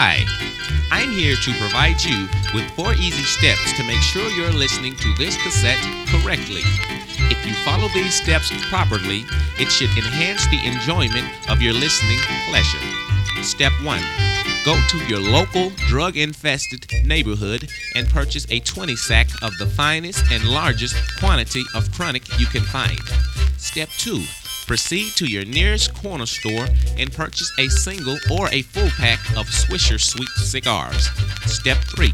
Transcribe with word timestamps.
Hi, 0.00 0.24
I'm 0.92 1.10
here 1.10 1.34
to 1.34 1.58
provide 1.58 2.00
you 2.04 2.28
with 2.54 2.70
four 2.76 2.94
easy 2.94 3.24
steps 3.24 3.76
to 3.76 3.82
make 3.82 4.00
sure 4.00 4.30
you're 4.30 4.52
listening 4.52 4.94
to 4.94 5.14
this 5.14 5.36
cassette 5.42 5.82
correctly. 6.06 6.62
If 7.26 7.44
you 7.44 7.52
follow 7.64 7.88
these 7.88 8.14
steps 8.14 8.52
properly, 8.70 9.24
it 9.58 9.72
should 9.72 9.90
enhance 9.98 10.46
the 10.46 10.64
enjoyment 10.64 11.26
of 11.50 11.60
your 11.60 11.72
listening 11.72 12.20
pleasure. 12.48 13.42
Step 13.42 13.72
1 13.82 14.00
Go 14.64 14.80
to 14.90 14.98
your 15.08 15.18
local 15.18 15.70
drug 15.88 16.16
infested 16.16 16.86
neighborhood 17.04 17.68
and 17.96 18.08
purchase 18.08 18.46
a 18.50 18.60
20 18.60 18.94
sack 18.94 19.26
of 19.42 19.58
the 19.58 19.66
finest 19.66 20.22
and 20.30 20.44
largest 20.44 20.94
quantity 21.18 21.64
of 21.74 21.90
chronic 21.90 22.22
you 22.38 22.46
can 22.46 22.62
find. 22.62 23.00
Step 23.56 23.88
2 23.98 24.22
Proceed 24.68 25.16
to 25.16 25.24
your 25.24 25.46
nearest 25.46 25.94
corner 25.94 26.26
store 26.26 26.66
and 26.98 27.10
purchase 27.10 27.50
a 27.58 27.70
single 27.70 28.18
or 28.30 28.50
a 28.52 28.60
full 28.60 28.90
pack 29.00 29.18
of 29.30 29.46
Swisher 29.46 29.98
Sweet 29.98 30.28
cigars. 30.36 31.08
Step 31.46 31.78
3. 31.96 32.10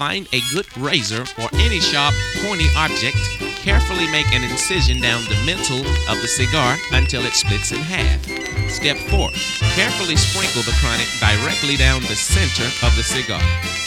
Find 0.00 0.26
a 0.32 0.40
good 0.50 0.64
razor 0.78 1.26
or 1.36 1.50
any 1.52 1.80
sharp, 1.80 2.14
pointy 2.40 2.64
object. 2.78 3.18
Carefully 3.60 4.10
make 4.10 4.32
an 4.32 4.42
incision 4.42 5.02
down 5.02 5.22
the 5.24 5.36
mantle 5.44 5.84
of 6.08 6.22
the 6.22 6.28
cigar 6.28 6.78
until 6.92 7.26
it 7.26 7.34
splits 7.34 7.72
in 7.72 7.78
half. 7.78 8.24
Step 8.70 8.96
4. 9.12 9.28
Carefully 9.76 10.16
sprinkle 10.16 10.62
the 10.62 10.72
chronic 10.80 11.08
directly 11.20 11.76
down 11.76 12.00
the 12.08 12.16
center 12.16 12.72
of 12.86 12.96
the 12.96 13.04
cigar. 13.04 13.42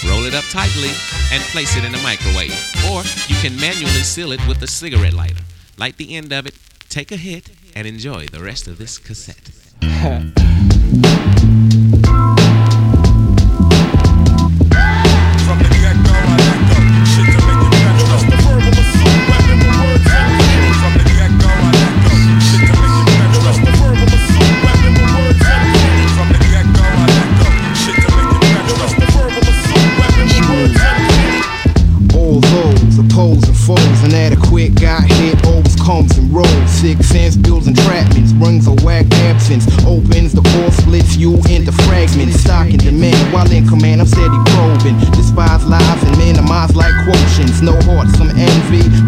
Roll 0.05 0.25
it 0.25 0.35
up 0.35 0.45
tightly 0.51 0.93
and 1.33 1.41
place 1.49 1.75
it 1.75 1.83
in 1.83 1.91
the 1.91 2.03
microwave. 2.05 2.53
Or 2.93 3.01
you 3.25 3.35
can 3.41 3.59
manually 3.59 4.05
seal 4.05 4.31
it 4.31 4.47
with 4.47 4.61
a 4.61 4.67
cigarette 4.67 5.13
lighter. 5.13 5.41
Light 5.79 5.97
the 5.97 6.15
end 6.15 6.31
of 6.31 6.45
it, 6.45 6.53
take 6.87 7.11
a 7.11 7.17
hit, 7.17 7.49
and 7.75 7.87
enjoy 7.87 8.25
the 8.27 8.43
rest 8.43 8.67
of 8.67 8.77
this 8.77 8.97
cassette. 8.97 9.51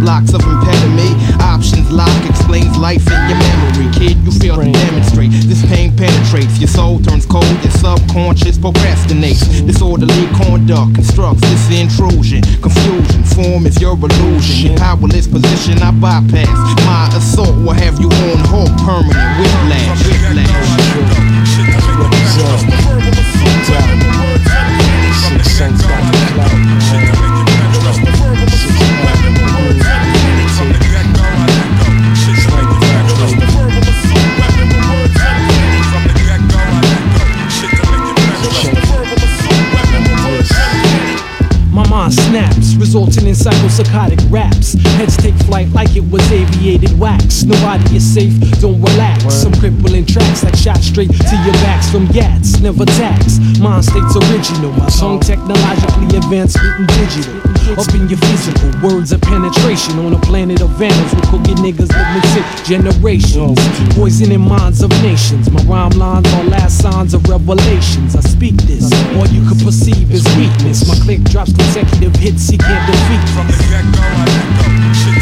blocks 0.04 0.34
of 0.36 0.44
impediment. 0.44 1.16
Options 1.40 1.90
lock 1.90 2.12
explains 2.28 2.76
life 2.78 3.08
in 3.08 3.20
your 3.32 3.40
memory. 3.40 3.88
Kid, 3.96 4.20
you 4.28 4.32
fail 4.36 4.60
to 4.60 4.70
demonstrate. 4.70 5.32
This 5.48 5.64
pain 5.72 5.96
penetrates, 5.96 6.60
your 6.60 6.68
soul 6.68 7.00
turns 7.00 7.26
cold, 7.26 7.48
your 7.64 7.72
subconscious 7.72 8.58
procrastinates. 8.60 9.48
Disorderly 9.66 10.28
conduct 10.36 10.96
constructs 10.96 11.42
this 11.48 11.72
intrusion. 11.72 12.44
Confusion, 12.60 13.24
form 13.24 13.66
is 13.66 13.80
your 13.80 13.96
illusion. 13.96 14.76
Your 14.76 14.78
powerless 14.78 15.28
position 15.28 15.80
I 15.80 15.92
bypass. 15.96 16.52
My 16.84 17.08
assault 17.16 17.56
will 17.64 17.72
have 17.72 17.98
you 18.00 18.12
on 18.12 18.44
hold, 18.52 18.76
permanent 18.84 19.40
whiplash. 19.40 20.04
whiplash. 20.04 20.84
Six 25.30 25.58
cents 25.58 25.82
got 25.82 26.04
the 26.12 26.34
clout. 26.34 26.73
Resulting 42.94 43.26
in 43.26 43.34
psychopsychotic 43.34 44.22
raps. 44.30 44.74
Heads 44.98 45.18
take 45.18 45.34
flight 45.46 45.68
like 45.70 45.96
it 45.96 46.04
was 46.12 46.22
aviated 46.32 46.94
wax. 47.00 47.42
Nobody 47.42 47.96
is 47.96 48.06
safe, 48.06 48.40
don't 48.62 48.80
relax. 48.80 49.34
Some 49.34 49.52
crippling 49.54 50.06
tracks 50.06 50.44
like 50.44 50.56
shot 50.56 50.78
straight 50.78 51.10
to 51.10 51.36
your 51.44 51.54
backs 51.66 51.90
from 51.90 52.06
Yats, 52.10 52.62
never 52.62 52.86
tax. 52.86 53.40
Mind 53.60 53.84
state's 53.84 54.16
original, 54.30 54.72
my 54.74 54.90
song 54.90 55.20
technologically 55.20 56.18
advanced, 56.18 56.62
written 56.62 56.86
digital. 56.86 57.42
Up 57.64 57.96
in 57.96 58.10
your 58.10 58.20
physical, 58.20 58.70
words 58.84 59.14
of 59.14 59.22
penetration 59.22 59.98
on 60.00 60.14
a 60.14 60.20
planet 60.20 60.62
of 60.62 60.70
vandals 60.72 61.16
with 61.16 61.24
cooking 61.32 61.56
niggas 61.64 61.88
living 61.96 62.28
sick 62.36 62.66
generations. 62.66 63.58
Oh, 63.58 63.90
Poisoning 63.96 64.42
minds 64.42 64.82
of 64.84 64.90
nations. 65.02 65.50
My 65.50 65.64
rhyme 65.64 65.98
lines 65.98 66.28
are 66.34 66.44
last 66.44 66.82
signs 66.82 67.14
of 67.14 67.28
revelations. 67.30 68.18
I 68.18 68.20
speak 68.20 68.56
this, 68.64 68.92
all 69.16 69.28
you 69.28 69.48
could 69.48 69.64
perceive 69.64 70.12
is 70.12 70.26
weakness. 70.36 70.88
My 70.88 70.96
click 71.06 71.24
drops 71.24 71.54
consecutive 71.54 72.16
hits 72.18 72.50
he 72.50 72.58
can't 72.58 72.86
defeat. 72.86 73.24
From 73.32 73.48
the 73.48 73.56
I 73.64 74.26
let 74.28 74.48
go. 74.60 74.74
To 74.94 75.13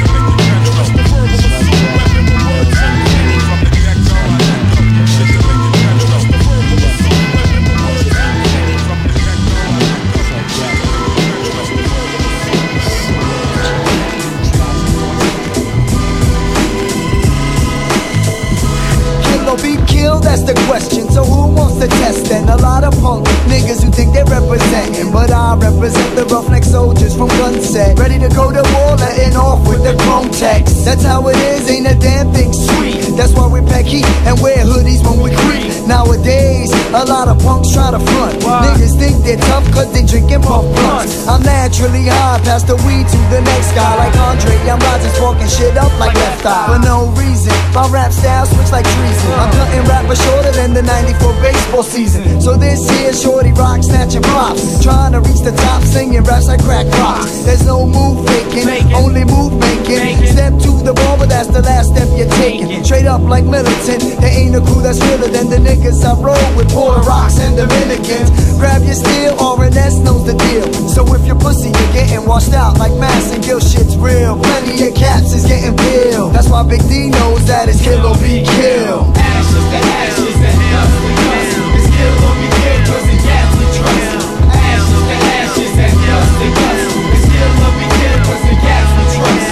the 20.53 20.65
question. 20.67 21.09
So 21.09 21.23
who 21.23 21.53
wants 21.53 21.79
to 21.79 21.87
test 21.87 22.25
then? 22.25 22.49
A 22.49 22.57
lot 22.57 22.83
of 22.83 22.93
punk 23.01 23.27
niggas 23.47 23.83
who 23.83 23.91
think 23.91 24.13
they're 24.13 24.25
representing. 24.25 25.11
But 25.11 25.31
I 25.31 25.55
represent 25.55 26.15
the 26.15 26.25
roughneck 26.25 26.63
soldiers 26.63 27.15
from 27.15 27.29
Gunset. 27.39 27.97
Ready 27.97 28.19
to 28.19 28.29
go 28.29 28.51
to 28.51 28.63
war, 28.75 28.95
letting 28.97 29.35
off 29.37 29.67
with 29.67 29.83
the 29.83 29.95
chrome 30.03 30.29
text. 30.31 30.85
That's 30.85 31.03
how 31.03 31.27
it 31.27 31.37
is, 31.37 31.69
ain't 31.69 31.87
a 31.87 31.95
damn 31.95 32.31
thing 32.33 32.51
sweet. 32.53 33.10
That's 33.17 33.33
why 33.33 33.47
we 33.47 33.61
pack 33.67 33.85
heat 33.85 34.05
and 34.25 34.39
wear 34.41 34.57
hoodies 34.63 35.03
when 35.03 35.19
we 35.21 35.29
creep. 35.35 35.71
Nowadays, 35.87 36.71
a 36.93 37.03
lot 37.05 37.27
of 37.27 37.39
punks 37.43 37.73
try 37.73 37.91
to 37.91 37.99
front. 37.99 38.39
Niggas 38.41 38.95
think 38.97 39.23
they're 39.23 39.41
tough 39.49 39.65
cause 39.73 39.91
they 39.93 40.05
drinking 40.05 40.41
puff 40.41 40.63
blunts. 40.75 41.27
I'm 41.27 41.43
naturally 41.43 42.07
high, 42.07 42.39
past 42.43 42.67
the 42.67 42.75
weed 42.87 43.07
to 43.07 43.19
the 43.33 43.41
next 43.41 43.71
guy. 43.73 43.91
Like 43.97 44.15
Andre, 44.15 44.55
I'm 44.69 44.79
rising, 44.79 45.11
sparking 45.15 45.47
shit 45.47 45.77
up 45.77 45.91
like 45.99 46.15
left 46.15 46.45
eye. 46.45 46.67
For 46.71 46.79
no 46.79 47.11
reason, 47.19 47.53
my 47.73 47.87
rap 47.89 48.11
style 48.11 48.45
switch 48.45 48.71
like 48.71 48.85
treason. 48.85 49.31
I'm 49.35 49.51
cutting 49.51 49.85
rappers 49.89 50.21
shorter 50.23 50.51
than 50.51 50.73
the 50.73 50.83
94 50.83 51.33
baseball 51.41 51.83
season. 51.83 52.41
So 52.41 52.55
this 52.57 52.87
here 52.89 53.13
shorty 53.13 53.51
rock 53.53 53.83
snatching 53.83 54.23
props. 54.23 54.83
Trying 54.83 55.13
to 55.13 55.19
reach 55.21 55.41
the 55.41 55.51
top, 55.51 55.81
singing 55.83 56.23
raps 56.23 56.47
like 56.47 56.61
crack 56.63 56.87
rocks. 56.99 57.43
There's 57.43 57.65
no 57.65 57.85
move 57.85 58.25
faking, 58.27 58.93
only 58.93 59.25
move 59.25 59.53
making. 59.59 60.27
Step 60.27 60.53
to 60.61 60.71
the 60.83 60.93
ball, 60.93 61.17
but 61.17 61.29
that's 61.29 61.47
the 61.47 61.61
last 61.61 61.93
step 61.93 62.07
you're 62.17 62.29
taking. 62.41 62.83
Straight 62.83 63.05
up 63.11 63.21
like 63.27 63.43
militant, 63.43 63.99
there 64.23 64.31
ain't 64.31 64.55
a 64.55 64.63
crew 64.63 64.79
that's 64.79 65.03
realer 65.03 65.27
than 65.27 65.51
the 65.51 65.59
niggas 65.59 65.99
I 66.07 66.15
roll 66.15 66.39
with. 66.55 66.71
Puerto 66.71 67.03
Rocks 67.03 67.37
and 67.43 67.59
Dominicans. 67.59 68.31
Grab 68.55 68.81
your 68.87 68.95
steel, 68.95 69.35
RNS 69.35 69.99
knows 69.99 70.23
the 70.23 70.33
deal. 70.47 70.63
So 70.87 71.03
if 71.13 71.27
you're 71.27 71.35
pussy, 71.35 71.75
you're 71.75 71.91
getting 71.91 72.23
washed 72.25 72.53
out 72.53 72.79
like 72.79 72.95
Massengill 72.95 73.59
shit's 73.59 73.97
real. 73.97 74.39
Plenty 74.39 74.87
of 74.87 74.95
caps 74.95 75.35
is 75.35 75.45
getting 75.45 75.75
peeled. 75.75 76.31
That's 76.31 76.47
why 76.47 76.63
Big 76.63 76.79
D 76.87 77.11
knows 77.11 77.45
that 77.51 77.67
it's 77.67 77.83
kill 77.83 77.99
or 77.99 78.15
be 78.23 78.47
killed. 78.47 79.11
Ashes 79.19 79.65
to 79.71 79.79
ashes 79.99 80.39
and 80.47 80.59
dust 80.71 80.95
to 81.03 81.09
dust. 81.19 81.51
It's 81.75 81.87
kill 81.91 82.15
or 82.15 82.35
be 82.39 82.47
killed 82.63 82.83
'cause 82.87 83.05
the 83.11 83.17
cats 83.27 83.51
we 83.59 83.65
trust. 83.75 84.23
Ashes 84.55 85.03
to 85.11 85.15
ashes 85.35 85.73
and 85.83 85.95
dust 86.07 86.31
to 86.39 86.47
dust. 86.55 86.83
It's 87.11 87.25
kill 87.27 87.51
or 87.59 87.73
be 87.75 87.87
killed 87.99 88.21
'cause 88.23 88.43
the 88.47 88.55
cats 88.63 88.91
we 88.95 89.03
trust. 89.19 89.50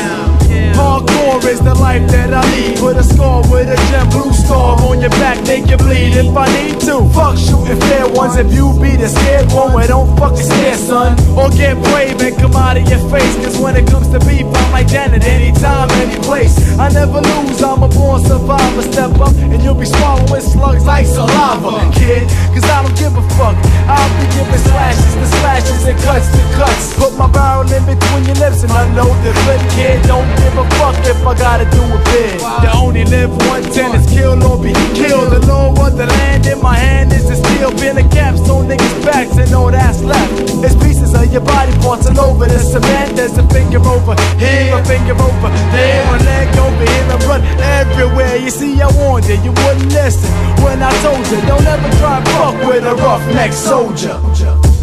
Hardcore 1.40 1.52
is 1.52 1.60
the 1.62 1.74
life 1.76 2.06
that 2.12 2.34
I 2.34 2.44
lead. 2.52 2.80
Put 2.80 2.98
a 2.98 3.04
score 3.04 3.42
with 3.50 3.70
a 3.70 3.76
jet 3.90 4.12
blue 4.12 4.32
storm 4.34 4.80
on 4.82 5.00
your 5.00 5.10
back, 5.22 5.40
make 5.48 5.68
you 5.70 5.78
bleed 5.78 6.16
if 6.16 6.36
I 6.36 6.48
need 6.52 6.80
to. 6.82 7.08
Fuck 7.14 7.38
shooting 7.38 7.80
fair 7.88 8.08
ones 8.08 8.36
if 8.36 8.52
you 8.54 8.76
be 8.80 8.96
the 8.96 9.08
scared 9.08 9.52
one. 9.52 9.74
Well, 9.74 9.88
don't 9.88 10.18
fucking 10.18 10.44
stare, 10.44 10.76
son. 10.76 11.16
Or 11.38 11.50
get 11.50 11.80
brave 11.92 12.20
and 12.22 12.36
come 12.38 12.56
out 12.56 12.78
of 12.78 12.88
your 12.88 13.00
face. 13.10 13.36
Cause 13.44 13.58
when 13.60 13.76
it 13.76 13.88
comes 13.88 14.10
to 14.10 14.20
beef, 14.28 14.46
I'm 14.76 14.88
Janet 14.88 15.24
anytime, 15.24 15.90
any 16.04 16.20
place. 16.24 16.56
I 16.78 16.90
never 16.90 17.22
lose, 17.22 17.62
I'm 17.64 17.84
a 17.84 17.88
born 17.88 18.24
survivor. 18.24 18.84
Step 18.84 19.16
up 19.20 19.34
and 19.36 19.62
you'll 19.64 19.80
be 19.80 19.86
swallowing 19.86 20.42
slugs 20.42 20.86
like 20.86 21.06
saliva, 21.06 21.88
kid. 21.96 22.28
Cause 22.52 22.66
I 22.68 22.84
don't 22.84 22.96
give 22.98 23.16
a 23.16 23.24
fuck. 23.40 23.56
I'll 23.88 24.12
be 24.20 24.26
giving 24.36 24.64
slashes 24.68 25.14
to 25.16 25.26
slashes 25.40 25.84
and 25.88 25.98
cuts 26.04 26.28
to 26.36 26.42
cuts. 26.60 26.94
Put 27.00 27.16
my 27.16 27.32
barrel 27.32 27.70
in 27.72 27.84
between 27.86 28.24
your 28.28 28.40
lips 28.44 28.64
and 28.64 28.72
unload 28.72 29.16
the 29.24 29.32
clip, 29.48 29.62
kid. 29.76 30.04
Don't 30.04 30.28
give 30.44 30.56
a 30.58 30.66
fuck 30.76 30.96
if 31.06 31.20
I 31.26 31.29
gotta 31.36 31.66
do 31.70 31.84
a 31.84 32.00
bid. 32.10 32.42
You 32.64 32.70
only 32.76 33.06
live 33.06 33.30
once 33.48 33.78
and 33.78 33.94
it's 33.94 34.10
kill 34.10 34.42
or 34.44 34.58
be 34.58 34.74
killed. 34.96 35.32
The 35.32 35.46
law 35.46 35.70
of 35.86 35.98
the 35.98 36.06
land 36.06 36.46
in 36.48 36.62
my 36.62 36.76
hand 36.76 37.14
is 37.14 37.28
the 37.28 37.36
steel 37.36 37.72
peeling 37.78 38.10
caps 38.10 38.50
on 38.50 38.68
niggas' 38.68 39.06
backs 39.06 39.38
and 39.38 39.54
all 39.54 39.72
that's 39.72 40.02
left. 40.02 40.32
It's 40.64 40.76
pieces 40.76 41.14
of 41.14 41.32
your 41.32 41.42
body 41.42 41.74
parts 41.84 42.08
all 42.08 42.20
over 42.20 42.46
the 42.46 42.60
cement. 42.60 43.16
There's 43.16 43.38
a 43.38 43.46
finger 43.50 43.80
over 43.80 44.16
here, 44.38 44.74
a 44.74 44.84
finger 44.86 45.14
over 45.14 45.50
there, 45.76 46.04
a 46.16 46.18
leg 46.24 46.50
over 46.58 46.86
here, 46.86 47.06
I 47.12 47.18
run 47.28 47.42
everywhere. 47.82 48.38
You 48.38 48.50
see, 48.50 48.82
I 48.82 48.90
warned 48.98 49.26
you, 49.26 49.38
you 49.44 49.52
wouldn't 49.52 49.92
listen 49.94 50.32
when 50.64 50.82
I 50.82 50.92
told 51.02 51.26
you, 51.28 51.40
don't 51.48 51.66
ever 51.66 51.90
try 52.00 52.24
fuck 52.34 52.56
with 52.68 52.84
a 52.86 52.96
rough 52.96 53.22
roughneck 53.28 53.54
soldier. 53.54 54.79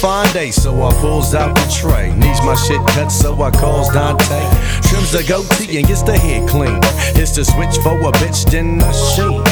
Fine 0.00 0.32
day, 0.32 0.50
so 0.50 0.72
I 0.82 0.92
pulls 1.00 1.34
out 1.34 1.54
the 1.54 1.66
tray. 1.68 2.08
Needs 2.16 2.40
my 2.40 2.54
shit 2.54 2.80
cut, 2.96 3.10
so 3.10 3.36
I 3.42 3.50
calls 3.50 3.92
Dante. 3.92 4.40
Trims 4.88 5.12
the 5.12 5.22
goatee 5.28 5.76
and 5.78 5.86
gets 5.86 6.02
the 6.02 6.16
head 6.16 6.48
clean. 6.48 6.80
Hits 7.12 7.36
the 7.36 7.44
switch 7.44 7.76
for 7.84 8.00
a 8.00 8.12
bitch, 8.16 8.50
then 8.50 8.80
I 8.80 8.92
sheen. 9.12 9.44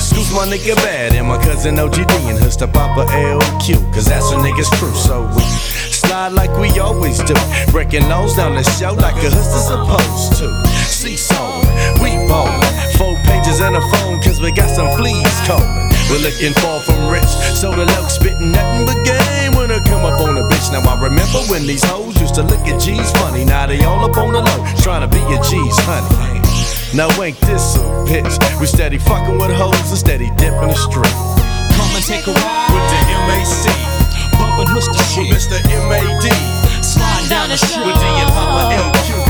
Scoops 0.00 0.32
my 0.32 0.48
nigga 0.48 0.74
bad 0.76 1.12
and 1.14 1.28
my 1.28 1.36
cousin 1.44 1.76
OGD 1.76 2.08
and 2.30 2.38
hooks 2.38 2.56
the 2.56 2.66
Papa 2.66 3.12
LQ, 3.12 3.92
cause 3.92 4.06
that's 4.06 4.32
a 4.32 4.36
nigga's 4.36 4.70
crew. 4.80 4.94
So 4.94 5.28
we 5.36 5.44
slide 5.92 6.32
like 6.32 6.56
we 6.56 6.70
always 6.80 7.18
do. 7.22 7.34
Breaking 7.70 8.08
nose 8.08 8.34
down 8.34 8.54
the 8.54 8.64
show 8.64 8.94
like 8.94 9.16
a 9.16 9.28
hood's 9.28 9.52
supposed 9.68 10.40
to. 10.40 10.48
Seesaw, 10.88 11.60
we 12.00 12.16
ballin'. 12.26 12.64
Four 12.96 13.16
pages 13.28 13.60
and 13.60 13.76
a 13.76 13.82
phone, 13.92 14.16
cause 14.22 14.40
we 14.40 14.50
got 14.52 14.70
some 14.70 14.96
fleas 14.96 15.40
calling. 15.46 15.79
We're 16.10 16.18
looking 16.26 16.52
far 16.58 16.80
from 16.82 17.06
rich, 17.08 17.30
so 17.54 17.70
the 17.70 17.86
look 17.86 18.10
spittin' 18.10 18.50
nothing 18.50 18.84
but 18.84 18.98
game 19.06 19.54
when 19.54 19.70
I 19.70 19.78
come 19.86 20.04
up 20.04 20.20
on 20.20 20.36
a 20.36 20.42
bitch. 20.42 20.72
Now 20.74 20.82
I 20.82 20.98
remember 21.00 21.38
when 21.46 21.66
these 21.66 21.84
hoes 21.84 22.20
used 22.20 22.34
to 22.34 22.42
look 22.42 22.60
at 22.66 22.80
G's 22.82 23.10
funny. 23.22 23.44
Now 23.44 23.66
they 23.66 23.78
all 23.84 24.02
up 24.04 24.16
on 24.18 24.32
the 24.32 24.42
low, 24.42 24.60
trying 24.82 25.06
to 25.06 25.10
be 25.10 25.22
a 25.22 25.38
G's 25.46 25.78
honey. 25.86 26.42
Now 26.98 27.06
ain't 27.22 27.38
this 27.46 27.76
a 27.76 27.86
bitch? 28.10 28.34
We 28.60 28.66
steady 28.66 28.98
fucking 28.98 29.38
with 29.38 29.54
hoes 29.54 29.78
and 29.86 29.98
steady 29.98 30.30
dipping 30.34 30.74
the 30.74 30.74
street. 30.74 31.14
Come 31.78 31.94
and 31.94 32.02
take 32.04 32.26
a 32.26 32.34
ride 32.34 32.74
With 32.74 32.86
the 32.90 32.98
MAC, 33.30 33.70
bumpin' 34.34 34.74
Mr. 34.74 34.98
Shit. 35.14 35.30
Mr. 35.30 35.62
MAD, 35.86 36.26
Sliding 36.82 37.28
down 37.30 37.48
the 37.48 37.56
street. 37.56 37.86
with 37.86 37.94
D 37.94 38.04
and 38.18 38.30
Papa 38.34 38.74
LQ 38.74 39.14
in 39.14 39.18
the 39.22 39.29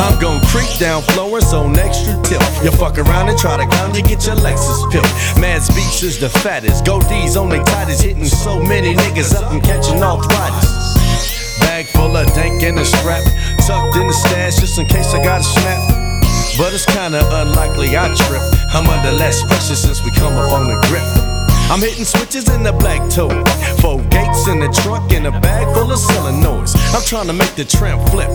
I'm 0.00 0.18
gon' 0.18 0.40
creep 0.46 0.70
down 0.78 1.02
Florence 1.02 1.52
on 1.52 1.78
extra 1.78 2.14
tilt. 2.22 2.42
You 2.64 2.70
fuck 2.70 2.98
around 2.98 3.28
and 3.28 3.38
try 3.38 3.56
to 3.56 3.66
clown, 3.66 3.94
you 3.94 4.02
get 4.02 4.26
your 4.26 4.36
Lexus 4.36 4.90
pill. 4.90 5.02
Mad 5.40 5.60
Beats 5.74 6.02
is 6.02 6.18
the 6.18 6.28
fattest. 6.28 6.84
Go 6.84 7.00
on 7.00 7.48
they 7.48 7.62
tightest, 7.64 8.02
hitting 8.02 8.24
so 8.24 8.60
many 8.60 8.94
niggas 8.94 9.34
up 9.34 9.52
and 9.52 9.62
catching 9.62 10.02
arthritis. 10.02 11.58
Bag 11.60 11.86
full 11.86 12.16
of 12.16 12.26
dank 12.34 12.62
and 12.62 12.78
a 12.78 12.84
strap, 12.84 13.22
tucked 13.66 13.96
in 13.96 14.06
the 14.06 14.12
stash 14.12 14.56
just 14.56 14.78
in 14.78 14.86
case 14.86 15.12
I 15.14 15.22
got 15.22 15.40
a 15.40 15.44
snap. 15.44 16.10
But 16.56 16.74
it's 16.74 16.86
kinda 16.86 17.20
unlikely 17.42 17.96
I 17.96 18.14
trip. 18.14 18.42
I'm 18.74 18.88
under 18.88 19.12
less 19.12 19.42
pressure 19.44 19.76
since 19.76 20.02
we 20.04 20.10
come 20.10 20.34
up 20.34 20.52
on 20.52 20.68
the 20.68 20.76
grip. 20.88 21.29
I'm 21.70 21.78
hitting 21.78 22.04
switches 22.04 22.50
in 22.50 22.64
the 22.64 22.72
black 22.72 22.98
toe. 23.14 23.30
Four 23.78 24.02
gates 24.10 24.48
in 24.50 24.58
the 24.58 24.66
trunk 24.82 25.12
and 25.12 25.28
a 25.28 25.30
bag 25.30 25.70
full 25.72 25.86
of 25.92 26.00
solenoids. 26.02 26.74
I'm 26.90 27.02
trying 27.06 27.28
to 27.28 27.32
make 27.32 27.54
the 27.54 27.64
tramp 27.64 28.02
flip. 28.10 28.26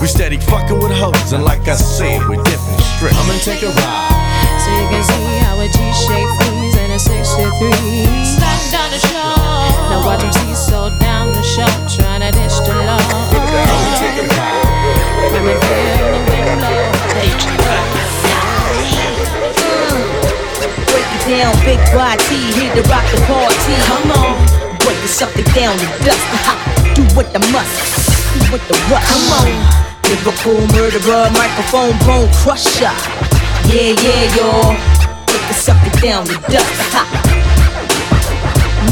We 0.00 0.08
steady 0.08 0.38
fucking 0.48 0.80
with 0.80 0.96
hoes, 0.96 1.36
and 1.36 1.44
like 1.44 1.68
I 1.68 1.76
said, 1.76 2.24
we 2.24 2.40
dipping 2.40 2.80
strip. 2.96 3.12
I'ma 3.20 3.36
take 3.44 3.60
a 3.60 3.68
ride. 3.68 4.64
So 4.64 4.72
you 4.72 4.88
can 4.88 5.04
see 5.04 5.44
how 5.44 5.60
a 5.60 5.68
G-shape 5.68 6.32
freeze 6.40 6.76
in 6.80 6.90
a 6.96 6.98
63. 6.98 7.68
Sliding 8.24 8.72
down 8.72 8.88
the 8.88 9.00
shore. 9.12 9.36
Now 9.92 10.00
watch 10.00 10.24
him 10.24 10.32
seesaw 10.32 10.88
down 11.04 11.36
the 11.36 11.44
shore, 11.44 11.68
trying 12.00 12.24
to 12.24 12.32
dish 12.32 12.64
the 12.64 12.72
law. 12.80 12.96
Women 15.36 15.52
feel 15.68 16.00
the 16.00 16.20
wind 16.32 16.64
blow. 16.64 16.96
Break 20.90 21.12
it 21.12 21.22
down, 21.28 21.54
big 21.62 21.78
YT, 21.94 22.28
here 22.32 22.49
to 22.74 22.82
rock 22.88 23.06
the 23.10 23.18
party. 23.26 23.74
Come 23.88 24.10
on, 24.12 24.36
break 24.84 24.98
it, 25.02 25.08
suck 25.08 25.34
it 25.36 25.46
down 25.54 25.76
to 25.78 25.86
dust. 26.04 26.22
Ha, 26.46 26.54
do 26.94 27.02
what 27.16 27.32
the 27.32 27.40
must, 27.50 27.74
do 28.34 28.40
what 28.52 28.62
the 28.68 28.76
rush. 28.90 29.06
Come 29.10 29.26
on, 29.38 29.50
Liverpool 30.06 30.60
murderer, 30.74 31.30
microphone 31.34 31.96
bone 32.06 32.30
crusher. 32.42 32.94
Yeah, 33.70 33.94
yeah, 33.98 34.36
y'all. 34.36 34.74
Break 35.26 35.50
it, 35.50 35.54
suck 35.54 35.80
down 36.00 36.26
to 36.26 36.36
dust. 36.50 36.94
Ha. 36.94 37.39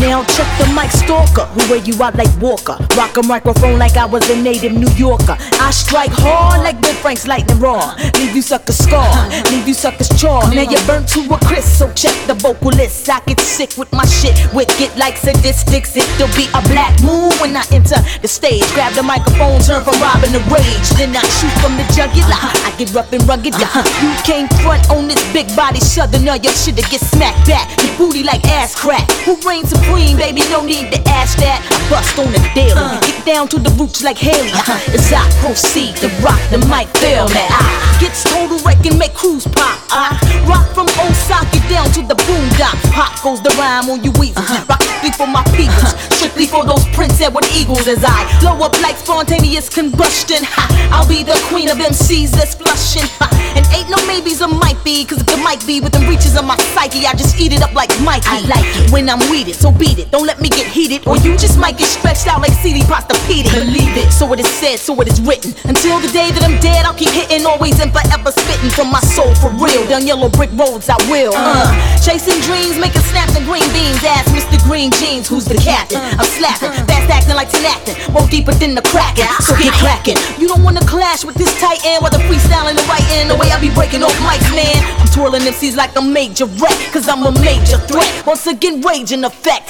Now 0.01 0.23
check 0.25 0.47
the 0.59 0.67
mic 0.75 0.91
stalker, 0.91 1.47
who 1.53 1.71
wear 1.71 1.83
you 1.83 2.01
out 2.03 2.15
like 2.15 2.31
Walker. 2.41 2.79
Rock 2.97 3.17
a 3.17 3.23
microphone 3.23 3.79
like 3.79 3.97
I 3.97 4.07
was 4.07 4.29
a 4.31 4.37
native 4.41 4.73
New 4.73 4.91
Yorker. 4.95 5.37
I 5.59 5.71
strike 5.73 6.11
hard 6.13 6.63
like 6.63 6.81
Bill 6.81 6.95
Frank's 6.95 7.27
lightning 7.27 7.59
raw. 7.59 7.95
Leave 8.15 8.37
you 8.37 8.43
suckers 8.43 8.79
scarred, 8.79 9.33
leave 9.51 9.67
you 9.67 9.75
suckers 9.75 10.09
charred. 10.15 10.55
Now 10.55 10.63
you're 10.63 10.85
burnt 10.87 11.09
to 11.15 11.27
a 11.35 11.39
crisp, 11.43 11.83
so 11.83 11.93
check 11.95 12.15
the 12.29 12.35
vocalist. 12.35 13.11
I 13.11 13.21
get 13.27 13.41
sick 13.41 13.77
with 13.77 13.91
my 13.93 14.07
shit, 14.07 14.39
wicked 14.55 14.95
like 14.97 15.17
sadistics. 15.17 15.97
It'll 15.97 16.31
be 16.39 16.47
a 16.55 16.63
black 16.71 16.95
moon 17.03 17.33
when 17.43 17.57
I 17.57 17.65
enter 17.73 17.99
the 18.23 18.29
stage. 18.29 18.63
Grab 18.75 18.95
the 18.95 19.03
microphone, 19.03 19.61
turn 19.63 19.83
from 19.83 19.99
robbing 19.99 20.31
the 20.31 20.43
rage. 20.47 20.89
Then 20.95 21.11
I 21.17 21.27
shoot 21.27 21.55
from 21.59 21.75
the 21.75 21.87
jugular. 21.91 22.39
I 22.39 22.71
get 22.79 22.95
rough 22.95 23.13
and 23.13 23.27
rugged. 23.27 23.55
Uh-huh. 23.55 23.83
You 23.99 24.15
came 24.23 24.47
front 24.63 24.91
on 24.91 25.09
this 25.09 25.21
big 25.33 25.51
body 25.57 25.81
southerner. 25.81 26.39
Your 26.39 26.55
shit'll 26.55 26.87
get 26.87 27.03
smacked 27.03 27.49
back. 27.51 27.67
Your 27.83 27.97
booty 27.99 28.23
like 28.23 28.45
ass 28.47 28.79
crack. 28.79 29.11
Who 29.27 29.35
reigns 29.43 29.71
supreme, 29.71 29.88
baby? 30.19 30.43
No 30.51 30.65
need 30.65 30.93
to 30.93 31.01
ask 31.09 31.39
that. 31.39 31.63
I 31.65 31.79
bust 31.89 32.19
on 32.19 32.31
the 32.33 32.43
daily. 32.55 32.75
Uh. 32.77 33.01
Get 33.01 33.25
down 33.25 33.49
to 33.49 33.59
the 33.59 33.71
roots 33.79 34.03
like 34.03 34.19
Haley. 34.19 34.51
Uh-huh. 34.51 34.73
Uh-huh. 34.73 34.95
As 34.95 35.13
I 35.13 35.25
proceed 35.41 35.97
to 36.03 36.09
rock 36.21 36.41
the 36.51 36.59
mic, 36.69 36.89
feel 36.99 37.29
me. 37.31 37.41
I 37.49 37.65
get 38.01 38.13
total 38.15 38.59
wreck 38.67 38.85
and 38.85 38.99
make 38.99 39.15
crews 39.15 39.47
pop. 39.47 39.79
I 39.91 40.13
rock 40.47 40.67
from 40.75 40.89
old 41.01 41.15
Osaka 41.15 41.61
down 41.69 41.89
to 41.97 42.03
the 42.03 42.17
boondock. 42.27 42.77
Pop 42.93 43.15
goes 43.23 43.41
the 43.41 43.51
rhyme 43.57 43.89
on 43.89 44.05
you 44.05 44.13
weasels. 44.19 44.45
Uh-huh. 44.45 44.67
Rock 44.69 44.83
strictly 44.83 45.13
for 45.15 45.27
my 45.27 45.45
peoples. 45.57 45.95
Strictly 46.19 46.47
for 46.47 46.65
those 46.65 46.85
Prince 46.93 47.21
Edward 47.21 47.47
Eagles 47.55 47.87
as 47.87 48.05
I 48.05 48.27
blow 48.41 48.59
up 48.61 48.75
like 48.83 48.97
spontaneous 48.97 49.69
combustion. 49.69 50.43
Ha, 50.43 50.67
I'll 50.93 51.09
be 51.09 51.23
the 51.23 51.39
queen 51.49 51.69
of 51.71 51.79
MCs 51.79 52.31
that's 52.35 52.55
flushing. 52.55 53.07
Ha, 53.23 53.31
and 53.57 53.65
ain't 53.73 53.89
no 53.89 53.99
maybes 54.07 54.43
or 54.43 54.49
might 54.49 54.83
be. 54.85 55.05
Cause 55.05 55.21
if 55.21 55.29
it 55.31 55.43
might 55.43 55.65
be 55.67 55.81
within 55.81 56.09
reaches 56.09 56.37
of 56.37 56.45
my 56.45 56.57
psyche, 56.75 57.07
I 57.07 57.15
just 57.15 57.39
eat 57.39 57.53
it 57.53 57.63
up 57.63 57.73
like 57.75 57.91
Mikey. 58.03 58.27
I 58.27 58.41
like 58.51 58.67
it 58.77 58.91
when 58.91 59.09
I'm 59.09 59.23
weeded, 59.31 59.55
so 59.55 59.71
beat 59.79 59.99
it. 59.99 60.11
Don't 60.11 60.27
let 60.27 60.41
me 60.41 60.49
get 60.51 60.67
heated, 60.67 61.07
or 61.07 61.17
you 61.19 61.39
just 61.39 61.59
might 61.59 61.79
get 61.79 61.87
stretched 61.87 62.27
out 62.27 62.43
like 62.43 62.53
Sealy 62.53 62.83
Posturepedic. 62.91 63.55
Believe 63.55 63.95
it, 63.97 64.11
so 64.13 64.31
it 64.35 64.41
is 64.41 64.51
said, 64.51 64.79
so 64.79 64.99
it 65.01 65.09
is 65.09 65.21
written. 65.23 65.55
Until 65.71 66.03
the 66.03 66.11
day 66.11 66.31
that 66.35 66.43
I'm 66.43 66.59
dead, 66.61 66.85
I'll 66.85 66.99
keep 66.99 67.11
hitting, 67.15 67.47
always 67.47 67.79
and 67.81 67.95
forever 67.95 68.31
spitting 68.35 68.71
from 68.71 68.91
my 68.91 69.01
soul 69.01 69.33
for 69.39 69.51
real. 69.63 69.87
Down 69.87 70.07
yellow 70.07 70.29
brick 70.29 70.51
roads, 70.59 70.91
I 70.91 70.99
will. 71.09 71.33
Uh, 71.35 71.71
chasing 72.03 72.43
dreams, 72.43 72.77
making 72.77 73.03
snaps 73.07 73.39
and 73.39 73.47
green 73.47 73.67
beans. 73.73 74.03
Ask 74.03 74.35
Mr. 74.35 74.59
Green 74.67 74.91
Jeans, 74.99 75.31
who's 75.31 75.47
the 75.47 75.57
captain? 75.63 76.03
I'm 76.19 76.27
slapping, 76.37 76.75
fast 76.91 77.09
acting 77.09 77.39
like 77.39 77.49
Tinactin, 77.49 77.95
more 78.13 78.27
deeper 78.29 78.53
than 78.59 78.75
the 78.75 78.83
cracking. 78.83 79.31
So 79.41 79.55
get 79.57 79.73
cracking. 79.79 80.19
You 80.43 80.49
don't 80.49 80.63
wanna 80.67 80.83
clash 80.85 81.25
with 81.25 81.37
this 81.37 81.55
tight 81.61 81.79
end, 81.87 82.03
while 82.03 82.11
the 82.11 82.23
freestyling 82.27 82.75
the 82.75 82.87
right 82.91 83.05
end. 83.17 83.31
The 83.31 83.37
way 83.37 83.51
I 83.51 83.61
be 83.61 83.71
breaking 83.71 84.03
off 84.03 84.17
mics, 84.19 84.51
man. 84.51 84.77
I'm 84.99 85.07
twirling 85.15 85.43
MCs 85.43 85.77
like 85.77 85.95
a 85.97 86.03
major 86.03 86.47
wreck, 86.59 86.77
cause 86.93 87.09
I'm 87.09 87.23
a 87.23 87.33
major 87.41 87.79
threat. 87.87 88.11
Once 88.27 88.47
again, 88.47 88.81
raging 88.83 89.25
effect. 89.25 89.68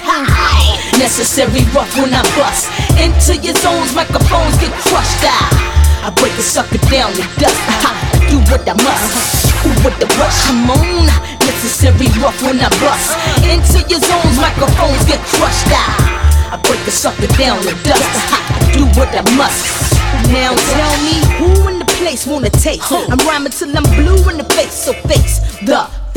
Necessary 0.99 1.65
rough 1.75 1.91
when 1.97 2.15
I 2.15 2.23
bust. 2.37 2.71
Into 2.99 3.37
your 3.43 3.55
zones, 3.59 3.95
microphones 3.95 4.57
get 4.59 4.73
crushed. 4.87 5.23
Ah. 5.25 6.07
I 6.07 6.11
break 6.11 6.33
a 6.39 6.43
sucker 6.43 6.79
down 6.91 7.13
to 7.13 7.23
dust. 7.39 7.59
I 7.83 7.93
do 8.31 8.39
what 8.51 8.63
I 8.69 8.75
must. 8.79 9.51
Who 9.63 9.71
with 9.83 9.99
the 9.99 10.07
rush? 10.19 10.47
Come 10.47 10.71
on. 10.71 11.07
Necessary 11.43 12.07
rough 12.23 12.41
when 12.43 12.61
I 12.61 12.71
bust. 12.79 13.19
Into 13.43 13.83
your 13.91 14.01
zones, 14.01 14.39
microphones 14.39 15.03
get 15.07 15.21
crushed. 15.35 15.71
Ah. 15.75 16.55
I 16.55 16.57
break 16.63 16.81
a 16.87 16.91
sucker 16.91 17.27
down 17.39 17.61
to 17.63 17.75
dust. 17.83 18.07
I 18.31 18.73
do 18.73 18.87
what 18.99 19.11
I 19.15 19.23
must. 19.37 19.93
Now 20.33 20.55
tell 20.55 20.95
me 21.03 21.17
who 21.39 21.69
in 21.69 21.79
the 21.79 21.89
place 21.99 22.27
wanna 22.27 22.51
taste. 22.51 22.91
I'm 22.91 23.19
rhyming 23.27 23.53
till 23.53 23.77
I'm 23.77 23.85
blue 23.95 24.29
in 24.31 24.39
the 24.39 24.45
face, 24.55 24.73
so 24.73 24.93
face 25.07 25.41
the. 25.63 26.08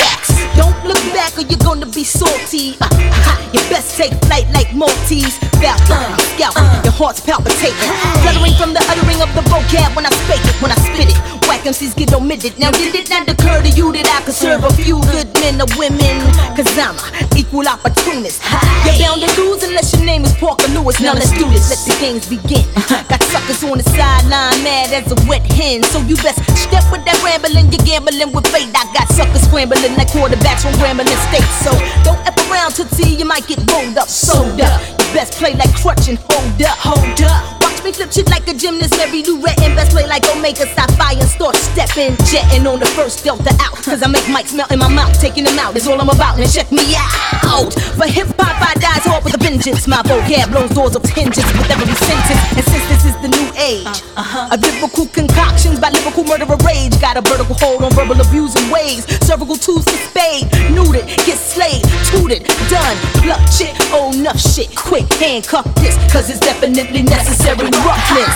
Don't 0.56 0.78
look 0.86 1.02
back 1.14 1.38
or 1.38 1.42
you're 1.42 1.60
gonna 1.60 1.86
be 1.86 2.04
salty. 2.04 2.78
Uh, 2.82 2.90
ha, 3.26 3.34
you 3.54 3.60
best 3.70 3.98
take 3.98 4.14
flight 4.26 4.48
like 4.52 4.74
Maltese. 4.74 5.38
Falcon, 5.62 5.98
I'm 5.98 6.20
scouting, 6.36 6.70
your 6.84 6.94
heart's 6.94 7.22
palpitating. 7.22 7.92
Fluttering 8.22 8.56
from 8.58 8.74
the 8.74 8.82
uttering 8.90 9.22
of 9.22 9.30
the 9.36 9.42
vocab 9.50 9.96
when 9.96 10.06
I 10.06 10.12
spake 10.26 10.46
it, 10.46 10.58
when 10.62 10.72
I 10.72 10.78
spit 10.82 11.10
it. 11.14 11.41
Whack 11.48 11.62
MCs 11.68 11.96
get 11.96 12.14
omitted. 12.14 12.58
Now, 12.60 12.72
did 12.72 12.96
it 12.96 13.10
not 13.10 13.28
occur 13.28 13.62
to 13.62 13.70
you 13.70 13.92
that 13.94 14.08
I 14.08 14.24
could 14.26 14.34
serve 14.34 14.64
a 14.64 14.72
few 14.74 15.00
good 15.12 15.28
men 15.42 15.62
or 15.62 15.70
women? 15.78 16.22
Cause 16.56 16.70
I'm 16.78 16.96
a 16.96 17.32
equal 17.38 17.68
opportunist. 17.68 18.42
You're 18.86 18.98
bound 19.02 19.22
to 19.22 19.30
lose 19.42 19.64
unless 19.64 19.94
your 19.94 20.06
name 20.06 20.24
is 20.24 20.34
Parker 20.38 20.68
Lewis. 20.72 21.00
Now, 21.02 21.14
let's 21.14 21.32
do 21.32 21.48
this, 21.50 21.70
let 21.70 21.82
the 21.84 21.96
games 22.00 22.28
begin. 22.28 22.64
Uh-huh. 22.76 23.04
Got 23.10 23.24
suckers 23.30 23.64
on 23.64 23.78
the 23.78 23.88
sideline, 23.88 24.58
mad 24.64 24.94
as 24.94 25.12
a 25.12 25.18
wet 25.28 25.44
hen. 25.54 25.84
So 25.84 26.00
you 26.06 26.16
best 26.22 26.40
step 26.58 26.86
with 26.92 27.04
that 27.06 27.20
rambling, 27.24 27.72
you're 27.72 27.86
gambling 27.86 28.32
with 28.32 28.48
fate. 28.48 28.72
I 28.76 28.86
got 28.94 29.08
suckers 29.12 29.44
scrambling 29.44 29.96
like 29.96 30.10
quarterbacks 30.10 30.64
from 30.64 30.74
Grambling 30.80 31.20
State. 31.30 31.48
So 31.64 31.72
don't 32.04 32.22
F 32.28 32.38
around, 32.50 32.76
Tootsie, 32.76 33.16
you 33.16 33.26
might 33.26 33.48
get 33.48 33.60
rolled 33.72 33.98
up, 33.98 34.08
sold 34.08 34.60
up. 34.62 34.80
You 35.00 35.08
best 35.14 35.34
play 35.34 35.54
like 35.56 35.74
crutch 35.76 36.08
and 36.08 36.18
hold 36.18 36.62
up, 36.62 36.78
hold 36.78 37.22
up. 37.24 37.61
Me 37.84 37.92
flip 37.92 38.12
shit 38.12 38.30
like 38.30 38.48
a 38.48 38.54
gymnast 38.54 38.94
every 39.02 39.24
duet 39.24 39.60
and 39.62 39.76
best 39.76 39.92
play 39.92 40.06
like 40.06 40.24
Omega 40.38 40.68
stop 40.70 40.92
fire 41.02 41.18
and 41.18 41.28
start 41.28 41.56
stepping. 41.56 42.14
Jetting 42.30 42.68
on 42.68 42.80
the 42.80 42.86
first 42.94 43.24
delta 43.26 43.50
out. 43.60 43.74
Cause 43.82 44.04
I 44.04 44.08
make 44.08 44.24
mics 44.30 44.56
melt 44.56 44.72
in 44.72 44.78
my 44.78 44.88
mouth, 44.88 45.20
taking 45.20 45.46
them 45.46 45.58
out. 45.58 45.74
That's 45.74 45.88
all 45.88 46.00
I'm 46.00 46.10
about. 46.10 46.38
Now 46.38 46.46
check 46.46 46.72
me 46.72 46.94
out. 46.94 47.74
For 47.98 48.06
hip 48.06 48.30
hop, 48.38 48.62
I 48.62 48.78
dies 48.78 49.02
hard 49.10 49.24
with 49.26 49.34
a 49.34 49.42
vengeance. 49.42 49.88
My 49.88 50.06
vocab 50.06 50.54
blows 50.54 50.70
doors 50.78 50.96
of 50.96 51.02
tangents 51.02 51.50
with 51.58 51.74
every 51.74 51.90
sentence. 52.06 52.42
And 52.54 52.66
since 52.70 52.86
this 52.86 53.04
is 53.10 53.16
the 53.26 53.34
new 53.34 53.50
age 53.58 53.90
uh-huh. 54.14 54.54
of 54.54 54.62
lyrical 54.62 55.10
concoctions 55.10 55.80
by 55.82 55.90
lyrical 55.90 56.24
murderer 56.24 56.62
rage, 56.62 56.94
got 57.02 57.18
a 57.18 57.22
vertical 57.26 57.58
hold 57.58 57.82
on 57.82 57.92
verbal 57.98 58.22
abuse 58.22 58.54
and 58.62 58.70
ways. 58.70 59.10
Cervical 59.26 59.58
tools 59.58 59.86
to 59.90 59.98
spade, 60.06 60.46
neutered, 60.70 61.10
get 61.26 61.42
slayed, 61.42 61.82
tooted, 62.14 62.46
done, 62.70 62.96
pluck 63.26 63.42
shit, 63.50 63.74
oh 63.90 64.14
enough 64.14 64.38
shit. 64.38 64.70
Quick 64.78 65.10
handcuff 65.18 65.66
this, 65.82 65.98
cause 66.14 66.30
it's 66.30 66.40
definitely 66.40 67.02
necessary 67.02 67.71
roughness. 67.80 68.36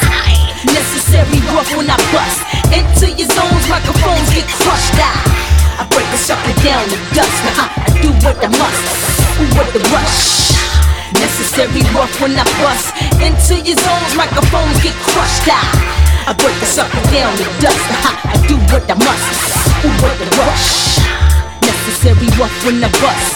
Necessary 0.65 1.39
rough 1.51 1.69
when 1.75 1.89
I 1.89 1.97
bust 2.09 2.41
into 2.71 3.11
your 3.11 3.29
zones, 3.29 3.65
microphones 3.69 4.29
get 4.33 4.47
crushed 4.47 4.99
out. 4.99 5.19
I 5.75 5.83
break 5.91 6.07
the 6.09 6.17
sucker 6.17 6.55
down 6.63 6.87
to 6.87 6.97
dust. 7.11 7.35
Now 7.43 7.67
uh, 7.67 7.85
I 7.85 7.89
do 7.99 8.09
what 8.23 8.39
I 8.39 8.47
must. 8.47 8.83
Ooh, 9.43 9.51
what 9.59 9.67
the 9.75 9.83
rush. 9.91 10.55
Necessary 11.19 11.83
rough 11.91 12.15
when 12.23 12.31
I 12.39 12.47
bust 12.63 12.95
into 13.19 13.59
your 13.59 13.75
zones, 13.75 14.15
microphones 14.15 14.79
get 14.79 14.95
crushed 15.03 15.51
out. 15.51 15.67
I 16.25 16.33
break 16.33 16.55
the 16.63 16.65
sucker 16.65 17.03
down 17.11 17.35
to 17.35 17.45
dust. 17.59 17.83
Now 17.91 18.07
uh, 18.07 18.31
I 18.31 18.35
do 18.47 18.55
what 18.71 18.87
I 18.87 18.95
must. 18.95 19.27
Ooh, 19.83 19.95
what 19.99 20.15
the 20.15 20.27
rush. 20.39 21.03
Necessary 21.59 22.31
rough 22.39 22.55
when 22.63 22.79
I 22.79 22.89
bust. 23.03 23.35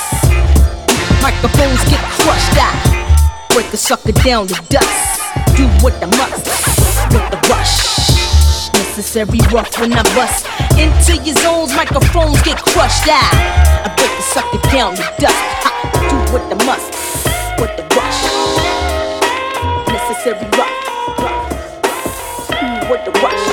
Microphones 1.22 1.84
get 1.92 2.04
crushed 2.24 2.58
out. 2.58 3.52
Break 3.52 3.70
the 3.72 3.78
sucker 3.78 4.14
down 4.24 4.48
to 4.48 4.56
dust. 4.70 5.19
Do 5.60 5.68
what 5.84 5.94
I 6.02 6.06
must. 6.06 6.46
With 7.12 7.28
the 7.32 7.40
rush. 7.52 8.72
Necessary 8.76 9.40
rough 9.52 9.78
when 9.78 9.92
I 9.92 10.04
bust. 10.16 10.48
Into 10.80 11.22
your 11.22 11.36
zones, 11.36 11.76
microphones 11.76 12.42
get 12.44 12.64
crushed 12.64 13.10
out. 13.10 13.34
I 13.84 13.94
break 13.98 14.10
the 14.16 14.22
sucker 14.22 14.62
down 14.72 14.96
to 14.96 15.04
dust. 15.20 15.36
Ha, 15.36 15.72
do 16.08 16.16
what 16.32 16.44
I 16.48 16.56
must. 16.64 16.94
With 17.60 17.76
the 17.76 17.84
rush. 17.92 18.24
Necessary 19.92 20.48
rough. 20.56 20.72
Ooh, 22.56 22.90
With 22.90 23.04
the 23.04 23.12
rush. 23.20 23.49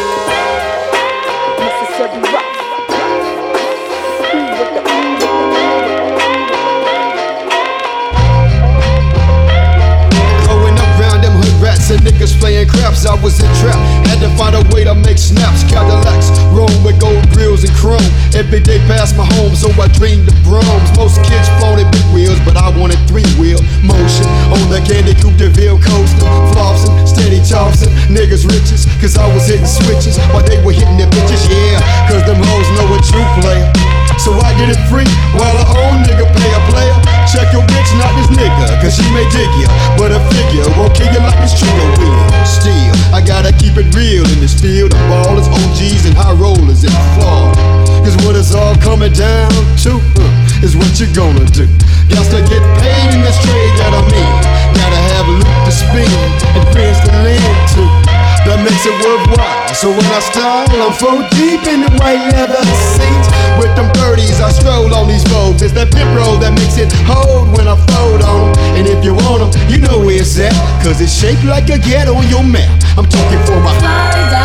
Them 11.87 12.03
and 12.03 12.19
niggas 12.19 12.35
playing 12.41 12.67
craps, 12.67 13.07
I 13.07 13.15
was 13.23 13.39
a 13.39 13.47
trap. 13.63 13.79
Had 14.11 14.19
to 14.19 14.27
find 14.35 14.59
a 14.59 14.63
way 14.75 14.83
to 14.83 14.95
make 15.07 15.19
snaps. 15.19 15.63
Cadillacs, 15.71 16.35
roam 16.51 16.75
with 16.83 16.99
gold 16.99 17.23
grills 17.31 17.63
and 17.63 17.71
chrome. 17.79 18.03
Every 18.35 18.59
day 18.59 18.83
past 18.91 19.15
my 19.15 19.23
home, 19.39 19.55
so 19.55 19.71
I 19.79 19.87
dreamed 19.95 20.27
of 20.27 20.35
Broughams. 20.43 20.91
Most 20.99 21.23
kids 21.23 21.47
flaunted 21.63 21.87
big 21.95 22.03
wheels, 22.11 22.43
but 22.43 22.59
I 22.59 22.75
wanted 22.75 22.99
three 23.07 23.23
wheel 23.39 23.63
motion. 23.87 24.27
On 24.51 24.67
the 24.67 24.83
Candy 24.83 25.15
Coupe 25.15 25.39
de 25.39 25.47
Ville 25.47 25.79
coaster. 25.79 26.27
Flossing, 26.51 27.07
steady 27.07 27.39
tossing. 27.47 27.95
Niggas 28.11 28.43
riches, 28.51 28.91
cause 28.99 29.15
I 29.15 29.31
was 29.31 29.47
hitting 29.47 29.71
switches 29.71 30.19
while 30.35 30.43
they 30.43 30.59
were 30.67 30.75
hitting 30.75 30.99
their 30.99 31.11
bitches, 31.15 31.47
yeah. 31.47 31.79
Cause 32.11 32.27
them 32.27 32.43
hoes 32.43 32.67
know 32.75 32.91
a 32.91 32.99
true 32.99 33.29
player. 33.39 34.06
So 34.17 34.33
I 34.43 34.57
get 34.57 34.73
it 34.73 34.81
free 34.89 35.09
while 35.37 35.55
a 35.55 35.67
old 35.69 36.01
nigga 36.03 36.25
pay 36.25 36.51
a 36.51 36.63
player. 36.73 36.97
Check 37.29 37.53
your 37.53 37.63
bitch, 37.69 37.91
not 38.01 38.11
this 38.17 38.31
nigga, 38.33 38.67
cause 38.81 38.97
she 38.97 39.07
may 39.13 39.27
dig 39.31 39.51
ya. 39.61 39.69
But 39.99 40.11
a 40.11 40.21
figure 40.33 40.67
won't 40.79 40.95
kill 40.97 41.11
you 41.13 41.21
like 41.21 41.39
this 41.43 41.55
trigger 41.59 41.89
wheel. 42.01 42.17
Still, 42.47 42.95
I 43.13 43.21
gotta 43.21 43.53
keep 43.53 43.77
it 43.77 43.93
real 43.95 44.25
in 44.25 44.39
this 44.41 44.55
field. 44.57 44.93
The 44.93 45.01
ballers, 45.11 45.47
OGs, 45.47 46.07
and 46.07 46.17
high 46.17 46.33
rollers 46.33 46.85
in 46.85 46.95
Florida. 47.19 47.61
Cause 48.07 48.17
what 48.25 48.37
it's 48.37 48.55
all 48.55 48.75
coming 48.77 49.13
down 49.13 49.51
to 49.83 49.99
huh, 50.15 50.65
is 50.65 50.77
what 50.77 50.91
you 50.99 51.11
gonna 51.13 51.45
do. 51.51 51.67
Got 52.09 52.25
to 52.31 52.41
get 52.47 52.63
paid 52.79 53.15
in 53.15 53.21
this 53.21 53.39
trade 53.43 53.75
that 53.83 53.91
I'm 53.91 54.07
in. 54.07 54.35
Gotta 54.79 55.01
have 55.13 55.27
loot 55.27 55.51
to 55.67 55.73
spin 55.75 56.07
and 56.55 56.65
friends 56.71 56.99
to 57.03 57.11
lend 57.27 57.43
to. 57.75 58.26
That 58.47 58.63
makes 58.63 58.87
it 58.87 58.95
worthwhile. 59.03 59.75
So 59.75 59.91
when 59.91 60.07
I 60.07 60.21
style, 60.23 60.71
I'm 60.71 60.95
full 60.95 61.21
deep 61.35 61.67
in 61.67 61.83
the 61.83 61.91
white 61.99 62.23
leather 62.31 62.63
seats. 62.95 63.29
With 63.59 63.75
them 63.75 63.91
30s, 63.99 64.39
I 64.41 64.51
stroll 64.55 64.95
on 64.95 65.09
these 65.09 65.27
roads. 65.35 65.63
It's 65.63 65.75
that 65.75 65.91
pit 65.91 66.07
roll 66.15 66.39
that 66.39 66.55
makes 66.55 66.79
it 66.79 66.93
hold 67.11 67.51
when 67.59 67.67
I 67.67 67.75
fold 67.91 68.23
on. 68.23 68.55
And 68.79 68.87
if 68.87 69.05
you 69.05 69.15
want 69.15 69.43
'em, 69.43 69.51
you 69.69 69.79
know 69.83 69.99
where 69.99 70.23
it's 70.23 70.39
at. 70.39 70.55
Cause 70.85 71.01
it's 71.01 71.13
shaped 71.13 71.45
like 71.45 71.69
a 71.71 71.79
ghetto 71.79 72.15
on 72.15 72.29
your 72.29 72.45
map. 72.45 72.71
I'm 72.97 73.07
talking 73.07 73.43
for 73.45 73.59
my. 73.61 74.36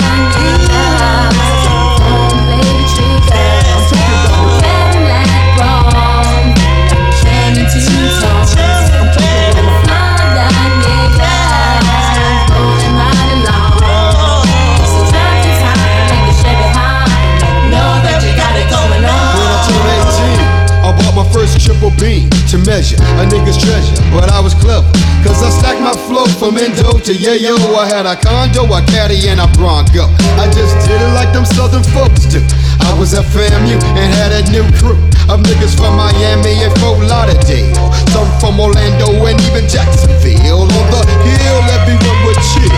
To 27.05 27.13
Yayo. 27.13 27.57
I 27.73 27.87
had 27.89 28.05
a 28.05 28.15
condo, 28.15 28.69
a 28.69 28.81
caddy, 28.85 29.29
and 29.29 29.41
a 29.41 29.47
Bronco. 29.57 30.05
I 30.37 30.45
just 30.53 30.75
did 30.85 31.01
it 31.01 31.13
like 31.17 31.33
them 31.33 31.45
southern 31.45 31.81
folks 31.95 32.29
do. 32.29 32.37
I 32.85 32.93
was 32.99 33.13
at 33.13 33.25
FAMU 33.33 33.81
and 33.97 34.09
had 34.13 34.29
a 34.29 34.41
new 34.53 34.61
crew 34.77 34.99
of 35.25 35.41
niggas 35.41 35.73
from 35.73 35.97
Miami 35.97 36.61
and 36.61 36.73
Fort 36.77 37.01
Lauderdale. 37.01 37.73
Some 38.13 38.29
from 38.37 38.59
Orlando 38.59 39.17
and 39.25 39.39
even 39.49 39.65
Jacksonville. 39.65 40.67
On 40.67 40.69
the 40.69 41.17
hill, 41.25 41.61
everyone 41.73 42.19
would 42.27 42.41
chill. 42.53 42.77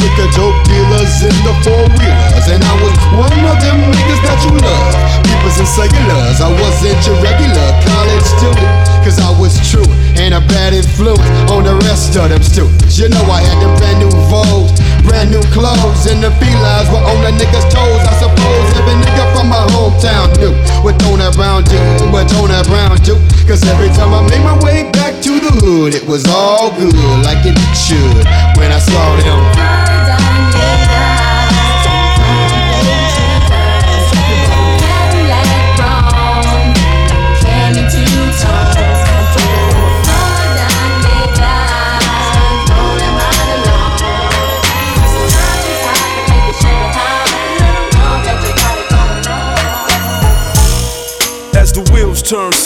With 0.00 0.14
the 0.16 0.28
dope 0.32 0.56
dealers 0.64 1.14
in 1.26 1.36
the 1.44 1.54
four 1.60 1.84
wheelers. 1.98 2.37
And 2.48 2.64
I 2.64 2.74
was 2.80 2.96
one 3.12 3.44
of 3.44 3.56
them 3.60 3.76
niggas 3.92 4.20
that 4.24 4.40
you 4.48 4.56
love. 4.56 4.94
Peoples 5.28 5.60
and 5.60 5.68
cellulars. 5.68 6.40
I 6.40 6.48
wasn't 6.48 6.96
your 7.04 7.20
regular 7.20 7.68
college 7.84 8.24
student. 8.24 8.72
Cause 9.04 9.20
I 9.20 9.32
was 9.36 9.52
true 9.68 9.84
and 10.16 10.34
a 10.34 10.40
bad 10.48 10.74
influence 10.74 11.20
on 11.52 11.64
the 11.64 11.76
rest 11.86 12.16
of 12.16 12.28
them 12.28 12.42
students. 12.42 12.98
You 12.98 13.08
know 13.08 13.22
I 13.28 13.40
had 13.44 13.56
them 13.62 13.72
brand 13.78 13.98
new 14.00 14.12
Vogues, 14.32 14.74
brand 15.06 15.30
new 15.30 15.44
clothes, 15.54 16.08
and 16.10 16.24
the 16.24 16.32
felines 16.40 16.88
were 16.90 17.04
on 17.04 17.18
the 17.22 17.32
niggas' 17.36 17.68
toes. 17.68 18.02
I 18.04 18.14
suppose 18.16 18.66
every 18.80 18.96
nigga 18.96 19.24
from 19.36 19.48
my 19.52 19.64
hometown 19.72 20.32
knew 20.40 20.52
what 20.82 20.98
Tony 21.00 21.28
Brown 21.36 21.64
do, 21.64 21.78
what 22.10 22.28
Tony 22.28 22.58
Brown 22.68 22.96
do. 23.04 23.16
Cause 23.46 23.62
every 23.64 23.88
time 23.92 24.12
I 24.12 24.24
made 24.28 24.44
my 24.44 24.58
way 24.64 24.90
back 24.92 25.20
to 25.22 25.32
the 25.40 25.52
hood, 25.62 25.94
it 25.94 26.04
was 26.06 26.26
all 26.28 26.72
good 26.76 26.96
like 27.24 27.44
it 27.46 27.56
should. 27.76 28.24
When 28.58 28.72
I 28.72 28.80
saw 28.80 29.16
them. 29.20 29.77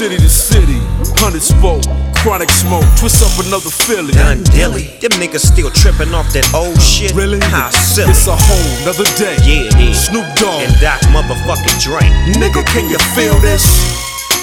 City 0.02 0.16
to 0.18 0.28
city, 0.28 0.78
hundred 1.22 1.42
spoke, 1.42 1.86
chronic 2.18 2.50
smoke, 2.50 2.82
twist 2.98 3.22
up 3.22 3.30
another 3.46 3.70
Philly. 3.70 4.10
Done 4.10 4.42
dilly. 4.50 4.90
Them 4.98 5.14
niggas 5.22 5.46
still 5.46 5.70
tripping 5.70 6.10
off 6.10 6.26
that 6.34 6.42
old 6.50 6.74
shit. 6.82 7.14
Really? 7.14 7.38
How 7.54 7.70
silly. 7.70 8.10
It's 8.10 8.26
a 8.26 8.34
whole 8.34 8.70
nother 8.82 9.06
day. 9.14 9.38
Yeah, 9.46 9.70
it 9.70 9.78
is. 9.78 10.10
Snoop 10.10 10.26
Dogg 10.42 10.66
And 10.66 10.74
Doc 10.82 10.98
motherfucking 11.14 11.78
Dre. 11.86 12.02
Nigga, 12.34 12.66
can 12.74 12.90
you 12.90 12.98
feel 13.14 13.38
this? 13.46 13.62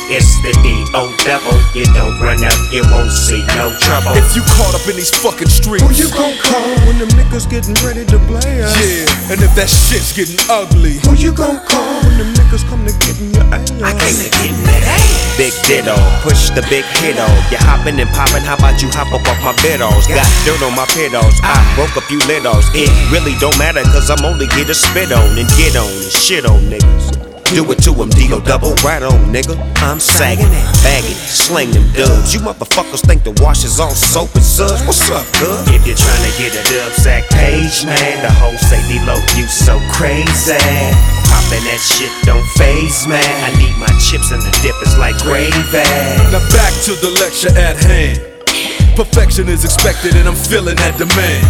It's 0.10 0.32
the 0.42 0.50
D.O. 0.66 1.06
devil. 1.22 1.54
You 1.78 1.86
don't 1.94 2.18
run 2.24 2.42
up, 2.42 2.56
you 2.74 2.82
won't 2.90 3.12
see 3.12 3.44
no 3.60 3.70
trouble. 3.78 4.16
If 4.18 4.34
you 4.34 4.42
caught 4.58 4.74
up 4.74 4.82
in 4.90 4.96
these 4.96 5.12
fucking 5.12 5.52
streets, 5.52 5.84
Who 5.86 5.92
you 5.94 6.10
gon' 6.10 6.34
call 6.42 6.66
when 6.90 6.98
them 6.98 7.12
niggas 7.14 7.46
getting 7.52 7.78
ready 7.86 8.08
to 8.10 8.18
play 8.26 8.64
us? 8.64 8.74
yeah, 8.82 9.36
and 9.36 9.38
if 9.44 9.54
that 9.54 9.70
shit's 9.70 10.10
getting 10.16 10.40
ugly, 10.50 10.98
Who 11.06 11.14
you 11.14 11.30
gon' 11.36 11.62
call 11.68 12.02
when 12.02 12.18
them 12.18 12.34
niggas 12.50 12.68
come 12.68 12.86
to 12.86 12.94
getting 13.06 13.34
your 13.34 13.44
ass? 13.54 13.72
I 13.82 13.92
came 13.94 14.18
to 14.18 14.30
get 14.30 14.50
in 14.50 14.64
that 14.66 14.84
ass. 14.84 15.38
Big 15.38 15.54
ditto, 15.64 15.96
push 16.22 16.50
the 16.50 16.62
big 16.70 16.84
hit 17.00 17.18
on. 17.20 17.30
You 17.52 17.58
hopping 17.62 18.00
and 18.00 18.10
popping, 18.10 18.44
how 18.44 18.56
about 18.56 18.82
you 18.82 18.90
hop 18.90 19.14
up 19.14 19.26
off 19.28 19.40
my 19.44 19.54
biddles? 19.62 20.08
Got 20.08 20.28
dirt 20.46 20.62
on 20.64 20.76
my 20.76 20.86
pedals, 20.86 21.40
I 21.44 21.54
ah. 21.56 21.74
broke 21.76 21.96
a 21.96 22.02
few 22.08 22.20
littles. 22.28 22.66
It 22.74 22.90
really 23.12 23.38
don't 23.40 23.58
matter, 23.58 23.84
cause 23.84 24.10
I'm 24.10 24.26
only 24.26 24.48
here 24.56 24.66
to 24.66 24.74
spit 24.74 25.12
on 25.12 25.38
and 25.38 25.48
get 25.58 25.76
on 25.76 25.88
and 25.90 26.12
shit 26.12 26.46
on 26.46 26.60
niggas. 26.68 27.29
Do 27.50 27.66
it 27.74 27.82
to 27.82 27.94
him, 27.98 28.10
D.O. 28.14 28.40
double 28.46 28.78
right 28.86 29.02
on, 29.02 29.34
nigga. 29.34 29.58
I'm 29.82 30.00
sagging, 30.00 30.54
bagging, 30.86 31.18
sling 31.18 31.72
them 31.72 31.82
dubs. 31.98 32.30
You 32.30 32.42
motherfuckers 32.42 33.02
think 33.02 33.24
the 33.24 33.34
wash 33.42 33.66
is 33.66 33.80
all 33.80 33.90
soap 33.90 34.30
and 34.36 34.46
suds? 34.46 34.86
What's 34.86 35.10
up, 35.10 35.26
cuz? 35.34 35.66
If 35.74 35.82
you're 35.82 35.98
trying 35.98 36.26
to 36.30 36.34
get 36.38 36.54
a 36.54 36.62
dub 36.70 36.94
sack 36.94 37.26
page, 37.34 37.86
man, 37.90 38.22
the 38.22 38.30
whole 38.30 38.54
say 38.70 38.78
D-Lo, 38.86 39.18
you 39.34 39.50
so 39.50 39.82
crazy. 39.90 40.62
Poppin' 41.26 41.66
that 41.66 41.82
shit 41.82 42.14
don't 42.22 42.46
phase, 42.54 43.10
man. 43.10 43.18
I 43.18 43.50
need 43.58 43.74
my 43.82 43.90
chips 43.98 44.30
and 44.30 44.46
the 44.46 44.54
dip 44.62 44.78
is 44.86 44.94
like 45.02 45.18
gravy. 45.26 45.50
Now 46.30 46.46
back 46.54 46.74
to 46.86 46.94
the 47.02 47.10
lecture 47.18 47.50
at 47.58 47.82
hand. 47.82 48.22
Perfection 48.94 49.50
is 49.50 49.66
expected 49.66 50.14
and 50.16 50.30
I'm 50.30 50.38
feeling 50.38 50.76
that 50.86 51.02
demand. 51.02 51.50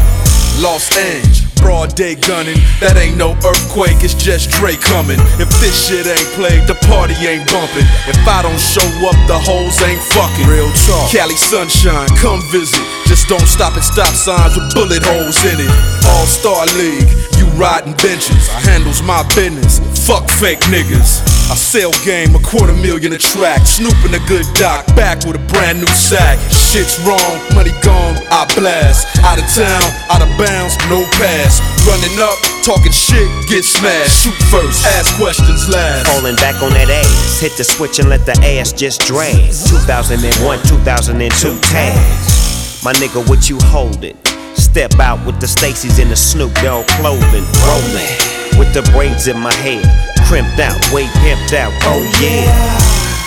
Los 0.63 0.95
Angeles, 0.95 1.48
broad 1.61 1.95
day 1.95 2.15
gunning. 2.15 2.57
That 2.79 2.97
ain't 2.97 3.17
no 3.17 3.35
earthquake, 3.45 4.03
it's 4.03 4.15
just 4.15 4.49
Dre 4.51 4.75
coming. 4.75 5.19
If 5.39 5.49
this 5.59 5.75
shit 5.87 6.07
ain't 6.07 6.29
played, 6.35 6.67
the 6.67 6.75
party 6.87 7.15
ain't 7.27 7.47
bumping. 7.51 7.87
If 8.07 8.19
I 8.27 8.41
don't 8.41 8.59
show 8.59 8.87
up, 9.07 9.17
the 9.27 9.37
hoes 9.37 9.79
ain't 9.83 10.01
fucking. 10.15 10.47
Real 10.47 10.71
talk. 10.87 11.11
Cali 11.11 11.37
sunshine, 11.37 12.09
come 12.17 12.41
visit. 12.51 12.98
Just 13.09 13.27
don't 13.27 13.49
stop 13.49 13.73
at 13.73 13.81
stop 13.81 14.13
signs 14.13 14.53
with 14.53 14.69
bullet 14.77 15.01
holes 15.01 15.41
in 15.41 15.57
it. 15.57 15.73
All 16.13 16.29
Star 16.29 16.61
League, 16.77 17.09
you 17.41 17.49
riding 17.57 17.97
benches. 17.97 18.45
I 18.53 18.61
Handles 18.69 19.01
my 19.01 19.25
business. 19.33 19.81
Fuck 20.05 20.29
fake 20.29 20.61
niggas. 20.69 21.25
I 21.49 21.57
sell 21.57 21.89
game 22.05 22.37
a 22.37 22.41
quarter 22.45 22.77
million 22.77 23.09
a 23.13 23.17
track. 23.17 23.65
Snooping 23.65 24.13
a 24.13 24.21
good 24.29 24.45
doc, 24.53 24.85
back 24.93 25.25
with 25.25 25.41
a 25.41 25.45
brand 25.49 25.81
new 25.81 25.89
sack. 25.89 26.37
Shit's 26.53 27.01
wrong, 27.01 27.33
money 27.57 27.73
gone, 27.81 28.13
I 28.29 28.45
blast. 28.53 29.09
Out 29.25 29.41
of 29.41 29.49
town, 29.57 29.81
out 30.13 30.21
of 30.21 30.29
bounds, 30.37 30.77
no 30.85 31.01
pass. 31.17 31.57
Running 31.89 32.13
up, 32.21 32.37
talking 32.61 32.93
shit, 32.93 33.25
get 33.49 33.65
smashed. 33.65 34.21
Shoot 34.21 34.37
first, 34.53 34.85
ask 34.85 35.17
questions 35.17 35.65
last. 35.65 36.05
Falling 36.13 36.37
back 36.37 36.61
on 36.61 36.69
that 36.77 36.93
ass. 36.93 37.41
Hit 37.41 37.57
the 37.57 37.65
switch 37.65 37.97
and 37.97 38.07
let 38.07 38.21
the 38.29 38.37
ass 38.45 38.69
just 38.71 39.01
drag. 39.09 39.49
2001, 39.49 40.61
2002 40.69 41.57
tags. 41.73 42.38
My 42.81 42.93
nigga, 42.93 43.27
what 43.27 43.49
you 43.49 43.57
holding? 43.59 44.15
Step 44.55 44.99
out 45.01 45.19
with 45.25 45.41
the 45.41 45.47
Stacy's 45.47 45.99
in 45.99 46.07
the 46.07 46.15
Snoop 46.15 46.53
Dogg 46.63 46.87
clothing. 46.87 47.43
Rolling 47.67 48.07
with 48.55 48.71
the 48.73 48.87
braids 48.93 49.27
in 49.27 49.37
my 49.37 49.53
hair. 49.53 49.83
Crimped 50.27 50.59
out, 50.59 50.79
way 50.93 51.03
pimped 51.19 51.51
out. 51.51 51.73
Oh 51.83 51.99
yeah. 52.23 52.47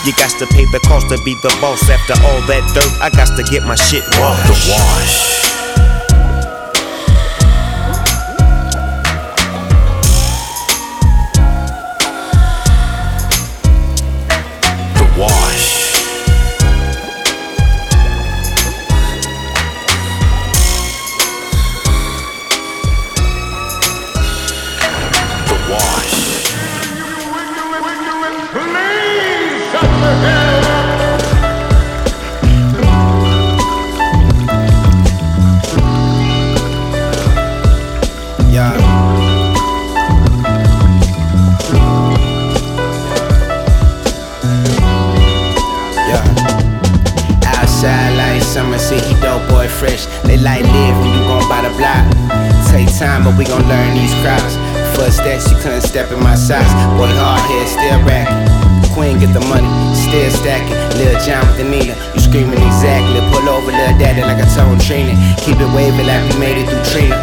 You 0.06 0.12
got 0.16 0.32
to 0.40 0.46
pay 0.46 0.64
the 0.72 0.80
cost 0.88 1.08
to 1.10 1.18
be 1.24 1.36
the 1.42 1.54
boss. 1.60 1.84
After 1.90 2.14
all 2.24 2.40
that 2.48 2.64
dirt, 2.72 2.92
I 3.02 3.10
got 3.10 3.36
to 3.36 3.42
get 3.52 3.62
my 3.64 3.74
shit 3.74 4.02
washed. 4.16 4.48
The 4.48 4.56
wash. 4.72 5.61
Keep 65.44 65.58
it 65.58 65.74
waving 65.74 66.06
like 66.06 66.32
we 66.32 66.38
made 66.38 66.58
it 66.62 66.68
through 66.68 66.84
Trina. 66.84 67.21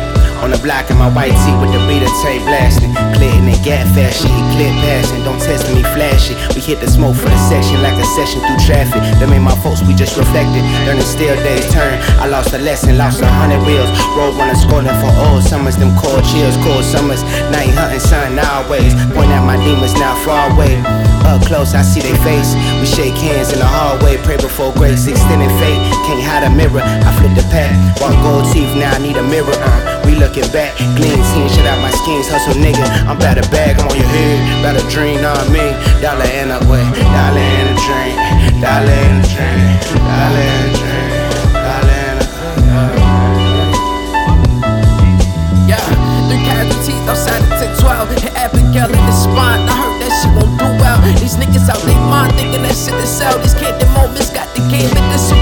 Block 0.69 0.85
my 1.01 1.09
white 1.09 1.33
tee 1.33 1.57
with 1.57 1.73
the 1.73 1.81
beater 1.89 2.05
tape 2.21 2.45
blasting. 2.45 2.93
Clearing 3.17 3.49
and 3.49 3.57
gap 3.65 3.89
fashion, 3.97 4.29
he 4.29 4.41
clear 4.53 4.69
passing. 4.85 5.25
Don't 5.25 5.41
test 5.41 5.65
me 5.73 5.81
flashy. 5.97 6.37
We 6.53 6.61
hit 6.61 6.77
the 6.77 6.85
smoke 6.85 7.17
for 7.17 7.25
the 7.25 7.41
section 7.49 7.81
like 7.81 7.97
a 7.97 8.05
session 8.13 8.37
through 8.45 8.61
traffic. 8.69 9.01
Them 9.17 9.33
ain't 9.33 9.41
my 9.41 9.57
folks, 9.65 9.81
we 9.81 9.97
just 9.97 10.13
reflected. 10.13 10.61
Learning 10.85 11.01
still 11.01 11.33
days 11.41 11.65
turn. 11.73 11.97
I 12.21 12.29
lost 12.29 12.53
a 12.53 12.61
lesson, 12.61 13.01
lost 13.01 13.17
a 13.17 13.25
hundred 13.25 13.65
wheels. 13.65 13.89
Road 14.13 14.37
runner 14.37 14.53
scoring 14.53 14.93
for 15.01 15.09
old 15.25 15.41
summers. 15.41 15.73
Them 15.73 15.89
cold 15.97 16.21
chills, 16.29 16.53
cold 16.61 16.85
summers. 16.85 17.25
Night 17.49 17.73
hunting, 17.73 17.97
sun 18.05 18.37
always. 18.37 18.93
Point 19.17 19.33
at 19.33 19.41
my 19.41 19.57
demons 19.65 19.97
now 19.97 20.13
far 20.21 20.53
away. 20.53 20.77
Up 21.25 21.41
close, 21.49 21.73
I 21.73 21.81
see 21.81 22.05
their 22.05 22.17
face. 22.21 22.53
We 22.77 22.85
shake 22.85 23.17
hands 23.17 23.49
in 23.49 23.57
the 23.57 23.65
hallway. 23.65 24.21
Pray 24.21 24.37
before 24.37 24.69
grace, 24.77 25.09
extending 25.09 25.49
fate. 25.57 25.81
Can't 26.05 26.21
hide 26.21 26.45
a 26.45 26.53
mirror. 26.53 26.85
I 26.85 27.09
flip 27.17 27.33
the 27.33 27.41
pack. 27.49 27.73
Walk 27.97 28.13
gold 28.21 28.45
teeth, 28.53 28.69
now 28.77 28.93
I 28.93 28.99
need 29.01 29.17
a 29.17 29.25
mirror. 29.25 29.57
Uh, 29.57 29.88
looking 30.19 30.51
back, 30.51 30.75
gleam, 30.99 31.23
seeing 31.31 31.47
shit 31.47 31.65
out 31.65 31.79
my 31.81 31.89
skins. 32.03 32.27
Hustle 32.27 32.59
nigga, 32.59 32.83
I'm 33.07 33.15
about 33.15 33.39
bag, 33.49 33.79
I'm 33.79 33.87
on 33.87 33.95
your 33.95 34.05
head. 34.05 34.59
About 34.59 34.83
dream 34.91 35.23
on 35.23 35.47
me. 35.51 35.63
Dollar 36.03 36.27
in 36.27 36.51
a 36.51 36.59
way, 36.67 36.83
dollar 37.07 37.39
in 37.39 37.71
a 37.71 37.75
drink. 37.79 38.19
Dollar 38.59 38.99
in 39.07 39.15
a 39.15 39.25
drink. 39.31 39.79
Dollar 39.95 40.43
in 40.43 40.67
a 40.67 40.79
a 40.79 40.99
Yeah, 45.71 45.87
three 46.27 46.43
casualties 46.43 46.99
outside 47.07 47.39
of 47.39 47.49
1012. 47.79 48.19
Hit 48.19 48.35
Abigail 48.35 48.91
in 48.91 48.99
the 48.99 49.15
spine. 49.15 49.63
I 49.71 49.73
heard 49.79 49.97
that 50.03 50.11
she 50.19 50.27
won't 50.35 50.51
do 50.59 50.67
well. 50.83 50.99
These 51.15 51.39
niggas 51.39 51.71
out 51.71 51.79
they 51.87 51.95
mind 51.95 52.35
thinking 52.35 52.63
that 52.67 52.75
shit 52.75 52.93
is 52.99 53.09
sell. 53.09 53.39
These 53.39 53.55
candid 53.55 53.87
moments 53.95 54.29
got 54.29 54.51
the 54.53 54.61
game 54.67 54.91
in 54.91 55.05
disarray. 55.15 55.38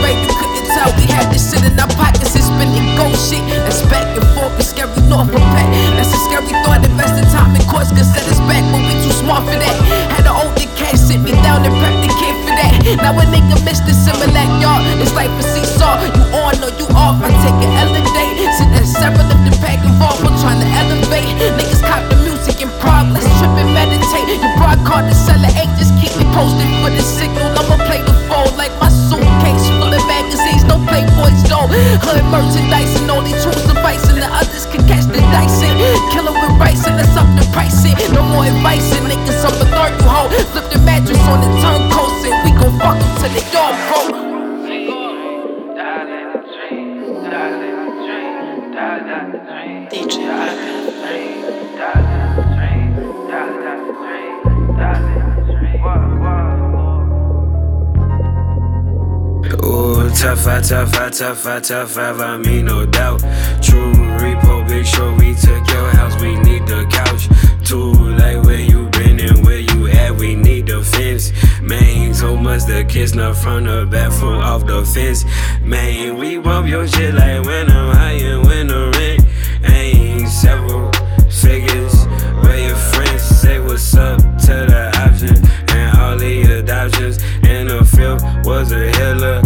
Tough, 60.36 60.48
I, 60.48 60.62
tough, 60.62 60.94
I, 60.96 61.10
tough, 61.10 61.48
I, 61.48 61.60
tough, 61.62 61.98
I, 61.98 62.12
I 62.12 62.38
mean, 62.38 62.66
no 62.66 62.86
doubt. 62.86 63.20
True 63.63 63.94
repo, 64.20 64.68
big 64.68 64.86
show, 64.86 65.16
we 65.16 65.34
took 65.34 65.66
your 65.70 65.90
house, 65.92 66.22
we 66.22 66.36
need 66.42 66.68
the 66.68 66.86
couch. 66.92 67.30
Too 67.66 67.94
late 67.94 68.44
where 68.46 68.60
you 68.60 68.90
been 68.90 69.22
and 69.22 69.46
where 69.46 69.60
you 69.60 69.88
at, 69.88 70.13
we 70.18 70.36
need 70.36 70.68
the 70.68 70.84
fence. 70.84 71.32
Man, 71.62 72.13
so 72.13 72.36
much 72.36 72.63
Chestnut 72.90 73.38
from 73.38 73.66
the 73.66 73.88
bathroom 73.90 74.40
off 74.40 74.66
the 74.66 74.84
fence. 74.86 75.24
Man, 75.62 76.18
we 76.18 76.40
bump 76.40 76.68
your 76.68 76.86
shit 76.88 77.13
like 77.13 77.46
when 77.46 77.72
I'm 77.72 77.96
high 77.96 78.12
and 78.12 78.46
when 78.46 78.68
the 78.68 78.92
rent 78.98 79.72
ain't 79.72 80.28
several 80.28 80.92
figures. 81.30 82.06
Where 82.44 82.68
your 82.68 82.76
friends 82.76 83.22
say 83.22 83.60
what's 83.62 83.96
up 83.96 84.20
to 84.20 84.56
the 84.72 84.92
option 85.06 85.38
and 85.70 85.98
all 85.98 86.18
the 86.18 86.60
adoptions. 86.60 87.18
In 87.44 87.68
the 87.68 87.86
field 87.86 88.22
was 88.46 88.74
a 88.74 88.92
healer 88.92 89.42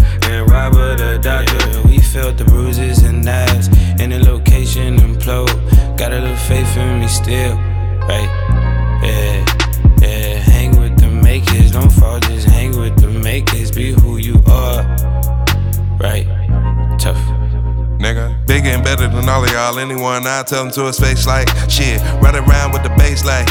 the 4.09 4.19
location 4.19 4.97
implode. 4.97 5.53
Got 5.97 6.11
a 6.11 6.19
little 6.19 6.35
faith 6.35 6.75
in 6.77 6.99
me 6.99 7.07
still, 7.07 7.55
right? 8.09 8.29
Yeah, 9.03 9.45
yeah. 10.01 10.37
Hang 10.39 10.79
with 10.79 10.99
the 10.99 11.07
makers, 11.07 11.71
don't 11.71 11.91
fall, 11.91 12.19
just 12.19 12.47
hang 12.47 12.77
with 12.77 12.99
the 12.99 13.07
makers. 13.07 13.71
Be 13.71 13.91
who 13.91 14.17
you 14.17 14.41
are, 14.47 14.83
right? 15.99 16.25
Tough. 16.99 17.21
Nigga, 17.99 18.45
bigger 18.47 18.69
and 18.69 18.83
better 18.83 19.07
than 19.07 19.29
all 19.29 19.43
of 19.43 19.51
y'all. 19.51 19.77
Anyone 19.77 20.25
I 20.25 20.43
tell 20.43 20.63
them 20.63 20.73
to 20.73 20.85
his 20.85 20.99
face 20.99 21.27
like 21.27 21.47
shit. 21.69 22.01
Run 22.21 22.35
around 22.35 22.71
with 22.71 22.83
the 22.83 22.89
bass 22.97 23.23
like 23.23 23.47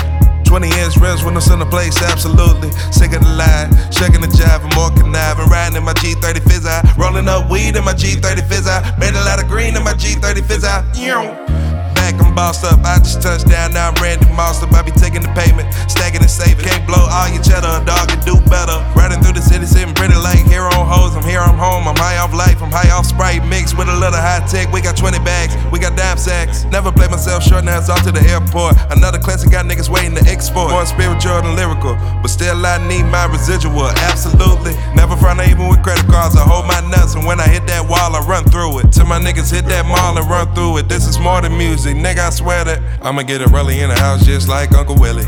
20 0.51 0.67
inch 0.83 0.97
rims 0.97 1.23
when 1.23 1.37
I'm 1.37 1.53
in 1.53 1.61
the 1.61 1.65
place, 1.65 2.03
absolutely. 2.03 2.73
Sick 2.91 3.13
of 3.13 3.23
the 3.23 3.35
line, 3.39 3.71
shaking 3.93 4.21
the 4.21 4.27
jive, 4.27 4.67
and 4.67 4.75
more 4.75 4.91
conniving. 4.91 5.47
Riding 5.47 5.77
in 5.77 5.85
my 5.85 5.95
G30 5.95 6.43
fizz 6.43 6.67
rolling 6.99 7.29
up 7.29 7.49
weed 7.49 7.77
in 7.77 7.85
my 7.85 7.95
G30 7.95 8.43
fizz. 8.49 8.67
Made 8.99 9.15
a 9.15 9.23
lot 9.23 9.41
of 9.41 9.47
green 9.47 9.77
in 9.77 9.85
my 9.85 9.95
G30 9.95 10.43
fizz 10.43 11.70
I'm 12.19 12.35
bossed 12.35 12.65
up. 12.65 12.81
I 12.83 12.99
just 12.99 13.23
touched 13.23 13.47
down, 13.47 13.73
now 13.73 13.91
I'm 13.91 14.03
Randy 14.03 14.27
up. 14.41 14.73
I 14.73 14.83
be 14.83 14.91
taking 14.91 15.23
the 15.23 15.31
payment, 15.37 15.69
stacking 15.87 16.25
and 16.25 16.31
saving. 16.31 16.65
Can't 16.65 16.83
blow 16.87 17.07
all 17.07 17.29
your 17.29 17.43
cheddar, 17.43 17.85
dog, 17.85 18.11
and 18.11 18.19
do 18.25 18.41
better. 18.51 18.81
Riding 18.97 19.23
through 19.23 19.39
the 19.39 19.45
city, 19.45 19.67
sitting 19.67 19.95
pretty 19.95 20.17
like 20.17 20.43
here 20.49 20.65
on 20.65 20.83
hoes. 20.89 21.15
I'm 21.15 21.23
here, 21.23 21.39
I'm 21.39 21.61
home. 21.61 21.87
I'm 21.87 21.95
high 21.95 22.19
off 22.19 22.33
life, 22.33 22.63
I'm 22.63 22.73
high 22.73 22.91
off 22.91 23.07
Sprite, 23.07 23.47
mixed 23.47 23.77
with 23.77 23.89
a 23.89 23.95
little 23.95 24.19
high 24.19 24.43
tech. 24.49 24.73
We 24.73 24.81
got 24.81 24.97
20 24.97 25.21
bags, 25.21 25.55
we 25.71 25.79
got 25.79 25.97
dime 25.97 26.19
sacks. 26.19 26.65
Never 26.65 26.91
play 26.91 27.07
myself 27.07 27.45
short, 27.45 27.65
now 27.65 27.79
it's 27.79 27.89
off 27.89 28.03
to 28.05 28.13
the 28.13 28.25
airport. 28.27 28.75
Another 28.91 29.19
classic 29.19 29.51
got 29.53 29.67
niggas 29.67 29.89
waiting 29.89 30.17
to 30.17 30.25
export. 30.25 30.73
More 30.73 30.87
spiritual 30.87 31.43
than 31.43 31.55
lyrical, 31.55 31.95
but 32.23 32.29
still 32.29 32.65
I 32.65 32.81
need 32.89 33.05
my 33.05 33.27
residual. 33.27 33.93
Absolutely. 34.11 34.73
Never 34.95 35.17
front 35.17 35.41
even 35.45 35.69
with 35.69 35.83
credit 35.83 36.07
cards. 36.07 36.37
I 36.37 36.43
hold 36.43 36.67
my 36.67 36.81
nuts, 36.89 37.15
and 37.15 37.27
when 37.27 37.39
I 37.39 37.47
hit 37.47 37.67
that 37.69 37.87
wall, 37.87 38.17
I 38.17 38.21
run 38.27 38.45
through 38.45 38.81
it. 38.81 38.93
Till 38.93 39.07
my 39.07 39.21
niggas 39.21 39.53
hit 39.53 39.67
that 39.67 39.85
mall 39.87 40.17
and 40.17 40.27
run 40.29 40.49
through 40.55 40.79
it. 40.79 40.89
This 40.89 41.07
is 41.07 41.19
more 41.19 41.41
than 41.41 41.57
music, 41.57 41.97
nigga. 42.01 42.27
I 42.27 42.31
swear 42.31 42.65
that 42.65 42.81
I'ma 43.03 43.23
get 43.23 43.43
a 43.43 43.47
rally 43.49 43.81
in 43.81 43.89
the 43.89 43.95
house 43.95 44.25
just 44.25 44.49
like 44.49 44.73
Uncle 44.73 44.97
Willie. 44.97 45.25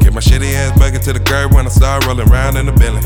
Get 0.00 0.12
my 0.12 0.20
shitty 0.20 0.52
ass 0.54 0.78
bucket 0.78 1.02
to 1.02 1.12
the 1.12 1.20
curb 1.20 1.52
when 1.54 1.66
I 1.66 1.70
start 1.70 2.06
rolling 2.06 2.28
around 2.28 2.56
in 2.56 2.66
the 2.66 2.72
building. 2.72 3.04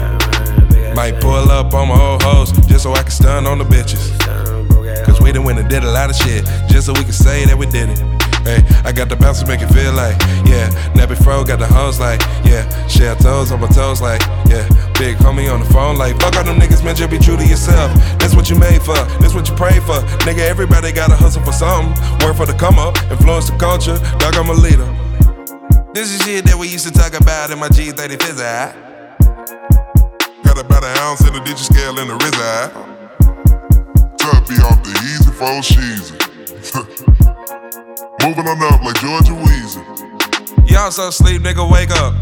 Might 0.94 1.20
pull 1.20 1.50
up 1.50 1.74
on 1.74 1.88
my 1.88 2.00
old 2.00 2.22
hoes 2.22 2.52
just 2.66 2.84
so 2.84 2.92
I 2.92 3.02
can 3.02 3.10
stun 3.10 3.46
on 3.46 3.58
the 3.58 3.64
bitches. 3.64 4.14
Cause 5.04 5.20
we 5.20 5.32
done 5.32 5.44
went 5.44 5.58
and 5.58 5.68
did 5.68 5.84
a 5.84 5.90
lot 5.90 6.08
of 6.08 6.16
shit 6.16 6.44
just 6.68 6.86
so 6.86 6.92
we 6.94 7.02
can 7.04 7.12
say 7.12 7.44
that 7.44 7.56
we 7.56 7.66
did 7.66 7.90
it. 7.90 8.23
Hey, 8.44 8.60
I 8.84 8.92
got 8.92 9.08
the 9.08 9.16
bounce 9.16 9.40
to 9.40 9.46
make 9.46 9.62
it 9.62 9.68
feel 9.72 9.92
like, 9.92 10.20
yeah. 10.44 10.68
Nappy 10.92 11.16
Fro 11.16 11.44
got 11.44 11.58
the 11.58 11.66
hoes 11.66 11.98
like, 11.98 12.20
yeah. 12.44 12.68
Share 12.88 13.14
toes 13.16 13.50
on 13.50 13.60
my 13.60 13.68
toes 13.68 14.02
like, 14.02 14.20
yeah. 14.46 14.68
Big 15.00 15.16
homie 15.16 15.52
on 15.52 15.60
the 15.60 15.70
phone 15.72 15.96
like, 15.96 16.20
fuck 16.20 16.36
all 16.36 16.44
them 16.44 16.60
niggas, 16.60 16.84
man, 16.84 16.94
just 16.94 17.10
be 17.10 17.18
true 17.18 17.36
to 17.36 17.46
yourself. 17.46 17.90
That's 18.18 18.34
what 18.34 18.50
you 18.50 18.56
made 18.56 18.82
for, 18.82 19.00
that's 19.18 19.34
what 19.34 19.48
you 19.48 19.56
pray 19.56 19.80
for. 19.80 19.96
Nigga, 20.28 20.40
everybody 20.40 20.92
gotta 20.92 21.16
hustle 21.16 21.42
for 21.42 21.52
something. 21.52 21.92
Work 22.20 22.36
for 22.36 22.44
the 22.46 22.52
come 22.52 22.78
up, 22.78 22.96
influence 23.10 23.48
the 23.48 23.56
culture. 23.56 23.96
Dog, 24.18 24.36
I'm 24.36 24.50
a 24.50 24.52
leader. 24.52 24.86
This 25.94 26.12
is 26.12 26.22
shit 26.22 26.44
that 26.44 26.56
we 26.58 26.68
used 26.68 26.86
to 26.86 26.92
talk 26.92 27.18
about 27.18 27.50
in 27.50 27.58
my 27.58 27.68
G30 27.68 28.22
fizz 28.22 28.40
eye. 28.40 28.74
Got 30.44 30.58
about 30.58 30.84
an 30.84 30.98
ounce 30.98 31.26
in 31.26 31.32
the 31.32 31.40
digit 31.40 31.64
scale 31.64 31.98
in 31.98 32.08
the 32.08 32.16
Riz 32.20 32.34
eye. 32.36 32.68
Tuppy 34.18 34.60
off 34.60 34.82
the 34.82 34.90
easy 35.00 35.30
for 35.32 35.62
sheezy. 35.62 36.20
Moving 38.24 38.48
on 38.48 38.56
up 38.72 38.80
like 38.80 38.96
George 39.04 39.28
and 39.28 39.36
Weezy. 39.44 39.84
Y'all 40.70 40.90
so 40.90 41.10
sleep, 41.10 41.42
nigga, 41.42 41.60
wake 41.70 41.90
up. 41.90 42.14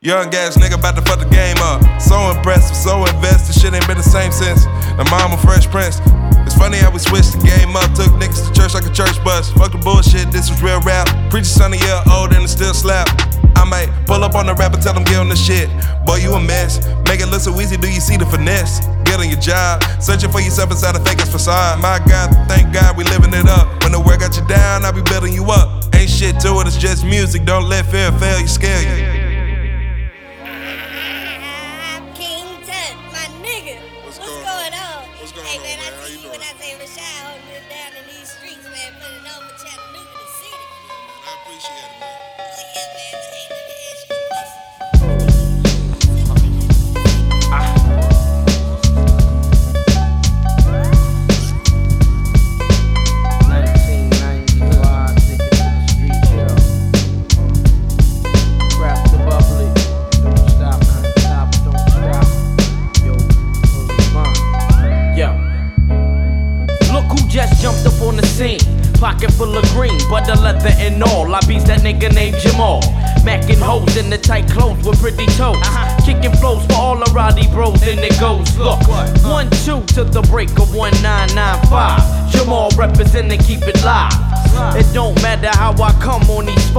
Young 0.00 0.30
gas 0.30 0.56
nigga 0.56 0.78
about 0.78 0.94
to 0.94 1.02
fuck 1.02 1.18
the 1.18 1.26
game 1.26 1.58
up. 1.58 1.82
So 2.00 2.14
impressive, 2.30 2.76
so 2.76 3.04
invested, 3.10 3.58
shit 3.58 3.74
ain't 3.74 3.84
been 3.88 3.96
the 3.96 4.06
same 4.06 4.30
since 4.30 4.66
the 4.94 5.04
mama 5.10 5.36
Fresh 5.42 5.66
Prince. 5.66 5.98
It's 6.46 6.54
funny 6.54 6.78
how 6.78 6.92
we 6.92 7.00
switched 7.00 7.34
the 7.34 7.42
game 7.42 7.74
up, 7.74 7.90
took 7.98 8.14
niggas 8.22 8.46
to 8.46 8.54
church 8.54 8.72
like 8.72 8.86
a 8.86 8.94
church 8.94 9.18
bus. 9.24 9.50
Fuck 9.58 9.72
the 9.72 9.82
bullshit, 9.82 10.30
this 10.30 10.48
was 10.48 10.62
real 10.62 10.78
rap. 10.82 11.10
Preacher 11.28 11.58
son 11.58 11.74
a 11.74 11.76
year 11.76 12.02
old 12.14 12.30
and 12.30 12.44
it 12.44 12.48
still 12.48 12.72
slap. 12.72 13.10
I 13.58 13.66
might 13.66 13.90
pull 14.06 14.22
up 14.22 14.36
on 14.36 14.46
the 14.46 14.54
rapper, 14.54 14.78
tell 14.78 14.94
him 14.94 15.02
get 15.02 15.18
on 15.18 15.28
the 15.28 15.34
shit. 15.34 15.66
Boy, 16.06 16.22
you 16.22 16.38
a 16.38 16.40
mess. 16.40 16.86
Make 17.10 17.18
it 17.18 17.26
look 17.26 17.42
so 17.42 17.50
easy, 17.58 17.76
do 17.76 17.90
you 17.90 18.00
see 18.00 18.16
the 18.16 18.26
finesse? 18.26 18.78
Get 19.02 19.18
on 19.18 19.26
your 19.26 19.42
job, 19.42 19.82
searching 19.98 20.30
for 20.30 20.38
yourself 20.38 20.70
inside 20.70 20.94
a 20.94 21.02
fake 21.02 21.18
facade. 21.26 21.82
My 21.82 21.98
God, 22.06 22.30
thank 22.46 22.72
God 22.72 22.96
we 22.96 23.02
living 23.10 23.34
it 23.34 23.50
up. 23.50 23.79
When 23.90 24.04
the 24.04 24.16
got 24.18 24.36
you 24.36 24.46
down, 24.46 24.84
I 24.84 24.92
be 24.92 25.02
building 25.02 25.32
you 25.32 25.50
up. 25.50 25.92
Ain't 25.96 26.08
shit 26.08 26.38
to 26.42 26.60
it, 26.60 26.68
it's 26.68 26.76
just 26.76 27.04
music. 27.04 27.44
Don't 27.44 27.68
let 27.68 27.86
fear 27.86 28.12
fail 28.12 28.38
you, 28.38 28.46
scare 28.46 28.82
you. 28.82 29.19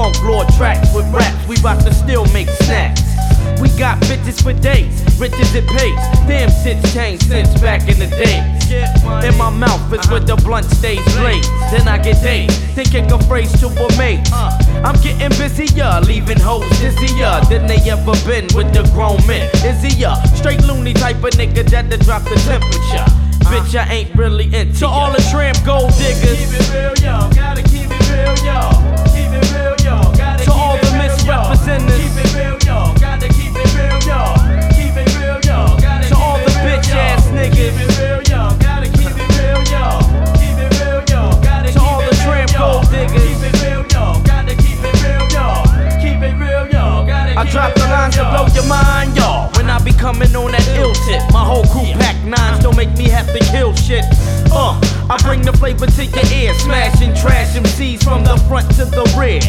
On 0.02 0.12
these 0.12 0.22
funk 0.22 0.30
lord 0.30 0.48
tracks 0.56 0.94
with 0.94 1.06
raps. 1.14 1.48
We 1.48 1.62
bout 1.62 1.82
to 1.86 1.94
still 1.94 2.26
make 2.34 2.50
snacks. 2.66 3.02
We 3.62 3.70
got 3.78 4.00
bitches 4.02 4.42
for 4.42 4.54
days, 4.54 4.90
riches 5.20 5.54
it 5.54 5.68
pays. 5.68 5.98
Damn 6.28 6.50
shit's 6.50 6.94
changed 6.94 7.28
since 7.28 7.50
back 7.62 7.88
in 7.88 8.00
the 8.00 8.08
day. 8.08 8.42
In 9.28 9.38
my 9.38 9.50
mouth 9.50 9.94
is 9.94 10.10
where 10.10 10.20
the 10.20 10.36
blunt 10.38 10.66
stays 10.66 11.04
blazed. 11.16 11.50
Then 11.72 11.88
I 11.88 11.98
get 11.98 12.22
dazed, 12.22 12.60
thinking 12.74 13.12
a 13.12 13.20
phrase 13.24 13.52
to 13.60 13.68
a 13.68 13.98
mate. 13.98 14.22
I'm 14.34 15.00
getting 15.02 15.30
busier, 15.38 16.02
leaving 16.02 16.40
hoes 16.40 16.70
dizzier 16.80 17.42
than 17.50 17.68
they 17.68 17.78
ever 17.90 18.16
been 18.26 18.48
with 18.56 18.74
the 18.74 18.90
grown 18.94 19.20
men. 19.28 19.50
Is 19.66 19.82
he 19.84 20.04
a 20.04 20.16
straight 20.36 20.64
loony 20.64 20.94
type 20.94 21.18
of 21.18 21.32
nigga 21.32 21.70
that'll 21.70 22.00
drop 22.00 22.24
the 22.24 22.36
temperature? 22.48 23.06
Bitch, 23.52 23.76
I 23.76 23.92
ain't 23.92 24.16
really 24.16 24.46
into 24.56 24.80
To 24.80 24.88
all 24.88 25.12
the 25.12 25.22
tramp 25.30 25.58
gold 25.66 25.92
diggers. 25.98 26.40
Keep 26.40 26.62
it 26.62 26.74
real, 26.74 26.96
yo. 27.04 27.30
Gotta 27.36 27.62
keep 27.64 27.90
it 27.90 28.10
real, 28.10 28.36
yo. 28.46 29.11
Keep 31.62 31.70
it 31.70 32.34
real, 32.34 32.58
yo. 32.66 32.92
Gotta 33.00 33.28
keep 33.30 33.54
it 33.54 33.70
real, 33.78 34.00
yo. 34.10 34.34
Keep 34.74 34.98
it 34.98 35.06
real, 35.22 35.38
yo. 35.46 35.78
Gotta 35.78 36.10
to 36.10 36.16
all 36.18 36.40
the 36.40 36.50
bitch 36.66 36.90
ass 36.90 37.28
niggas. 37.28 37.54
Keep 37.54 37.78
it 37.78 38.00
real, 38.02 38.22
yo. 38.26 38.50
Gotta 38.58 38.90
keep 38.90 39.14
it 39.14 39.30
real, 39.38 39.62
yo. 39.70 40.02
Keep 40.42 40.58
it 40.58 40.74
real, 40.82 41.06
yo. 41.06 41.30
Gotta 41.46 41.72
to 41.72 41.80
all 41.80 42.02
the 42.02 42.18
tramp 42.26 42.50
gold 42.58 42.90
diggers. 42.90 43.22
Keep 43.22 43.46
it 43.46 43.62
real, 43.62 43.86
yo. 43.94 44.18
Gotta 44.26 44.56
keep 44.58 44.82
it 44.82 44.96
real, 45.06 45.22
yo. 45.30 45.62
Keep 46.02 46.26
it 46.26 46.34
real, 46.42 46.66
yo. 46.66 47.06
Gotta 47.06 47.38
I 47.38 47.46
drop 47.46 47.76
the 47.76 47.86
lines 47.94 48.16
to 48.16 48.26
blow 48.26 48.48
your 48.58 48.66
mind, 48.66 49.16
y'all. 49.16 49.54
When 49.54 49.70
I 49.70 49.78
be 49.86 49.94
coming 49.94 50.36
on 50.36 50.52
that 50.54 50.66
ill 50.82 50.98
tip, 51.06 51.22
my 51.32 51.46
whole 51.46 51.66
crew 51.70 51.86
pack 52.02 52.18
nines 52.26 52.64
don't 52.64 52.76
make 52.76 52.98
me 52.98 53.08
have 53.10 53.28
to 53.38 53.40
kill 53.54 53.76
shit. 53.76 54.02
I 55.12 55.18
bring 55.24 55.42
the 55.42 55.52
flavor 55.52 55.88
to 55.88 56.06
your 56.06 56.26
ear, 56.32 56.54
smashing 56.54 57.14
trash 57.14 57.58
MCs 57.58 58.02
from 58.02 58.24
the 58.24 58.38
front 58.48 58.72
to 58.80 58.86
the 58.86 59.04
rear. 59.20 59.44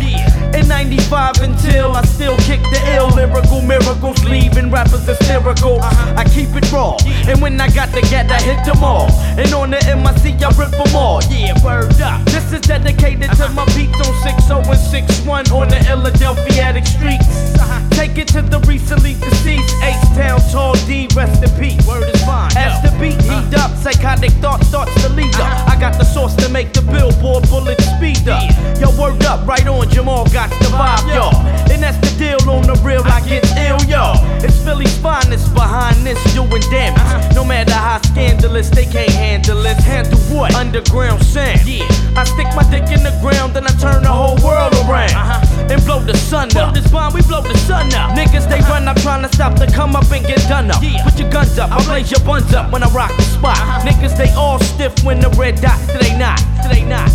In 0.59 0.66
95 0.66 1.38
until 1.38 1.92
I 1.92 2.03
still 2.03 2.37
kick 2.38 2.59
the 2.75 2.83
ill 2.98 3.14
lyrical 3.14 3.62
miracles, 3.62 4.25
leaving 4.25 4.72
rappers 4.72 5.07
hysterical. 5.07 5.79
Uh-huh. 5.79 6.14
I 6.18 6.25
keep 6.25 6.51
it 6.59 6.66
raw, 6.72 6.96
and 7.31 7.40
when 7.40 7.61
I 7.61 7.70
got 7.70 7.94
the 7.94 8.03
gat, 8.11 8.29
I 8.29 8.42
hit 8.42 8.66
them 8.66 8.83
all. 8.83 9.07
And 9.38 9.55
on 9.55 9.70
the 9.70 9.79
MIC, 9.87 10.42
I 10.42 10.51
rip 10.59 10.75
them 10.75 10.96
all. 10.96 11.22
Yeah, 11.31 11.55
word 11.62 11.94
up. 12.03 12.27
This 12.27 12.53
is 12.53 12.62
dedicated 12.62 13.31
to 13.31 13.44
uh-huh. 13.46 13.55
my 13.55 13.64
peeps 13.66 14.03
on 14.03 14.18
6061 14.18 15.53
on 15.53 15.68
the 15.68 15.79
Philadelphia 15.87 16.75
streets. 16.85 17.55
Uh-huh. 17.55 17.79
Take 17.94 18.18
it 18.18 18.27
to 18.35 18.42
the 18.42 18.59
recently 18.66 19.14
deceased 19.14 19.77
H 19.79 19.94
Town 20.18 20.40
Tall 20.51 20.75
D, 20.90 21.07
rest 21.14 21.38
in 21.38 21.51
peace. 21.55 21.87
Word 21.87 22.03
is 22.12 22.20
fine. 22.25 22.51
As 22.57 22.83
the 22.83 22.90
beat 22.98 23.22
heat 23.22 23.55
up, 23.55 23.70
psychotic 23.79 24.33
thoughts 24.42 24.66
starts 24.66 24.94
to 25.03 25.09
lead 25.11 25.35
up. 25.37 25.51
I 25.68 25.78
got 25.78 25.98
the 25.98 26.04
sauce 26.04 26.34
to 26.36 26.48
make 26.48 26.72
the 26.72 26.82
billboard 26.82 27.48
bullet 27.48 27.80
speed 27.80 28.28
up. 28.28 28.42
Yo, 28.80 28.90
word 29.00 29.22
up, 29.24 29.46
right 29.46 29.66
on, 29.66 29.88
Jamal 29.90 30.24
got 30.30 30.50
the 30.50 30.70
vibe, 30.72 31.14
y'all. 31.14 31.34
And 31.70 31.82
that's 31.82 31.98
the 31.98 32.12
deal 32.18 32.50
on 32.50 32.62
the 32.62 32.74
real, 32.84 33.02
I 33.04 33.20
get 33.26 33.44
ill, 33.56 33.82
y'all. 33.88 34.16
It's 34.44 34.58
Philly's 34.62 34.96
finest 34.98 35.52
behind 35.54 36.06
this 36.06 36.18
doing 36.34 36.62
damage. 36.70 37.00
Uh-huh. 37.00 37.32
No 37.34 37.44
matter 37.44 37.72
how 37.72 38.00
scandalous, 38.02 38.70
they 38.70 38.86
can't 38.86 39.10
handle 39.10 39.64
it. 39.66 39.76
Handle 39.78 40.18
what? 40.34 40.54
Underground 40.54 41.22
sound. 41.24 41.64
Yeah. 41.66 41.86
I 42.16 42.24
stick 42.24 42.46
my 42.54 42.62
dick 42.70 42.90
in 42.90 43.02
the 43.02 43.16
ground, 43.20 43.54
then 43.54 43.66
I 43.66 43.72
turn 43.80 44.02
the 44.02 44.12
whole 44.12 44.36
world 44.44 44.74
around. 44.84 45.14
Uh-huh. 45.14 45.66
And 45.70 45.84
blow 45.84 46.00
the 46.00 46.16
sun 46.16 46.48
up. 46.48 46.52
Blow 46.52 46.72
this 46.72 46.90
bomb, 46.90 47.14
we 47.14 47.22
blow 47.22 47.42
the 47.42 47.56
sun 47.58 47.92
up. 47.94 48.16
Niggas, 48.16 48.48
they 48.48 48.58
uh-huh. 48.58 48.72
run 48.72 48.88
up 48.88 48.96
trying 48.98 49.22
to 49.22 49.34
stop 49.34 49.58
the 49.58 49.66
come 49.66 49.96
up 49.96 50.10
and 50.10 50.26
get 50.26 50.40
done 50.48 50.70
up. 50.70 50.82
Put 51.04 51.18
your 51.18 51.30
guns 51.30 51.58
up, 51.58 51.70
I 51.70 51.82
blaze 51.84 52.10
your 52.10 52.20
buns 52.20 52.52
up 52.54 52.72
when 52.72 52.82
I 52.82 52.88
rock 52.90 53.14
the 53.16 53.22
spot. 53.22 53.56
Niggas, 53.82 54.16
they 54.16 54.30
all 54.32 54.58
stiff 54.60 54.92
when 55.04 55.20
the 55.20 55.30
red 55.42 55.61
dot. 55.61 55.76
Till 55.88 55.98
they 55.98 56.16
not, 56.16 56.40
not, 56.62 56.87
not. 56.88 57.12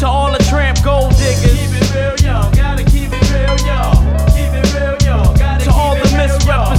To 0.00 0.06
all 0.06 0.30
the 0.30 0.38
tramp 0.44 0.82
gold 0.84 1.12
diggers. 1.16 1.56
Keep 1.56 1.72
it 1.72 1.94
real, 1.94 2.16
yo. 2.20 2.50
Gotta 2.52 2.84
keep 2.84 3.10
it 3.12 3.30
real, 3.32 3.56
yo. 3.64 3.92
Keep 4.36 4.52
it 4.52 4.74
real, 4.74 4.96
yo. 5.04 5.34
Gotta 5.36 5.64
to 5.64 5.70
all 5.70 5.94
the 5.96 6.04
misrepresentatives. 6.16 6.75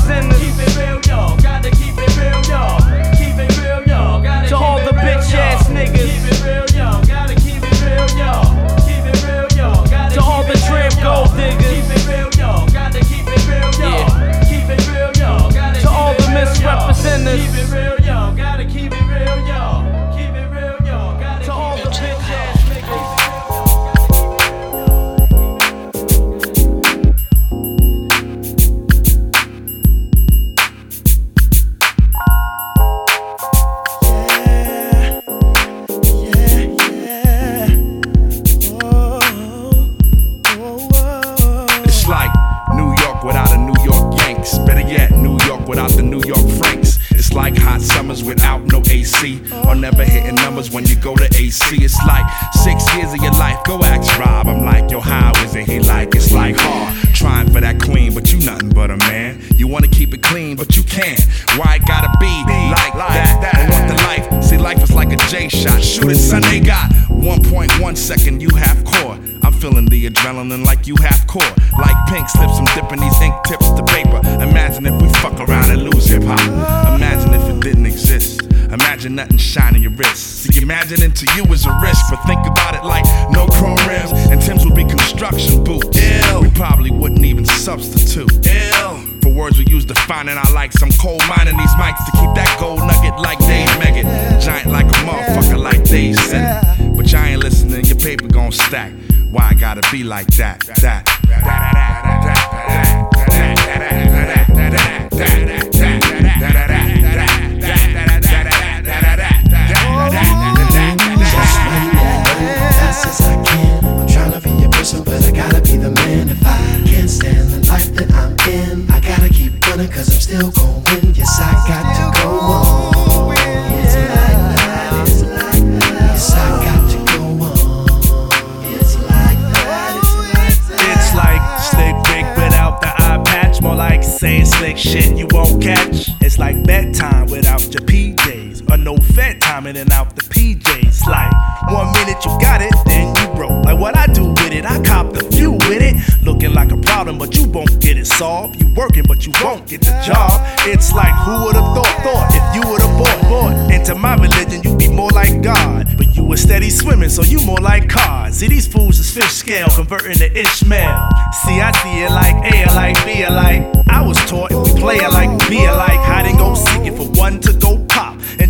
Like 133.78 134.04
saying 134.04 134.46
slick 134.46 134.76
shit 134.76 135.16
you 135.16 135.28
won't 135.30 135.62
catch. 135.62 136.10
It's 136.22 136.40
like 136.40 136.64
bedtime 136.64 137.28
without 137.28 137.62
your 137.72 137.84
PJs. 137.84 138.70
Or 138.72 138.78
no 138.78 138.98
fed 138.98 139.40
timing 139.40 139.78
and 139.78 139.92
out 139.92 140.16
the 140.16 140.24
PJs. 140.24 141.06
Like 141.06 141.32
one 141.72 141.94
minute 141.94 142.26
you 142.26 142.32
got 142.42 142.60
it, 142.62 142.74
then 142.86 143.16
you 143.16 143.36
broke. 143.36 143.64
Like 143.66 143.80
what 143.80 143.96
I 143.96 144.08
do 144.08 144.30
with 144.30 144.52
it, 144.52 144.66
I 144.66 144.82
cop 144.82 145.14
the 145.14 145.24
few 145.32 145.52
with 145.52 145.82
it. 145.82 145.96
Looking 146.24 146.54
like 146.54 146.72
a 146.72 146.78
problem, 146.78 147.20
but 147.20 147.38
you 147.38 147.48
won't 147.50 147.80
get 147.80 147.98
it 147.98 148.08
solved. 148.08 148.60
You 148.60 148.74
working, 148.74 149.04
but 149.08 149.28
you 149.28 149.34
won't 149.44 149.68
get 149.68 149.82
the 149.82 149.94
job. 150.04 150.42
It's 150.66 150.92
like 150.92 151.14
who 151.14 151.46
would've 151.46 151.62
thought, 151.76 152.02
thought 152.04 152.28
if 152.34 152.56
you 152.56 152.70
would've 152.70 152.98
bought, 152.98 153.22
bought 153.30 153.72
into 153.72 153.94
my 153.94 154.16
religion, 154.16 154.64
you'd 154.64 154.80
be 154.80 154.88
more 154.88 155.12
like 155.12 155.44
God. 155.44 155.96
But 155.98 156.17
were 156.28 156.38
steady 156.38 156.70
swimming, 156.70 157.10
so 157.10 157.24
you 157.24 157.40
more 157.40 157.60
like 157.60 157.90
cars. 157.90 158.38
See, 158.38 158.48
these 158.48 158.68
fools 158.68 159.00
is 159.00 159.10
fish 159.14 159.32
scale, 159.32 159.68
converting 159.70 160.18
to 160.18 160.38
Ishmael. 160.38 161.10
See, 161.44 161.62
I 161.62 161.72
see 161.82 162.04
it 162.04 162.12
like 162.12 162.54
A 162.54 162.66
like 162.76 163.06
B 163.06 163.26
like 163.28 163.88
I 163.88 164.06
was 164.06 164.18
taught 164.30 164.50
play 164.78 165.00
alike, 165.00 165.50
be 165.50 165.66
alike. 165.66 166.00
Hide 166.00 166.28
and 166.28 166.38
go 166.38 166.54
seeking 166.54 166.96
for 166.96 167.08
one 167.20 167.40
to 167.42 167.54
go 167.54 167.87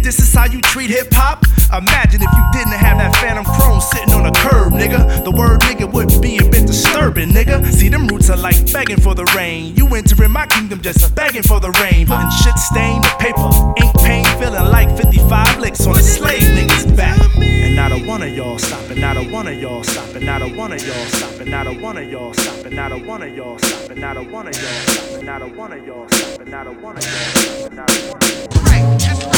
this 0.08 0.20
is 0.20 0.34
how 0.34 0.46
you 0.46 0.62
treat 0.62 0.90
hip 0.90 1.10
hop? 1.12 1.44
Imagine 1.76 2.22
if 2.22 2.32
you 2.32 2.44
didn't 2.54 2.80
have 2.80 2.98
that 2.98 3.14
phantom 3.18 3.44
chrome 3.44 3.82
sitting 3.82 4.14
on 4.14 4.26
a 4.26 4.32
curb, 4.32 4.72
nigga. 4.72 5.04
The 5.26 5.32
word 5.32 5.60
nigga 5.68 5.84
would 5.92 6.22
be 6.22 6.38
a 6.38 6.48
bit 6.48 6.66
disturbing, 6.66 7.32
nigga. 7.32 7.70
See, 7.74 7.90
them 7.90 8.08
roots 8.08 8.30
are 8.30 8.38
like 8.38 8.56
begging 8.72 9.02
for 9.02 9.14
the 9.16 9.26
rain. 9.36 9.76
You 9.76 9.86
entering 9.94 10.32
my 10.32 10.46
kingdom 10.48 10.80
just 10.80 11.14
begging 11.14 11.44
for 11.44 11.60
the 11.60 11.72
rain. 11.84 12.08
Putting 12.08 12.32
shit 12.40 12.56
stain 12.56 13.02
the 13.02 13.12
paper, 13.20 13.52
ink 13.84 13.94
pain, 14.00 14.24
feeling 14.40 14.72
like 14.72 14.96
55 14.96 15.60
licks 15.60 15.86
on 15.86 16.00
a 16.00 16.02
slave 16.02 16.48
nigga's 16.56 16.90
back. 16.96 17.20
And 17.36 17.76
not 17.76 17.92
a 17.92 18.00
one 18.08 18.24
of 18.24 18.30
y'all 18.30 18.58
stopping, 18.58 19.02
not 19.02 19.18
a 19.18 19.24
one 19.24 19.48
of 19.48 19.60
y'all 19.60 19.84
stopping, 19.84 20.26
not 20.26 20.42
a 20.42 20.48
one 20.48 20.72
of 20.72 20.88
y'all 20.88 21.06
stopping, 21.08 21.50
not 21.50 21.68
a 21.68 21.74
one 21.74 21.98
of 21.98 22.10
y'all 22.10 22.34
stopping, 22.34 22.74
not 22.74 22.94
a 22.94 22.98
one 22.98 23.24
of 23.24 23.36
y'all 23.36 23.58
stopping, 23.58 24.00
not 24.00 24.16
a 24.16 24.24
one 24.24 24.48
of 24.48 24.56
y'all 24.56 24.78
stopping, 24.80 25.26
not 25.26 25.42
a 25.42 25.48
one 25.50 25.74
of 25.74 25.86
y'all 25.86 26.08
stopping, 26.08 26.50
not 26.50 26.66
a 26.66 26.72
one 26.72 26.96
of 26.96 27.04
y'all 27.04 27.28
stopping, 27.44 27.76
not 27.76 27.92
a 27.92 28.00
one 28.00 29.04
of 29.04 29.32
y'all 29.34 29.37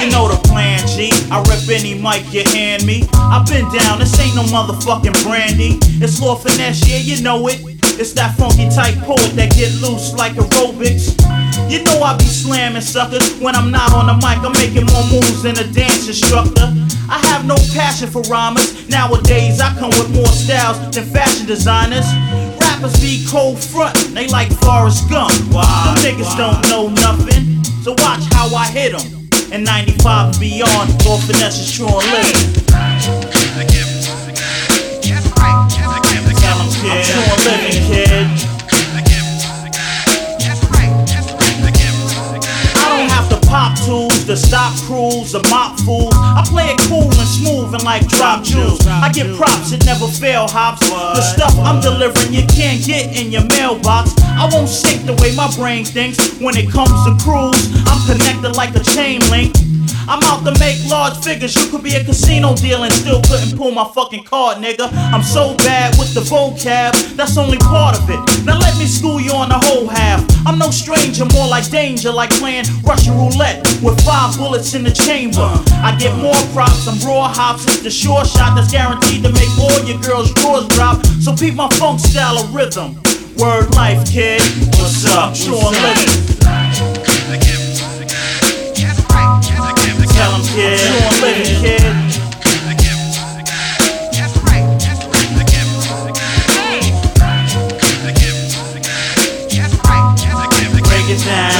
You 0.00 0.12
know 0.12 0.28
the 0.28 0.40
plan, 0.44 0.86
G. 0.86 1.10
I 1.30 1.40
rep 1.48 1.64
any 1.68 1.94
mic 1.94 2.22
you 2.32 2.44
hand 2.52 2.84
me. 2.84 3.08
I've 3.14 3.46
been 3.46 3.64
down, 3.72 3.98
this 3.98 4.18
ain't 4.20 4.36
no 4.36 4.44
motherfucking 4.44 5.16
brandy. 5.24 5.78
It's 6.04 6.20
Lord 6.20 6.42
Finesse, 6.42 6.86
yeah, 6.88 6.98
you 6.98 7.22
know 7.22 7.48
it. 7.48 7.60
It's 7.98 8.12
that 8.12 8.36
funky 8.36 8.68
type 8.68 8.94
poet 9.08 9.32
that 9.40 9.56
get 9.56 9.72
loose 9.80 10.12
like 10.12 10.34
aerobics. 10.34 11.16
You 11.72 11.82
know 11.82 12.02
I 12.02 12.16
be 12.18 12.28
slamming 12.28 12.82
suckers 12.82 13.40
when 13.40 13.56
I'm 13.56 13.70
not 13.70 13.92
on 13.94 14.06
the 14.06 14.14
mic. 14.20 14.44
I'm 14.44 14.52
making 14.52 14.84
more 14.92 15.06
moves 15.08 15.42
than 15.42 15.56
a 15.56 15.64
dance 15.72 16.06
instructor. 16.06 16.68
I 17.08 17.18
have 17.32 17.46
no 17.46 17.56
passion 17.72 18.10
for 18.10 18.20
rhymers. 18.28 18.86
Nowadays 18.90 19.60
I 19.60 19.72
come 19.78 19.90
with 19.96 20.12
more 20.14 20.28
styles 20.28 20.76
than 20.94 21.04
fashion 21.08 21.46
designers. 21.46 22.04
Rappers 22.60 23.00
be 23.00 23.24
cold 23.28 23.58
front, 23.58 23.96
they 24.12 24.28
like 24.28 24.52
Forrest 24.60 25.08
Gump. 25.08 25.32
Them 25.32 25.96
niggas 26.04 26.36
don't 26.36 26.60
know 26.68 26.88
nothing, 26.92 27.55
so 27.86 27.94
watch 28.02 28.26
how 28.32 28.50
I 28.52 28.66
hit 28.66 28.92
'em. 28.94 29.28
And 29.52 29.64
95 29.64 30.30
and 30.30 30.40
beyond, 30.40 31.04
Lord 31.04 31.22
Finesse 31.22 31.60
is 31.60 31.70
true 31.70 31.86
and 31.86 32.10
living. 32.10 32.34
I'm 32.82 32.98
true 32.98 33.14
and 33.14 33.24
living, 37.46 37.86
kid. 37.86 38.26
I 42.74 42.76
don't 42.90 43.08
have 43.08 43.28
to 43.28 43.36
pop 43.46 43.78
tools 43.86 44.24
to 44.24 44.36
stop 44.36 44.74
crews 44.86 45.36
or 45.36 45.42
mop 45.48 45.78
fools. 45.80 46.12
I 46.16 46.42
play 46.44 46.70
it 46.70 46.78
cool 46.88 47.08
smooth 47.36 47.66
dropping 47.76 47.84
like 47.84 48.08
drop 48.08 48.42
jewels. 48.42 48.86
I 48.86 49.10
get 49.12 49.36
props, 49.36 49.72
it 49.72 49.84
never 49.84 50.06
fail, 50.08 50.46
hops. 50.48 50.88
The 50.88 51.20
stuff 51.20 51.54
I'm 51.58 51.80
delivering, 51.80 52.32
you 52.32 52.46
can't 52.46 52.84
get 52.84 53.16
in 53.16 53.32
your 53.32 53.44
mailbox. 53.44 54.14
I 54.20 54.48
won't 54.52 54.68
shake 54.68 55.04
the 55.06 55.14
way 55.22 55.34
my 55.34 55.50
brain 55.56 55.84
thinks 55.84 56.18
when 56.40 56.56
it 56.56 56.70
comes 56.70 56.90
to 57.04 57.16
crews. 57.22 57.56
I'm 57.86 58.00
connected 58.06 58.56
like 58.56 58.74
a 58.74 58.82
chain 58.82 59.20
link. 59.30 59.54
I'm 60.08 60.22
out 60.24 60.44
to 60.44 60.54
make 60.60 60.78
large 60.88 61.16
figures. 61.18 61.54
You 61.56 61.70
could 61.70 61.82
be 61.82 61.94
a 61.96 62.04
casino 62.04 62.54
deal 62.54 62.84
and 62.84 62.92
still 62.92 63.20
couldn't 63.22 63.56
pull 63.56 63.72
my 63.72 63.84
fucking 63.94 64.24
card, 64.24 64.58
nigga. 64.58 64.88
I'm 65.12 65.22
so 65.22 65.56
bad 65.58 65.98
with 65.98 66.14
the 66.14 66.20
vocab, 66.20 66.94
that's 67.16 67.36
only 67.36 67.58
part 67.58 67.98
of 67.98 68.08
it. 68.08 68.20
Now 68.44 68.58
let 68.58 68.78
me 68.78 68.86
school 68.86 69.20
you 69.20 69.32
on 69.32 69.48
the 69.48 69.58
whole 69.58 69.88
half. 69.88 70.24
I'm 70.46 70.58
no 70.58 70.70
stranger, 70.70 71.24
more 71.34 71.48
like 71.48 71.68
danger, 71.70 72.12
like 72.12 72.30
playing 72.30 72.66
Russian 72.84 73.14
roulette 73.14 73.66
with 73.82 74.00
five 74.04 74.36
bullets 74.38 74.74
in 74.74 74.84
the 74.84 74.92
chamber. 74.92 75.48
I 75.82 75.96
get 75.98 76.16
more 76.16 76.38
props, 76.54 76.86
I'm 76.86 76.98
raw 77.06 77.28
hops. 77.28 77.64
It's 77.66 77.82
the 77.82 77.90
sure 77.90 78.24
shot 78.24 78.54
that's 78.54 78.70
guaranteed 78.70 79.24
to 79.24 79.32
make 79.32 79.50
all 79.58 79.82
your 79.84 80.00
girls' 80.00 80.32
drawers 80.34 80.68
drop. 80.68 81.04
So 81.20 81.34
peep 81.34 81.54
my 81.54 81.68
funk 81.70 81.98
style 82.00 82.38
of 82.38 82.54
rhythm. 82.54 82.94
Word 83.36 83.74
life, 83.74 84.08
kid. 84.08 84.40
What's 84.78 85.04
up? 85.14 85.34
Sean 85.34 85.72
Living. 85.72 86.95
Tell 90.56 90.64
him, 90.64 91.44
kid. 91.60 91.82
Break 100.82 101.10
it 101.10 101.24
down. 101.26 101.52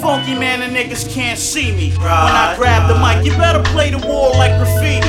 Funky 0.00 0.34
man 0.34 0.60
and 0.60 0.76
niggas 0.76 1.10
can't 1.14 1.38
see 1.38 1.72
me. 1.72 1.90
When 1.96 2.08
I 2.08 2.54
grab 2.58 2.88
the 2.88 2.94
mic, 3.00 3.24
you 3.24 3.32
better 3.38 3.62
play 3.72 3.90
the 3.90 3.98
wall 4.06 4.32
like 4.32 4.52
graffiti. 4.58 5.00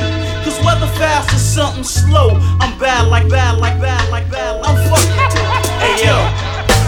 Cause 0.46 0.58
whether 0.64 0.88
fast 0.96 1.34
or 1.34 1.38
something 1.38 1.84
slow, 1.84 2.30
I'm 2.62 2.80
bad 2.80 3.10
like 3.10 3.28
bad 3.28 3.58
like 3.60 3.80
bad 3.82 4.10
like 4.10 4.30
bad. 4.32 4.64
Yo. 4.66 4.85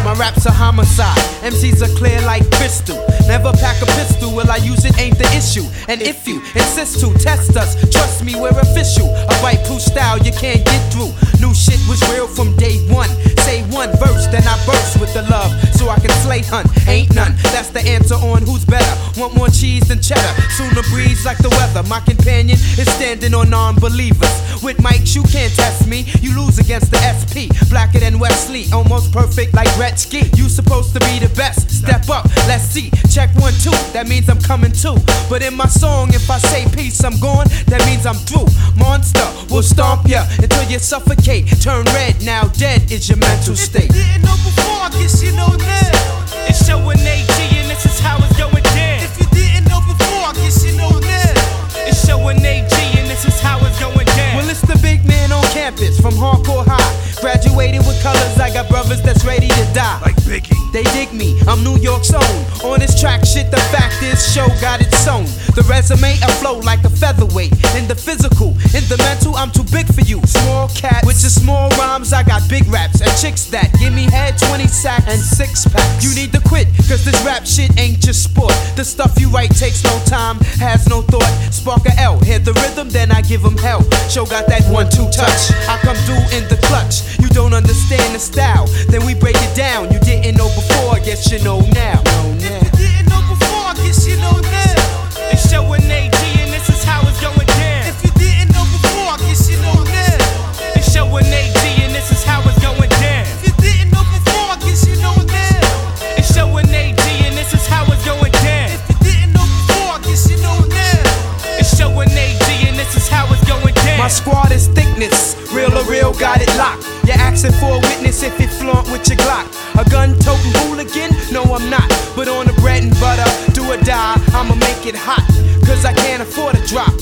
My 0.07 0.13
raps 0.13 0.45
are 0.45 0.53
homicide, 0.53 1.19
MCs 1.43 1.83
are 1.83 1.93
clear 1.97 2.21
like 2.21 2.49
crystal. 2.51 2.95
Never 3.27 3.51
pack 3.51 3.81
a 3.81 3.85
pistol, 3.99 4.33
will 4.33 4.49
I 4.49 4.55
use 4.55 4.85
it 4.85 4.97
ain't 4.97 5.17
the 5.17 5.27
issue. 5.35 5.67
And 5.89 6.01
if 6.01 6.25
you 6.25 6.39
insist 6.55 7.01
to 7.01 7.13
test 7.15 7.57
us, 7.57 7.75
trust 7.91 8.23
me, 8.23 8.39
we're 8.39 8.57
official. 8.57 9.09
A 9.13 9.35
white 9.43 9.65
proof 9.65 9.81
style 9.81 10.17
you 10.17 10.31
can't 10.31 10.63
get 10.63 10.93
through. 10.93 11.11
New 11.41 11.53
shit 11.53 11.83
was 11.89 11.99
real 12.07 12.25
from 12.25 12.55
day 12.55 12.79
one. 12.87 13.09
Say 13.43 13.63
one 13.67 13.91
verse, 13.99 14.27
then 14.27 14.47
I 14.47 14.55
burst 14.65 14.97
with 14.97 15.13
the 15.13 15.23
love 15.23 15.51
so 15.75 15.89
I 15.89 15.99
can 15.99 16.11
slay 16.23 16.39
hunt. 16.39 16.67
Ain't 16.87 17.13
none, 17.13 17.35
that's 17.51 17.69
the 17.69 17.81
answer 17.81 18.15
on 18.15 18.43
who's 18.43 18.63
better. 18.63 18.95
Want 19.19 19.35
more 19.35 19.49
cheese 19.49 19.87
than 19.89 20.01
cheddar, 20.01 20.41
sooner 20.55 20.83
breeze 20.83 21.25
like 21.25 21.37
the 21.39 21.49
weather. 21.49 21.83
My 21.89 21.99
companion 21.99 22.57
is 22.79 22.87
standing 22.95 23.33
on 23.33 23.49
non 23.49 23.75
believers. 23.75 24.35
With 24.63 24.77
mics, 24.77 25.15
you 25.15 25.23
can't 25.23 25.53
test 25.53 25.87
me. 25.87 26.05
You 26.21 26.35
lose 26.39 26.59
against 26.59 26.91
the 26.91 26.97
SP, 27.03 27.51
blacker 27.69 27.99
than 27.99 28.19
Wesley, 28.19 28.65
almost 28.73 29.11
perfect 29.11 29.53
like 29.53 29.69
Gretzky. 29.97 30.37
You 30.37 30.47
supposed 30.49 30.93
to 30.93 30.99
be 30.99 31.19
the 31.19 31.33
best. 31.35 31.69
Step 31.71 32.09
up, 32.09 32.25
let's 32.47 32.63
see. 32.63 32.91
Check 33.09 33.33
one, 33.35 33.53
two, 33.53 33.71
that 33.93 34.07
means 34.07 34.29
I'm 34.29 34.39
coming 34.39 34.71
too. 34.71 34.97
But 35.29 35.41
in 35.41 35.55
my 35.55 35.65
song, 35.65 36.13
if 36.13 36.29
I 36.29 36.37
say 36.37 36.67
peace, 36.69 37.03
I'm 37.03 37.17
gone, 37.19 37.47
that 37.67 37.81
means 37.85 38.05
I'm 38.05 38.15
through. 38.15 38.47
Monster 38.77 39.25
will 39.49 39.63
stomp 39.63 40.07
ya 40.07 40.25
until 40.37 40.63
you 40.69 40.79
suffocate. 40.79 41.47
Turn 41.61 41.85
red, 41.97 42.23
now 42.23 42.47
dead 42.61 42.91
is 42.91 43.09
your 43.09 43.17
mental 43.17 43.55
state. 43.55 43.91
Didn't 43.91 44.21
know 44.21 44.37
before, 44.45 44.85
I 44.85 44.89
guess 44.93 45.23
you 45.23 45.31
know 45.33 45.49
now. 45.49 46.45
It's 46.45 46.65
showing 46.65 46.99
AG 46.99 47.33
and 47.57 47.69
this 47.69 47.85
is 47.85 47.99
how 47.99 48.17
it's 48.21 48.37
going 48.37 48.63
down. 48.63 49.01
If 49.01 49.17
you 49.19 49.27
didn't 49.33 49.65
know 49.69 49.81
before, 49.81 50.29
I 50.29 50.33
guess 50.37 50.63
you 50.63 50.77
know 50.77 50.93
now. 50.93 51.89
It's 51.89 52.05
showing 52.05 52.37
AG 52.45 52.69
and 52.69 53.09
this 53.09 53.25
is 53.25 53.39
how 53.41 53.57
it's 53.65 53.79
going 53.79 54.05
down. 54.05 54.37
Well, 54.37 54.49
it's 54.49 54.61
the 54.61 54.77
big 54.77 55.05
man 55.05 55.31
on 55.31 55.43
campus 55.57 55.99
from 55.99 56.13
hardcore 56.13 56.65
high. 56.67 56.96
Graduated 57.21 57.81
with 57.87 58.01
colors, 58.03 58.37
I 58.39 58.53
got 58.53 58.69
brothers 58.69 59.01
that's 59.01 59.25
ready 59.25 59.47
to 59.47 59.65
die. 59.73 59.99
Like 60.01 60.15
Biggie. 60.17 60.53
They 60.71 60.83
dig 60.93 61.13
me, 61.13 61.39
I'm 61.47 61.63
New 61.63 61.77
York's 61.77 62.13
own. 62.13 62.37
On 62.63 62.79
this 62.79 62.99
track, 62.99 63.25
shit, 63.25 63.49
the 63.49 63.57
fact 63.73 64.03
is, 64.03 64.21
show 64.33 64.45
got 64.61 64.81
it 64.81 64.91
sewn. 64.93 65.25
The 65.55 65.65
resume, 65.65 66.13
I 66.21 66.29
flow 66.37 66.59
like 66.59 66.83
a 66.83 66.89
featherweight. 66.89 67.51
In 67.75 67.87
the 67.87 67.95
physical, 67.95 68.49
in 68.77 68.85
the 68.85 68.97
mental, 69.01 69.35
I'm 69.35 69.49
too 69.49 69.63
big 69.71 69.87
for 69.89 70.01
you. 70.01 70.21
Small 70.27 70.69
cat 70.69 71.03
with 71.05 71.19
your 71.21 71.31
small 71.31 71.69
rhymes, 71.81 72.13
I 72.13 72.21
got 72.21 72.47
big 72.47 72.67
raps 72.67 73.01
and 73.01 73.09
chicks 73.17 73.45
that 73.49 73.73
give 73.79 73.93
me 73.93 74.05
head 74.11 74.37
20 74.37 74.67
sacks 74.67 75.07
and 75.07 75.19
six 75.19 75.65
packs. 75.65 76.03
You 76.03 76.13
need 76.13 76.31
to 76.33 76.41
quit, 76.41 76.67
cause 76.85 77.03
this 77.03 77.17
rap 77.25 77.47
shit 77.47 77.73
ain't 77.79 77.99
just 77.99 78.23
sport. 78.23 78.53
The 78.75 78.85
stuff 78.85 79.19
you 79.19 79.29
write 79.29 79.55
takes 79.57 79.83
no 79.83 79.97
time, 80.05 80.37
has 80.61 80.87
no 80.87 81.01
thought. 81.01 81.31
Spark 81.49 81.85
a 81.87 81.97
L, 81.99 82.19
hit 82.19 82.45
the 82.45 82.53
rhythm, 82.53 82.89
then 82.89 83.11
I 83.11 83.21
give 83.21 83.43
'em 83.43 83.57
hell. 83.57 83.81
Show 84.09 84.25
got 84.25 84.45
that 84.47 84.61
one 84.69 84.89
two 84.89 85.09
touch. 85.09 85.49
I 85.65 85.79
come 85.81 85.97
through 86.05 86.21
in 86.37 86.47
the 86.49 86.59
clutch. 86.67 87.01
You 87.19 87.29
don't 87.29 87.53
understand 87.53 88.15
the 88.15 88.19
style, 88.19 88.67
then 88.89 89.05
we 89.05 89.13
break 89.13 89.35
it 89.37 89.55
down. 89.55 89.91
You 89.91 89.99
didn't 89.99 90.37
know 90.37 90.49
before, 90.55 90.95
I 90.95 90.99
guess 90.99 91.31
you 91.31 91.39
know 91.43 91.61
now. 91.73 92.01
If 92.37 92.73
you 92.79 92.87
didn't 92.87 93.09
know 93.09 93.21
before, 93.29 93.73
guess 93.75 94.07
you 94.07 94.17
know 94.17 94.37
now. 94.39 95.31
It's 95.31 95.49
showing 95.49 95.83
AG 95.83 96.13
and 96.13 96.51
this 96.53 96.69
is 96.69 96.83
how 96.83 97.01
it's 97.07 97.19
going 97.21 97.47
down. 97.47 97.87
If 97.89 98.03
you 98.03 98.11
didn't 98.17 98.53
know 98.53 98.65
before, 98.69 99.17
guess 99.17 99.49
you 99.49 99.57
know 99.61 99.83
now. 99.83 100.75
It's 100.75 100.91
showing 100.93 101.25
AG 101.25 101.57
and 101.83 101.93
this 101.93 102.11
is 102.11 102.23
how 102.23 102.41
it's 102.47 102.59
going 102.61 102.89
down. 103.01 103.25
If 103.25 103.47
you 103.47 103.53
didn't 103.61 103.91
know 103.93 104.05
before, 104.13 104.55
guess 104.61 104.85
you 104.87 104.95
know 105.01 105.15
now. 105.15 106.17
It's 106.17 106.33
showing 106.33 106.69
AG 106.69 107.01
and 107.01 107.35
this 107.37 107.53
is 107.53 107.65
how 107.67 107.85
it's 107.91 108.05
going 108.05 108.31
down. 108.31 108.69
If 108.73 108.89
you 108.89 108.97
didn't 109.05 109.33
know 109.33 109.45
before, 109.45 109.99
guess 110.05 110.29
you 110.29 110.37
know 110.41 110.57
now. 110.69 111.57
It's 111.57 111.75
showing 111.77 112.09
AG 112.09 112.45
and 112.67 112.77
this 112.77 112.95
is 112.95 113.07
how 113.09 113.25
it's 113.33 113.43
going 113.45 113.73
down. 113.73 113.97
My 113.97 114.07
squad 114.07 114.51
is 114.51 114.67
thickness, 114.67 115.35
real 115.67 115.77
or 115.77 115.91
real, 115.91 116.13
got 116.13 116.41
it 116.41 116.49
locked. 116.57 116.85
You're 117.05 117.17
asking 117.17 117.53
for 117.53 117.71
a 117.71 117.79
witness 117.79 118.23
if 118.23 118.39
you 118.39 118.47
flaunt 118.47 118.89
with 118.91 119.07
your 119.07 119.17
Glock. 119.17 119.47
A 119.79 119.89
gun 119.89 120.17
toting 120.19 120.51
hooligan? 120.63 121.11
No, 121.31 121.43
I'm 121.43 121.69
not. 121.69 121.87
But 122.15 122.27
on 122.27 122.47
the 122.47 122.53
bread 122.53 122.83
and 122.83 122.93
butter, 122.99 123.27
do 123.53 123.63
or 123.71 123.77
die, 123.77 124.15
I'ma 124.33 124.55
make 124.55 124.85
it 124.85 124.95
hot. 124.95 125.25
Cause 125.65 125.83
I 125.83 125.93
can't 125.93 126.21
afford 126.21 126.55
a 126.55 126.65
drop. 126.65 126.93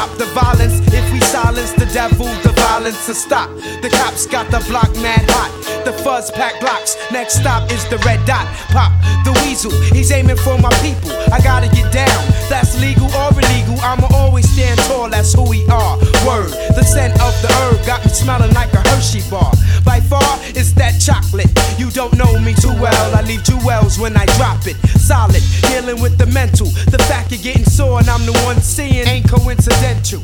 Stop 0.00 0.16
the 0.16 0.32
violence. 0.32 0.80
If 0.94 1.12
we 1.12 1.20
silence 1.20 1.72
the 1.72 1.84
devil, 1.92 2.24
the 2.40 2.54
violence 2.56 3.06
will 3.06 3.14
stop. 3.14 3.50
The 3.82 3.90
cops 3.92 4.24
got 4.26 4.50
the 4.50 4.64
block 4.64 4.88
mad 4.96 5.28
hot. 5.28 5.52
The 5.84 5.92
fuzz 5.92 6.30
pack 6.30 6.58
blocks. 6.58 6.96
Next 7.12 7.34
stop 7.34 7.70
is 7.70 7.84
the 7.90 7.98
red 7.98 8.24
dot. 8.24 8.46
Pop 8.72 8.92
the 9.28 9.32
weasel. 9.44 9.70
He's 9.92 10.10
aiming 10.10 10.36
for 10.36 10.56
my 10.56 10.72
people. 10.80 11.12
I 11.28 11.38
gotta 11.44 11.68
get 11.68 11.92
down. 11.92 12.24
That's 12.48 12.80
legal 12.80 13.12
or 13.12 13.28
illegal. 13.36 13.76
I'ma 13.84 14.08
always 14.16 14.48
stand 14.48 14.80
tall. 14.88 15.10
That's 15.10 15.34
who 15.34 15.44
we 15.44 15.68
are. 15.68 15.98
Word. 16.24 16.48
The 16.72 16.82
scent 16.82 17.12
of 17.20 17.36
the 17.44 17.52
herb 17.60 17.84
got 17.84 18.02
me 18.02 18.10
smelling 18.10 18.54
like 18.54 18.72
a 18.72 18.80
Hershey 18.88 19.20
bar. 19.28 19.52
By 19.84 20.00
far, 20.00 20.40
it's 20.56 20.72
that 20.80 20.96
chocolate. 20.96 21.52
You 21.80 21.90
don't 21.90 22.14
know 22.18 22.38
me 22.40 22.52
too 22.52 22.74
well. 22.78 23.16
I 23.16 23.22
leave 23.22 23.42
jewels 23.42 23.98
when 23.98 24.14
I 24.14 24.26
drop 24.36 24.66
it. 24.66 24.76
Solid, 25.00 25.42
dealing 25.62 26.02
with 26.02 26.18
the 26.18 26.26
mental. 26.26 26.66
The 26.66 26.98
fact 27.08 27.30
you're 27.32 27.40
getting 27.40 27.64
sore 27.64 28.00
and 28.00 28.08
I'm 28.10 28.26
the 28.26 28.38
one 28.44 28.60
seeing 28.60 29.08
ain't 29.08 29.26
coincidental. 29.30 30.20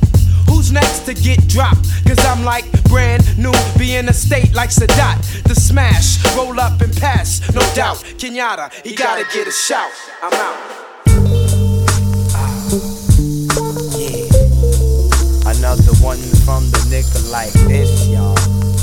Who's 0.50 0.70
next 0.70 1.06
to 1.06 1.14
get 1.14 1.48
dropped? 1.48 1.88
Cause 2.06 2.22
I'm 2.26 2.44
like 2.44 2.66
brand 2.90 3.38
new, 3.38 3.54
be 3.78 3.96
in 3.96 4.06
a 4.10 4.12
state 4.12 4.52
like 4.52 4.68
Sadat. 4.68 5.44
The 5.44 5.54
smash, 5.54 6.22
roll 6.36 6.60
up 6.60 6.82
and 6.82 6.94
pass, 6.94 7.40
no 7.54 7.62
doubt. 7.74 8.04
Kenyatta, 8.20 8.70
he 8.84 8.94
gotta 8.94 9.24
get 9.32 9.48
a 9.48 9.52
shout. 9.52 9.90
I'm 10.22 10.34
out. 10.34 10.56
Ah, 12.36 12.68
Another 15.46 15.94
one 16.04 16.18
from 16.44 16.68
the 16.70 16.84
nigga 16.92 17.30
like 17.32 17.52
this, 17.66 18.06
y'all. 18.08 18.36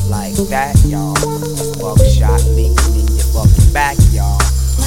Like 0.10 0.34
that, 0.50 0.76
y'all. 0.86 1.53
Buckshot 2.24 2.50
leaking 2.56 2.96
in 2.96 3.08
your 3.16 3.26
fucking 3.34 3.74
back. 3.74 3.98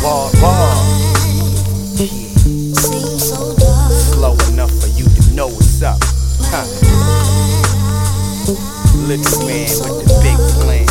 Wall, 0.02 0.30
wall. 0.40 0.76
Slow 3.18 4.32
enough 4.48 4.72
for 4.80 4.88
you 4.88 5.04
to 5.04 5.34
know 5.34 5.48
what's 5.48 5.82
up. 5.82 5.98
Huh. 6.48 6.64
Little 9.06 9.46
man 9.46 9.68
with 9.68 9.96
the 10.00 10.16
big 10.22 10.38
plan. 10.56 10.86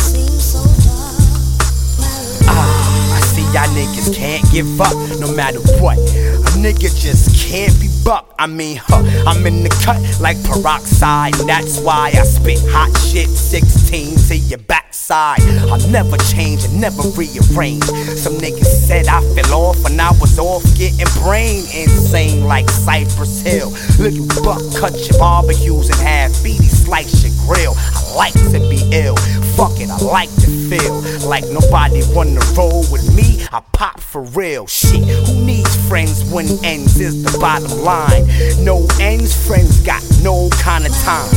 Ah, 2.48 3.16
I 3.16 3.20
see 3.20 3.42
y'all 3.52 3.66
niggas 3.74 4.14
can't 4.14 4.44
give 4.52 4.80
up 4.80 4.94
no 5.18 5.32
matter 5.34 5.60
what. 5.82 5.98
A 5.98 6.50
nigga 6.58 6.94
just 6.94 7.34
can't 7.48 7.74
be 7.80 7.88
buck. 8.06 8.32
I 8.38 8.46
mean, 8.46 8.78
huh, 8.80 9.02
I'm 9.26 9.44
in 9.44 9.64
the 9.64 9.70
cut 9.84 9.98
like 10.20 10.38
peroxide. 10.44 11.34
And 11.40 11.48
that's 11.48 11.80
why 11.80 12.12
I 12.14 12.22
spit 12.22 12.60
hot 12.70 12.96
shit 12.96 13.28
16 13.28 14.16
to 14.28 14.36
your 14.36 14.60
backside. 14.60 15.42
I'll 15.66 15.90
never 15.90 16.16
change 16.30 16.64
and 16.64 16.80
never 16.80 17.02
rearrange. 17.18 17.84
Some 18.14 18.38
niggas 18.38 18.86
said 18.86 19.08
I 19.08 19.20
fell 19.34 19.54
off 19.54 19.82
when 19.82 19.98
I 19.98 20.12
was 20.20 20.38
off 20.38 20.62
getting 20.78 21.10
brain 21.22 21.66
insane 21.74 22.44
like 22.44 22.70
Cypress 22.70 23.42
Hill. 23.42 23.74
You 23.98 24.26
buck, 24.44 24.62
cut 24.78 24.94
your 25.10 25.18
barbecues 25.18 25.90
in 25.90 25.98
half, 26.06 26.30
beady 26.42 26.70
slice 26.70 27.24
your 27.26 27.34
grill. 27.44 27.74
I 27.76 28.14
like 28.14 28.34
to 28.54 28.60
be 28.70 28.80
ill. 28.92 29.16
Fuck 29.58 29.80
it, 29.80 29.90
I 29.90 29.98
like 29.98 30.32
to 30.44 30.50
feel 30.70 31.00
like 31.28 31.44
nobody 31.50 32.02
wanna 32.14 32.40
roll 32.54 32.84
with 32.92 33.14
me. 33.16 33.44
I 33.52 33.62
pop 33.72 34.00
for 34.00 34.22
real. 34.22 34.66
Shit, 34.66 35.02
who 35.02 35.44
needs 35.44 35.74
friends 35.88 36.24
when 36.30 36.46
ends 36.64 37.00
is 37.00 37.22
the 37.24 37.38
bottom 37.38 37.82
line? 37.82 37.95
No 37.96 38.86
ends, 39.00 39.34
friends 39.46 39.80
got 39.80 40.02
no 40.22 40.50
kind 40.60 40.84
of 40.84 40.92
time. 41.02 41.30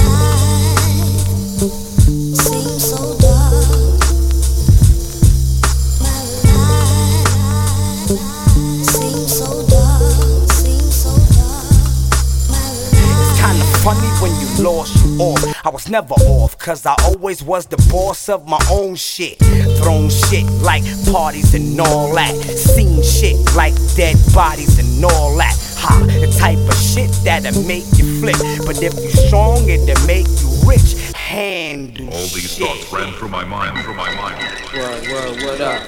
Funny 13.79 14.09
when 14.21 14.31
you 14.41 14.63
lost 14.63 15.03
you 15.05 15.17
off. 15.19 15.65
I 15.65 15.69
was 15.69 15.87
never 15.87 16.13
off, 16.13 16.57
cause 16.57 16.85
I 16.85 16.93
always 17.05 17.41
was 17.41 17.65
the 17.65 17.77
boss 17.89 18.27
of 18.27 18.45
my 18.45 18.59
own 18.69 18.95
shit. 18.95 19.37
Thrown 19.77 20.09
shit 20.09 20.43
like 20.61 20.83
parties 21.09 21.53
and 21.53 21.79
all 21.79 22.13
that. 22.15 22.35
Seen 22.35 23.01
shit 23.01 23.37
like 23.55 23.73
dead 23.95 24.17
bodies 24.33 24.77
and 24.79 25.05
all 25.05 25.37
that. 25.37 25.55
Ha, 25.81 26.05
the 26.19 26.27
type 26.37 26.57
of 26.67 26.75
shit 26.75 27.09
that'll 27.23 27.63
make 27.63 27.85
you 27.97 28.19
flip. 28.19 28.35
But 28.65 28.81
if 28.83 28.93
you 28.95 29.09
strong, 29.27 29.67
it'll 29.69 30.05
make 30.05 30.27
you 30.41 30.49
rich. 30.67 30.95
Handle 31.15 32.07
All 32.07 32.19
these 32.33 32.51
shit. 32.53 32.67
thoughts 32.67 32.91
ran 32.91 33.13
through 33.13 33.29
my 33.29 33.45
mind, 33.45 33.83
through 33.83 33.93
my 33.95 34.13
mind. 34.15 34.39
Word, 34.73 35.07
word, 35.07 35.43
what 35.43 35.61
up? 35.61 35.83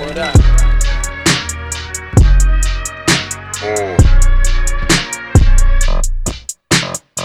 What 0.00 0.18
up? 0.18 0.34
Oh. 3.66 3.96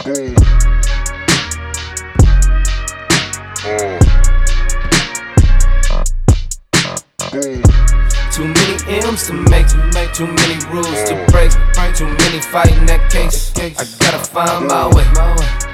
Boom. 0.06 0.36
Oh. 3.66 3.96
Boom. 7.32 7.64
Too 8.32 8.48
many 8.48 9.02
M's 9.06 9.28
to 9.28 9.34
make, 9.34 9.68
to 9.68 9.78
make 9.94 10.14
too 10.14 10.28
many 10.28 10.49
fighting 12.52 12.86
that 12.88 13.12
case. 13.12 13.52
I 13.58 13.86
gotta 14.00 14.20
find 14.20 14.68
my 14.68 14.88
way. 14.88 15.06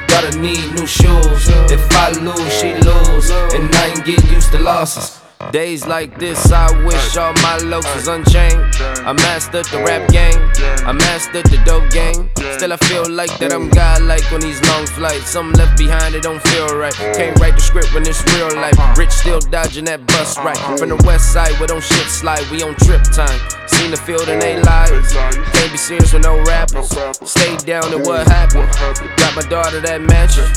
Gotta 0.08 0.38
need 0.38 0.74
new 0.74 0.86
shoes. 0.86 1.48
If 1.72 1.92
I 1.92 2.12
lose, 2.12 2.54
she 2.54 2.74
lose, 2.74 3.30
and 3.56 3.74
I 3.76 3.88
ain't 3.88 4.06
getting 4.06 4.30
used 4.34 4.52
to 4.52 4.60
losses. 4.60 5.25
Days 5.52 5.86
like 5.86 6.18
this, 6.20 6.52
I 6.52 6.68
wish 6.86 7.18
all 7.18 7.34
my 7.44 7.58
was 7.96 8.08
unchained. 8.08 8.62
I 9.06 9.14
mastered 9.14 9.66
the 9.66 9.84
rap 9.84 10.10
game, 10.10 10.40
I 10.88 10.92
mastered 10.92 11.46
the 11.46 11.62
dope 11.66 11.90
game. 11.92 12.30
Still, 12.58 12.74
I 12.74 12.78
feel 12.88 13.10
like 13.10 13.38
that 13.40 13.54
I'm 13.54 13.70
godlike 13.70 14.32
on 14.32 14.40
these 14.40 14.62
long 14.70 14.86
flights. 14.88 15.30
Something 15.30 15.60
left 15.60 15.78
behind, 15.78 16.16
it 16.16 16.24
don't 16.24 16.42
feel 16.48 16.78
right. 16.78 16.94
Can't 16.94 17.38
write 17.40 17.56
the 17.56 17.62
script 17.62 17.94
when 17.94 18.08
it's 18.08 18.24
real 18.34 18.48
life. 18.56 18.76
Rich 18.98 19.12
still 19.12 19.40
dodging 19.40 19.86
that 19.86 20.08
bus 20.08 20.38
right. 20.40 20.58
From 20.80 20.90
the 20.90 21.00
west 21.06 21.34
side 21.34 21.52
where 21.60 21.68
don't 21.68 21.84
shit 21.84 22.08
slide, 22.08 22.44
we 22.50 22.64
on 22.64 22.76
trip 22.76 23.04
time. 23.04 23.40
Seen 23.68 23.92
the 23.92 23.98
field 23.98 24.28
and 24.30 24.42
they 24.42 24.62
lies. 24.62 25.12
Can't 25.12 25.72
be 25.72 25.78
serious 25.78 26.14
with 26.14 26.24
no 26.24 26.42
rappers. 26.44 26.88
Stay 27.28 27.58
down 27.68 27.94
and 27.94 28.06
what 28.06 28.28
happened? 28.28 28.72
Got 29.18 29.36
my 29.36 29.44
daughter 29.50 29.82
that 29.82 30.02
mansion. 30.02 30.48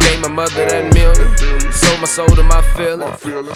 Gave 0.00 0.20
my 0.20 0.28
mother 0.28 0.66
that 0.68 0.92
million. 0.92 1.72
Sold 1.72 2.00
my 2.00 2.06
soul 2.06 2.28
to 2.28 2.42
my 2.42 2.60
feeling. 2.76 3.12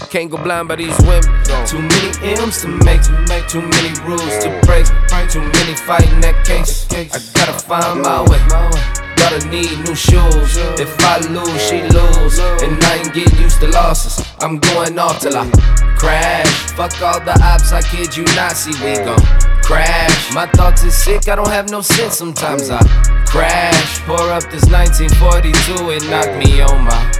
Can't 0.09 0.31
go 0.31 0.39
blind 0.43 0.69
by 0.69 0.77
these 0.81 0.99
women. 1.05 1.29
Too 1.67 1.83
many 1.83 2.41
M's 2.41 2.63
to 2.63 2.69
make, 2.69 3.03
to 3.03 3.13
make 3.29 3.47
too 3.49 3.61
many 3.61 3.93
rules 4.09 4.35
to 4.45 4.49
break. 4.65 4.87
Too 5.29 5.41
many 5.41 5.75
fighting 5.77 6.21
that 6.25 6.43
case. 6.45 6.89
I 6.91 7.05
gotta 7.37 7.53
find 7.53 8.03
my 8.03 8.23
way. 8.25 8.41
Gotta 9.17 9.47
need 9.49 9.77
new 9.85 9.95
shoes. 9.95 10.57
If 10.81 10.97
I 11.05 11.21
lose, 11.29 11.61
she 11.69 11.83
lose. 11.83 12.39
And 12.65 12.83
I 12.83 12.97
ain't 12.97 13.13
getting 13.13 13.39
used 13.39 13.61
to 13.61 13.69
losses. 13.69 14.25
I'm 14.41 14.59
going 14.59 14.99
off 14.99 15.21
till 15.21 15.37
I 15.37 15.45
crash. 15.99 16.49
Fuck 16.73 17.01
all 17.03 17.21
the 17.21 17.39
ops, 17.43 17.73
I 17.73 17.83
kid 17.83 18.17
you 18.17 18.25
not. 18.35 18.57
See, 18.57 18.73
we 18.83 18.97
gon' 19.05 19.21
crash. 19.63 20.35
My 20.35 20.47
thoughts 20.47 20.83
is 20.83 20.95
sick, 20.95 21.29
I 21.29 21.37
don't 21.37 21.51
have 21.51 21.71
no 21.71 21.83
sense. 21.83 22.17
Sometimes 22.17 22.71
I 22.71 22.81
crash. 23.27 24.01
Pour 24.07 24.33
up 24.33 24.45
this 24.51 24.65
1942, 24.67 25.91
it 25.91 26.11
knock 26.11 26.31
me 26.39 26.63
on 26.63 26.85
my. 26.85 27.13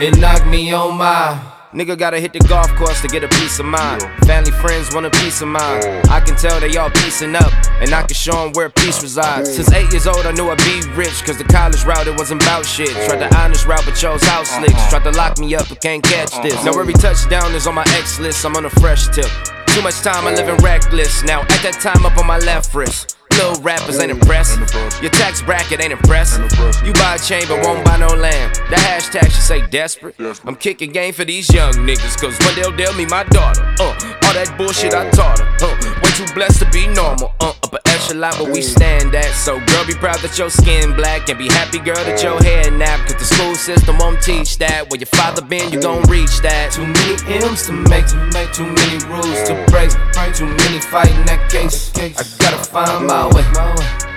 It 0.00 0.18
knock 0.18 0.46
me 0.46 0.72
on 0.72 0.96
my. 0.96 1.51
Nigga 1.72 1.96
gotta 1.96 2.20
hit 2.20 2.34
the 2.34 2.38
golf 2.40 2.68
course 2.76 3.00
to 3.00 3.08
get 3.08 3.24
a 3.24 3.28
peace 3.28 3.58
of 3.58 3.64
mind. 3.64 4.02
Family, 4.26 4.50
friends 4.50 4.94
want 4.94 5.06
a 5.06 5.10
peace 5.10 5.40
of 5.40 5.48
mind. 5.48 5.82
I 6.10 6.20
can 6.20 6.36
tell 6.36 6.60
they 6.60 6.76
all 6.76 6.90
piecing 6.90 7.34
up, 7.34 7.50
and 7.80 7.94
I 7.94 8.02
can 8.02 8.12
show 8.14 8.44
them 8.44 8.52
where 8.52 8.68
peace 8.68 9.02
resides. 9.02 9.56
Since 9.56 9.72
eight 9.72 9.90
years 9.90 10.06
old, 10.06 10.26
I 10.26 10.32
knew 10.32 10.50
I'd 10.50 10.58
be 10.58 10.82
rich, 10.92 11.24
cause 11.24 11.38
the 11.38 11.44
college 11.44 11.82
route, 11.84 12.06
it 12.06 12.18
wasn't 12.18 12.42
about 12.42 12.66
shit. 12.66 12.90
Tried 13.08 13.20
the 13.20 13.34
honest 13.38 13.64
route, 13.66 13.86
but 13.86 13.96
chose 13.96 14.22
house 14.22 14.50
slicks. 14.50 14.86
Tried 14.90 15.04
to 15.04 15.12
lock 15.12 15.38
me 15.38 15.54
up, 15.54 15.66
but 15.70 15.80
can't 15.80 16.04
catch 16.04 16.30
this. 16.42 16.62
Now 16.62 16.78
every 16.78 16.92
touchdown 16.92 17.54
is 17.54 17.66
on 17.66 17.74
my 17.74 17.84
X 17.96 18.20
list, 18.20 18.44
I'm 18.44 18.54
on 18.54 18.66
a 18.66 18.70
fresh 18.70 19.08
tip. 19.08 19.30
Too 19.68 19.80
much 19.80 19.98
time, 20.02 20.26
I 20.26 20.34
living 20.34 20.58
reckless. 20.58 21.24
Now 21.24 21.40
at 21.40 21.62
that 21.64 21.78
time, 21.80 22.04
up 22.04 22.18
on 22.18 22.26
my 22.26 22.36
left 22.36 22.74
wrist. 22.74 23.16
Little 23.38 23.62
rappers 23.62 23.98
ain't 23.98 24.10
impressed. 24.10 24.58
Your 25.00 25.10
tax 25.10 25.42
bracket 25.42 25.80
ain't 25.80 25.92
impressive. 25.92 26.50
You 26.84 26.92
buy 26.94 27.16
a 27.16 27.18
chain 27.18 27.44
but 27.48 27.64
won't 27.64 27.84
buy 27.84 27.96
no 27.96 28.08
land. 28.08 28.56
The 28.70 28.76
hashtag 28.76 29.24
should 29.24 29.42
say 29.42 29.66
desperate. 29.66 30.16
I'm 30.44 30.56
kicking 30.56 30.92
game 30.92 31.12
for 31.12 31.24
these 31.24 31.52
young 31.52 31.72
niggas, 31.72 32.20
cause 32.20 32.36
day 32.38 32.54
they'll 32.76 32.94
me 32.94 33.06
my 33.06 33.24
daughter. 33.24 33.62
Uh, 33.80 33.92
all 34.24 34.34
that 34.34 34.54
bullshit 34.56 34.94
I 34.94 35.10
taught 35.10 35.38
her. 35.38 35.48
Uh, 35.60 36.01
too 36.14 36.26
blessed 36.34 36.60
to 36.60 36.70
be 36.70 36.86
normal. 36.88 37.32
Uh, 37.40 37.52
upper 37.62 37.80
echelon 37.86 38.32
where 38.38 38.52
we 38.52 38.62
stand 38.62 39.14
at. 39.14 39.32
So 39.34 39.58
girl, 39.66 39.86
be 39.86 39.94
proud 39.94 40.18
that 40.20 40.38
your 40.38 40.50
skin 40.50 40.94
black. 40.94 41.28
And 41.28 41.38
be 41.38 41.48
happy, 41.48 41.78
girl, 41.78 42.02
that 42.04 42.22
your 42.22 42.40
hair 42.42 42.70
nap. 42.70 43.00
Cause 43.08 43.16
the 43.16 43.24
school 43.24 43.54
system 43.54 43.98
won't 43.98 44.22
teach 44.22 44.58
that. 44.58 44.90
Where 44.90 44.98
your 44.98 45.12
father 45.14 45.42
been, 45.42 45.72
you 45.72 45.80
gon' 45.80 46.02
reach 46.08 46.40
that. 46.42 46.72
Too 46.72 46.86
many 46.86 47.44
M's 47.44 47.66
to 47.66 47.72
make, 47.72 48.06
to 48.08 48.18
make 48.32 48.52
too 48.52 48.68
many 48.68 48.98
rules 49.08 49.40
to 49.48 49.54
break. 49.72 49.90
Too 50.34 50.46
many 50.46 50.80
fighting 50.80 51.24
that 51.26 51.50
case. 51.50 51.92
I 51.96 52.24
gotta 52.38 52.62
find 52.64 53.06
my 53.06 53.26
way. 53.32 53.44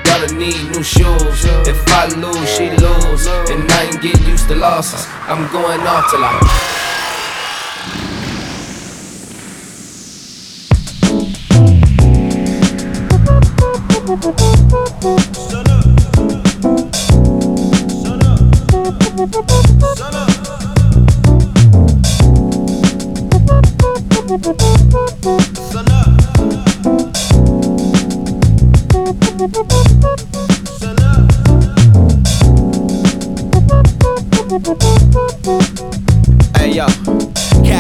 Gotta 0.04 0.34
need 0.36 0.60
new 0.72 0.84
shoes. 0.84 1.46
If 1.68 1.80
I 1.90 2.08
lose, 2.16 2.50
she 2.56 2.70
lose. 2.70 3.28
And 3.52 3.70
I 3.72 3.84
ain't 3.92 4.02
get 4.02 4.20
used 4.28 4.48
to 4.50 4.56
losses. 4.56 5.06
I'm 5.28 5.52
going 5.52 5.82
off 5.82 6.12
till 6.12 6.24
I. 6.24 6.65
Hey 14.06 14.14
yo, 36.76 36.86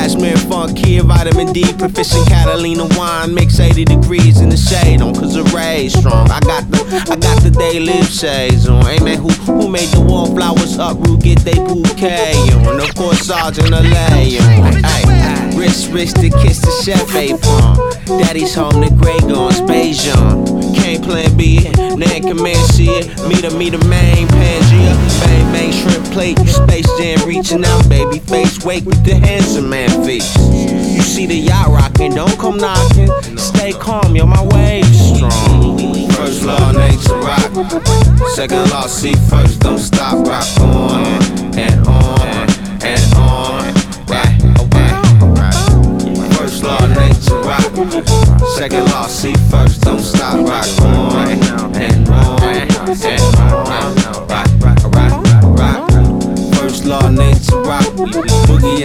Cashmere 0.05 0.37
Funk 0.37 0.77
Vitamin 0.77 1.51
D, 1.51 1.63
proficient 1.79 2.27
Catalina 2.27 2.85
wine, 2.95 3.33
mix 3.33 3.59
80 3.59 3.85
degrees 3.85 4.39
in 4.39 4.49
the 4.49 4.55
shade 4.55 5.01
on, 5.01 5.15
cause 5.15 5.33
the 5.33 5.41
rays 5.45 5.97
strong. 5.97 6.29
I 6.29 6.39
got 6.41 6.69
the, 6.69 7.07
I 7.09 7.15
got 7.15 7.41
the 7.41 7.49
day 7.49 7.79
live 7.79 8.05
shades 8.05 8.69
on. 8.69 8.85
Hey 8.85 8.99
man, 9.03 9.17
who, 9.17 9.29
who 9.49 9.67
made 9.67 9.89
the 9.89 10.01
wallflowers 10.01 10.77
uproot, 10.77 11.23
get 11.23 11.39
they 11.39 11.55
bouquet 11.55 12.37
on? 12.53 12.79
Of 12.79 12.93
course, 12.93 13.21
Sergeant 13.21 13.73
Alley 13.73 14.37
on. 14.37 14.77
Hey, 14.85 15.57
rich, 15.57 15.89
rich 15.89 16.13
to 16.21 16.29
kiss 16.29 16.61
the 16.61 16.69
chef 16.85 17.15
apron. 17.15 18.21
Daddy's 18.21 18.53
home, 18.53 18.81
the 18.81 18.93
Grey 19.01 19.17
Guns, 19.21 19.59
Beijing. 19.61 20.75
Can't 20.75 21.03
plan 21.03 21.35
B, 21.35 21.67
Nan 21.97 22.21
command 22.21 22.61
see 22.75 22.89
it. 22.89 23.07
Meet 23.27 23.43
a, 23.43 23.57
meet 23.57 23.71
the 23.71 23.83
main 23.87 24.27
Pangea. 24.27 25.24
Bang, 25.55 25.71
shrimp 25.71 26.05
plate. 26.11 26.37
You 26.39 26.47
Space 26.47 26.89
Jam 26.99 27.25
reaching 27.25 27.63
out, 27.63 27.87
baby 27.87 28.19
face. 28.19 28.65
Wake 28.65 28.85
with 28.85 29.01
the 29.05 29.15
handsome 29.15 29.69
man 29.69 29.89
face. 30.03 30.35
You 30.37 31.01
see 31.01 31.25
the 31.25 31.35
yacht 31.35 31.69
rocking, 31.69 32.13
don't 32.13 32.37
come 32.37 32.57
knocking. 32.57 33.09
Stay 33.37 33.71
calm, 33.71 34.17
yo, 34.17 34.25
my 34.25 34.43
wave's 34.53 34.99
strong. 35.15 35.77
First 36.11 36.43
law, 36.43 36.71
nature 36.73 37.19
rock. 37.19 37.51
Second 38.35 38.69
law, 38.69 38.87
see 38.87 39.15
first, 39.29 39.61
don't 39.61 39.79
stop. 39.79 40.27
Rock 40.27 40.43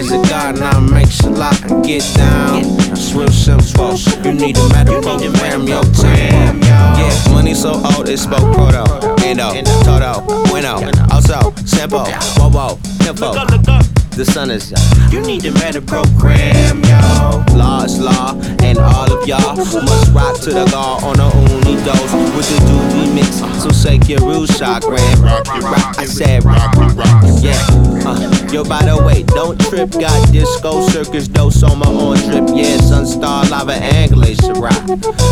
is 0.01 0.11
a 0.11 0.21
garden, 0.29 0.63
I 0.63 0.79
make 0.79 1.09
a 1.23 1.29
lot 1.29 1.61
and 1.69 1.83
get 1.83 2.03
down. 2.15 2.61
It's 2.91 3.13
real 3.13 3.29
simple. 3.29 3.95
You 4.23 4.33
need 4.33 4.57
a 4.57 4.69
medical 4.69 5.01
program, 5.01 5.67
your 5.67 5.83
time. 5.83 6.61
Yeah, 6.61 7.31
money 7.31 7.53
so 7.53 7.73
old, 7.95 8.09
it 8.09 8.17
spoke 8.17 8.53
proto. 8.53 8.83
Endo, 9.23 9.51
toto, 9.83 10.21
bueno, 10.49 10.79
also, 11.11 11.53
simple, 11.65 12.05
bobo, 12.35 12.79
tempo. 12.99 13.90
The 14.11 14.25
sun 14.25 14.51
is 14.51 14.69
young. 14.69 15.11
You 15.11 15.21
need 15.21 15.45
a 15.45 15.51
better 15.53 15.81
program, 15.81 16.83
yo. 16.83 17.43
Law 17.55 17.83
is 17.83 17.97
law, 17.99 18.37
and 18.61 18.77
all 18.77 19.11
of 19.11 19.27
y'all 19.27 19.55
must 19.55 20.11
rock 20.13 20.39
to 20.41 20.51
the 20.51 20.69
law 20.71 20.99
on 21.03 21.19
a 21.19 21.27
uni 21.51 21.75
dose 21.83 22.13
with 22.35 22.47
the 22.51 22.59
doobie 22.67 23.15
mix. 23.15 23.39
So 23.63 23.69
shake 23.71 24.09
your 24.09 24.19
rude 24.19 24.49
chakram. 24.49 24.99
Rock, 25.23 25.47
rock, 25.63 25.97
I 25.97 26.05
said 26.05 26.43
rock, 26.43 26.75
rock, 26.75 27.23
yeah. 27.39 27.57
Uh, 28.03 28.19
yo, 28.51 28.63
by 28.63 28.83
the 28.83 29.01
way, 29.05 29.23
don't 29.23 29.59
trip. 29.69 29.91
Got 29.91 30.31
disco 30.31 30.87
circus 30.89 31.27
dose 31.27 31.63
on 31.63 31.79
my 31.79 31.87
own 31.87 32.17
trip. 32.17 32.49
Yeah, 32.53 32.77
Sunstar, 32.77 33.49
lava, 33.49 33.73
and 33.73 34.11
glacier 34.11 34.53
rock. 34.53 34.81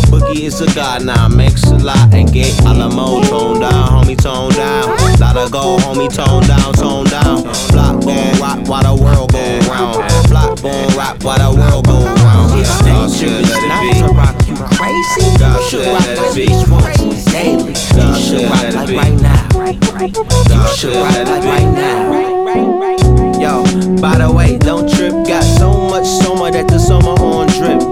Boogie 0.08 0.44
is 0.44 0.60
a 0.60 0.74
god 0.74 1.04
now, 1.04 1.28
makes 1.28 1.64
a 1.64 1.76
lot 1.76 2.14
and 2.14 2.32
get 2.32 2.58
Alamo 2.62 3.22
tone 3.24 3.60
down, 3.60 3.88
homie 3.88 4.16
tone 4.16 4.52
down. 4.52 4.88
Lot 5.20 5.36
of 5.36 5.50
go, 5.50 5.76
homie 5.78 6.08
tone 6.08 6.42
down, 6.46 6.72
tone 6.74 7.06
down. 7.06 7.42
Block, 7.72 8.00
boom, 8.00 8.40
rock 8.40 8.69
while 8.70 8.84
the 8.84 9.02
world 9.02 9.32
go 9.32 9.42
round. 9.66 9.98
Block, 10.30 10.62
boom, 10.62 10.86
rock 10.94 11.18
while 11.24 11.42
the 11.42 11.58
world 11.58 11.84
go 11.86 12.06
round. 12.22 12.62
God 12.86 13.10
should 13.10 13.42
let 13.42 13.66
it 13.66 13.98
be. 13.98 14.14
rock 14.14 14.38
you 14.46 14.54
crazy. 14.78 15.26
God 15.38 15.58
you 15.58 15.68
should 15.68 15.86
let 15.90 16.06
it 16.06 16.34
be. 16.38 16.46
daily. 17.34 17.74
You 17.74 18.14
should 18.14 18.46
rock 18.46 18.70
like 18.72 18.94
right 18.94 19.18
now. 19.20 19.42
You 19.66 20.76
should 20.76 20.94
rock 20.94 21.26
like 21.26 21.42
right 21.42 21.66
now. 21.66 22.30
Yo, 23.40 23.64
by 24.00 24.18
the 24.18 24.30
way, 24.32 24.56
don't 24.56 24.88
trip. 24.88 25.12
Got 25.26 25.42
so 25.42 25.88
much 25.90 26.06
summer 26.06 26.52
that 26.52 26.68
the 26.68 26.78
summer 26.78 27.18
on 27.18 27.48
drip. 27.48 27.82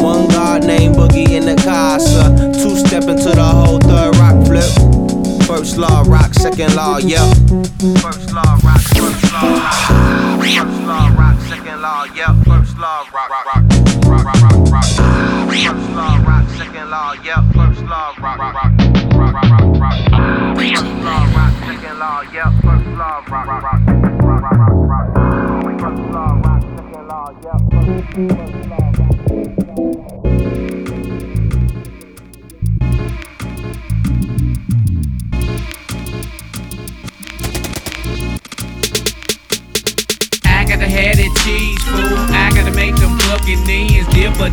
One 0.00 0.26
guard 0.28 0.64
named 0.64 0.96
Boogie 0.96 1.28
in 1.28 1.44
the 1.44 1.56
casa. 1.56 2.32
Two 2.54 2.78
step 2.78 3.04
into 3.04 3.28
the 3.28 3.44
whole 3.44 3.78
third 3.78 4.16
rock 4.16 4.46
flip. 4.46 5.04
First 5.46 5.76
law 5.76 6.02
rock, 6.06 6.32
second 6.32 6.74
law, 6.74 6.96
yeah. 6.96 7.28
First 8.00 8.32
law 8.32 8.56
law. 9.34 10.38
First 10.38 10.86
law 10.86 11.08
rock, 11.18 11.40
second 11.40 11.80
law, 11.80 12.04
yeah. 12.14 12.42
First 12.44 12.78
law 12.78 13.04
rock, 13.12 13.30
rock, 13.30 13.46
rock, 13.46 13.64
rock, 14.06 14.24
rock, 14.24 14.42
rock, 14.42 14.72
rock. 14.72 14.84
First 15.48 15.90
law 15.90 16.16
rock, 16.26 16.48
second 16.50 16.90
law, 16.90 17.12
yeah. 17.24 17.42
First 17.52 17.82
law 17.82 18.14
rock, 18.18 18.38
rock, 18.38 18.54
rock, 18.54 18.72
rock, 19.14 19.34
rock, 19.34 19.80
rock. 19.80 20.56
First 20.56 20.84
law 21.02 21.24
rock, 21.34 21.52
second 21.66 21.98
law, 21.98 22.22
yeah. 22.32 22.60
First 22.62 22.86
law 22.96 23.22
rock, 23.28 23.46
rock, 23.46 23.62
rock, 23.62 23.80
rock, 24.22 24.42
rock, 24.42 24.72
rock. 24.90 25.80
First 25.80 26.02
law 26.12 26.40
rock, 26.44 26.62
second 26.76 27.08
law, 27.08 27.26
yeah. 27.42 27.58
First 27.70 28.70
law 28.70 28.76
rock. 28.76 28.83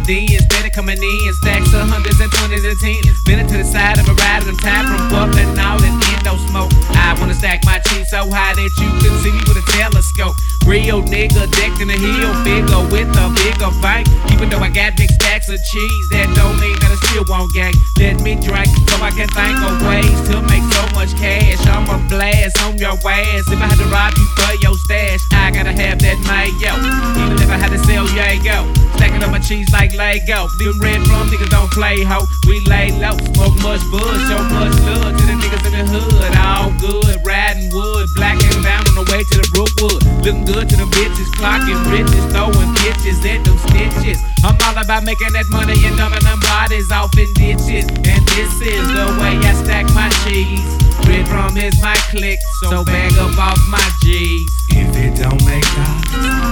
Dividends, 0.06 0.46
better 0.50 0.70
coming 0.70 0.98
in. 0.98 1.34
Stacks 1.42 1.74
of 1.74 1.88
hundreds 1.88 2.20
and 2.20 2.32
twenties 2.32 2.66
and 2.66 2.78
tens. 2.80 3.08
To 3.52 3.58
the 3.58 3.66
side 3.66 3.98
of 3.98 4.08
a 4.08 4.14
ride, 4.14 4.44
I'm 4.48 4.56
tired 4.58 4.88
from 4.88 5.02
buffing 5.10 5.58
all 5.58 5.82
and 5.82 5.98
endo 6.14 6.38
smoke. 6.48 6.72
I 6.94 7.18
wanna 7.20 7.34
stack 7.34 7.66
my 7.66 7.80
cheese 7.90 8.10
so 8.10 8.30
high 8.30 8.54
that 8.54 8.72
you 8.80 8.90
can 9.02 9.14
see 9.20 9.32
me 9.32 9.42
with 9.50 9.58
a 9.58 9.66
telescope. 9.76 10.36
Real 10.66 11.02
nigga 11.02 11.50
decked 11.52 11.82
in 11.82 11.90
a 11.90 11.98
heel 11.98 12.32
figure 12.46 12.84
with 12.94 13.10
a 13.18 13.26
bigger 13.44 13.74
bank. 13.82 14.08
Even 14.32 14.48
though 14.50 14.62
I 14.62 14.70
got 14.70 14.96
big 14.96 15.10
stacks 15.10 15.50
of 15.50 15.60
cheese, 15.64 16.06
that 16.14 16.30
don't 16.38 16.60
mean 16.62 16.78
that 16.80 16.92
I 16.94 16.98
still 17.10 17.26
won't 17.28 17.52
gang. 17.52 17.74
Let 17.98 18.22
me 18.22 18.38
drink 18.38 18.70
so 18.88 18.96
I 19.02 19.12
can 19.12 19.28
think 19.34 19.58
of 19.64 19.82
ways 19.84 20.18
to 20.30 20.40
make 20.48 20.64
so 20.70 20.84
much 20.94 21.12
cash. 21.18 21.60
I'm 21.68 21.90
a 21.90 21.98
blast 22.08 22.62
on 22.64 22.78
your 22.78 22.96
ass. 22.96 23.44
If 23.50 23.60
I 23.60 23.68
had 23.68 23.80
to 23.82 23.88
rob 23.90 24.14
you 24.16 24.28
for 24.38 24.54
your 24.62 24.78
stash, 24.86 25.20
I 25.34 25.52
gotta 25.52 25.74
have 25.74 25.98
that 26.00 26.18
mayo. 26.30 26.78
Even 27.20 27.42
if 27.42 27.50
I 27.50 27.58
had 27.58 27.72
to 27.74 27.80
sell 27.84 28.06
yayo. 28.16 28.70
Stacking 29.02 29.24
up 29.26 29.32
my 29.34 29.42
cheese 29.42 29.66
like 29.74 29.98
Lego. 29.98 30.46
Them 30.62 30.78
red 30.78 31.02
rum 31.10 31.26
niggas 31.34 31.50
don't 31.50 31.72
play 31.74 32.06
ho. 32.06 32.22
We 32.46 32.62
lay 32.70 32.94
low, 33.02 33.18
smoke 33.34 33.58
much 33.66 33.82
bud, 33.90 34.14
show 34.30 34.38
much 34.54 34.78
love 34.86 35.18
to 35.18 35.24
the 35.26 35.34
niggas 35.42 35.66
in 35.66 35.74
the 35.74 35.86
hood. 35.90 36.30
All 36.38 36.70
good, 36.78 37.18
riding 37.26 37.74
wood, 37.74 38.06
black 38.14 38.38
and 38.38 38.62
bound 38.62 38.86
on 38.94 39.02
the 39.02 39.06
way 39.10 39.26
to 39.26 39.36
the 39.42 39.48
Brookwood. 39.50 40.06
Looking 40.22 40.46
good 40.46 40.70
to 40.70 40.76
them 40.78 40.94
bitches, 40.94 41.34
clocking 41.34 41.82
riches, 41.90 42.22
throwing 42.30 42.70
bitches 42.86 43.26
at 43.26 43.42
them 43.42 43.58
stitches. 43.66 44.22
I'm 44.46 44.54
all 44.70 44.78
about 44.78 45.02
making 45.02 45.34
that 45.34 45.50
money 45.50 45.74
and 45.82 45.98
dumping 45.98 46.22
them 46.22 46.38
bodies 46.46 46.94
off 46.94 47.18
in 47.18 47.34
ditches. 47.34 47.90
And 48.06 48.22
this 48.38 48.54
is 48.62 48.86
the 48.94 49.18
way 49.18 49.34
I 49.34 49.58
stack 49.66 49.90
my 49.98 50.14
cheese. 50.30 50.62
Red 51.10 51.26
rum 51.34 51.58
is 51.58 51.74
my 51.82 51.98
click, 52.14 52.38
so 52.62 52.86
bag 52.86 53.18
up 53.18 53.34
off 53.34 53.58
my 53.66 53.82
G's. 54.06 54.46
If 54.70 54.94
it 54.94 55.18
don't 55.18 55.42
make 55.50 55.66
dollars, 55.74 56.51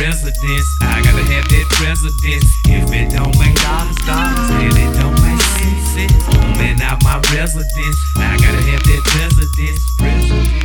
residence, 0.00 0.68
I 0.80 1.02
gotta 1.02 1.22
have 1.22 1.46
that 1.48 1.66
residence. 1.84 2.48
If 2.64 2.90
it 2.90 3.10
don't 3.12 3.36
make 3.38 3.54
dollars, 3.60 3.96
dollars, 4.08 4.48
then 4.48 4.72
it 4.72 4.92
don't 4.98 5.16
make 5.20 5.40
sense. 5.92 6.24
Then 6.56 6.78
now 6.78 6.96
my 7.02 7.20
residence, 7.34 7.98
I 8.16 8.36
gotta 8.40 8.62
have 8.72 8.82
that 8.82 9.02
residence. 9.20 9.84
residence. 10.00 10.59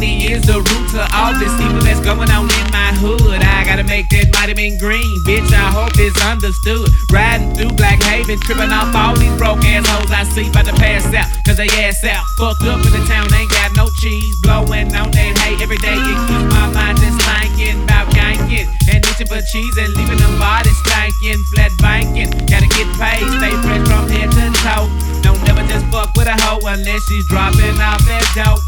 Money 0.00 0.32
is 0.32 0.40
the 0.48 0.56
root 0.56 0.86
to 0.96 1.04
all 1.12 1.36
this 1.36 1.52
evil 1.60 1.84
that's 1.84 2.00
going 2.00 2.32
on 2.32 2.48
in 2.48 2.66
my 2.72 2.88
hood. 3.04 3.36
I 3.36 3.68
gotta 3.68 3.84
make 3.84 4.08
that 4.16 4.32
mean 4.56 4.80
green, 4.80 5.12
bitch. 5.28 5.52
I 5.52 5.68
hope 5.68 5.92
it's 6.00 6.16
understood. 6.24 6.88
Riding 7.12 7.52
through 7.52 7.76
Black 7.76 8.00
Haven, 8.08 8.40
tripping 8.40 8.72
off 8.72 8.96
all 8.96 9.12
these 9.12 9.28
broke 9.36 9.60
assholes 9.60 10.08
I 10.08 10.24
see 10.24 10.48
about 10.48 10.72
to 10.72 10.76
pass 10.80 11.04
out, 11.12 11.28
cause 11.44 11.60
they 11.60 11.68
ass 11.84 12.00
out. 12.08 12.24
Fucked 12.40 12.64
up 12.64 12.80
in 12.80 12.96
the 12.96 13.04
town, 13.04 13.28
ain't 13.36 13.52
got 13.52 13.76
no 13.76 13.92
cheese. 14.00 14.32
Blowing 14.40 14.88
on 14.96 15.12
that 15.12 15.32
hay 15.44 15.60
every 15.60 15.76
day. 15.84 16.00
It 16.00 16.16
keeps 16.16 16.48
my 16.48 16.72
mind 16.72 16.96
just 16.96 17.20
thinking 17.20 17.84
about 17.84 18.08
ganking 18.16 18.72
and 18.88 19.04
itching 19.04 19.28
for 19.28 19.44
cheese 19.52 19.76
and 19.76 19.92
leaving 20.00 20.16
them 20.16 20.32
bodies 20.40 20.80
stankin', 20.80 21.44
flat 21.52 21.76
banking. 21.76 22.32
Gotta 22.48 22.72
get 22.72 22.88
paid, 22.96 23.20
stay 23.36 23.52
fresh 23.60 23.84
from 23.84 24.08
head 24.08 24.32
to 24.32 24.48
toe. 24.64 24.88
Don't 25.20 25.44
never 25.44 25.60
just 25.68 25.84
fuck 25.92 26.08
with 26.16 26.24
a 26.24 26.40
hoe 26.40 26.64
unless 26.64 27.04
she's 27.04 27.28
dropping 27.28 27.76
off 27.84 28.00
that 28.08 28.24
dope. 28.32 28.64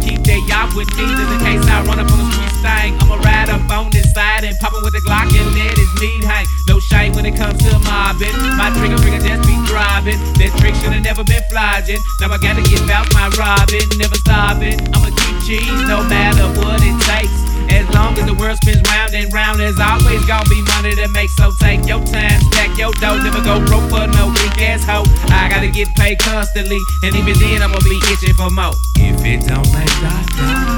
Keep 0.00 0.24
that 0.24 0.40
yacht 0.48 0.72
with 0.72 0.88
me 0.96 1.04
just 1.04 1.28
in 1.28 1.38
case 1.44 1.60
I 1.68 1.84
run 1.84 2.00
up 2.00 2.08
on 2.08 2.18
the 2.18 2.26
street 2.32 2.56
thing. 2.64 2.96
I'ma 3.02 3.20
ride 3.20 3.50
up 3.50 3.68
on 3.68 3.90
this 3.90 4.08
side 4.14 4.44
and 4.44 4.56
poppin' 4.58 4.80
with 4.80 4.94
the 4.96 5.04
Glock 5.04 5.28
and 5.28 5.52
let 5.52 5.76
his 5.76 5.92
meat 6.00 6.24
hang. 6.24 6.46
No 6.66 6.80
shame 6.80 7.12
when 7.12 7.26
it 7.26 7.36
comes 7.36 7.60
to 7.64 7.78
mobbing. 7.84 8.32
My 8.56 8.72
trigger 8.72 8.96
finger 8.98 9.20
just 9.20 9.44
be 9.44 9.56
throbbing. 9.68 10.16
That 10.40 10.50
trick 10.56 10.74
should've 10.80 11.04
never 11.04 11.24
been 11.24 11.44
flogging. 11.52 12.00
Now 12.20 12.32
I 12.32 12.38
gotta 12.38 12.62
get 12.64 12.80
out 12.88 13.12
my 13.12 13.28
robbing, 13.36 13.84
never 14.00 14.16
stopping. 14.16 14.80
I'ma 14.96 15.12
keep 15.12 15.36
cheese 15.44 15.82
no 15.84 16.00
matter 16.08 16.48
what 16.56 16.80
it 16.80 16.96
takes. 17.04 17.51
As 17.72 17.88
long 17.94 18.16
as 18.18 18.26
the 18.26 18.34
world 18.34 18.56
spins 18.60 18.82
round 18.92 19.14
and 19.14 19.32
round, 19.32 19.58
there's 19.58 19.80
always 19.80 20.24
gonna 20.26 20.48
be 20.48 20.60
money 20.76 20.94
to 20.94 21.08
make. 21.08 21.30
So 21.30 21.50
take 21.58 21.86
your 21.86 22.04
time, 22.04 22.40
stack 22.52 22.76
your 22.76 22.92
dough, 23.00 23.18
never 23.18 23.40
go 23.40 23.64
broke 23.64 23.88
for 23.88 24.06
no 24.12 24.28
weak 24.28 24.60
ass 24.60 24.84
hoe. 24.84 25.04
I 25.32 25.48
gotta 25.48 25.68
get 25.68 25.88
paid 25.96 26.18
constantly, 26.18 26.78
and 27.02 27.16
even 27.16 27.38
then 27.40 27.62
I'ma 27.62 27.80
be 27.80 27.96
itching 28.12 28.34
for 28.34 28.50
more. 28.50 28.76
If 28.96 29.24
it 29.24 29.48
don't 29.48 29.66
make 29.72 29.94
dollars, 30.04 30.28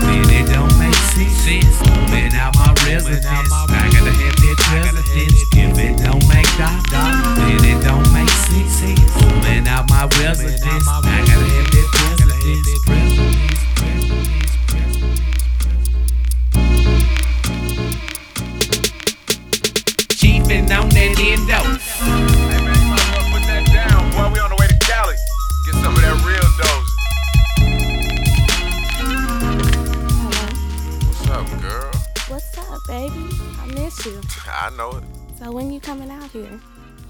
then 0.07 0.31
it 0.31 0.47
don't 0.53 0.73
make 0.79 0.95
sense. 1.13 1.77
Moving 1.83 2.33
out 2.39 2.55
my 2.55 2.73
residence, 2.87 3.27
I 3.27 3.67
gotta 3.91 4.13
have 4.15 4.37
that 4.39 4.59
residence. 4.73 5.45
If 5.53 5.79
it 5.79 5.99
don't 5.99 6.25
make 6.29 6.51
dollars, 6.57 6.89
then 7.37 7.65
it 7.65 7.83
don't 7.85 8.07
make 8.15 8.31
sense. 8.49 8.83
Moving 9.19 9.67
out 9.69 9.91
my 9.91 10.07
residence, 10.23 10.89
I 10.89 11.03
gotta 11.03 11.43
have 11.43 11.69
that 11.75 11.89
residence. 11.99 13.54
I 22.07 22.21
made 22.65 23.27
put 23.33 23.43
that 23.49 23.65
down 23.73 24.13
while 24.15 24.31
we 24.33 24.39
on 24.39 24.51
the 24.51 24.57
way 24.57 24.67
to 24.69 24.79
Cali 24.81 25.17
get 25.67 25.75
some 25.83 25.95
of 25.95 26.01
that 26.03 26.17
real 26.25 26.49
dope 26.61 26.87
What's 31.09 31.31
up 31.31 31.49
girl 31.63 31.93
What's 32.29 32.59
up 32.59 32.81
baby 32.87 33.45
I 33.61 33.67
miss 33.75 34.05
you. 34.05 34.21
I 34.47 34.71
know 34.77 34.91
it. 34.99 35.05
So 35.39 35.51
when 35.51 35.73
you 35.73 35.81
coming 35.81 36.11
out 36.11 36.31
here? 36.31 36.61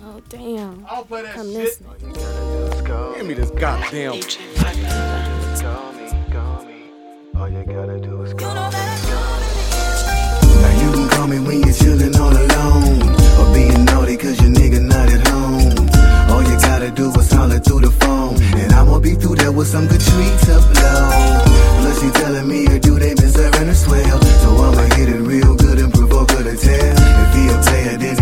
Oh 0.05 0.21
damn. 0.29 0.87
I'll 0.89 1.05
play 1.05 1.23
that 1.23 1.35
Come 1.35 1.53
shit. 1.53 1.81
listen. 1.81 1.87
Give 3.17 3.27
me 3.27 3.35
this 3.35 3.51
goddamn. 3.51 4.13
All 7.37 7.49
you 7.49 7.65
gotta 7.65 7.99
do 8.01 8.23
is 8.23 8.35
call 8.35 8.55
me. 8.55 8.79
Now 10.63 10.81
you 10.81 10.93
can 10.93 11.09
call 11.09 11.27
me 11.27 11.41
when 11.41 11.61
you're 11.61 11.73
chillin' 11.75 12.17
all 12.21 12.31
alone. 12.33 12.74
calling 17.35 17.61
through 17.61 17.81
the 17.81 17.91
phone. 18.03 18.37
And 18.63 18.73
I'ma 18.73 18.99
be 19.01 19.15
through 19.15 19.37
there 19.37 19.53
with 19.53 19.69
some 19.69 19.87
good 19.87 20.01
treats 20.01 20.47
to 20.47 20.57
blow. 20.71 21.11
Plus 21.81 22.01
she 22.01 22.09
telling 22.23 22.47
me 22.49 22.67
her 22.71 22.79
due 22.79 22.99
miss 22.99 23.21
been 23.21 23.31
serving 23.31 23.67
her 23.67 23.75
swell. 23.75 24.21
So 24.43 24.51
I'ma 24.65 24.85
hit 24.95 25.09
it 25.09 25.21
real 25.21 25.55
good 25.57 25.79
and 25.79 25.93
provoke 25.93 26.31
her 26.31 26.45
to 26.45 26.57
tell. 26.57 26.97
If 27.23 27.31
he'll 27.35 27.63
tell, 27.63 27.99
then 27.99 28.14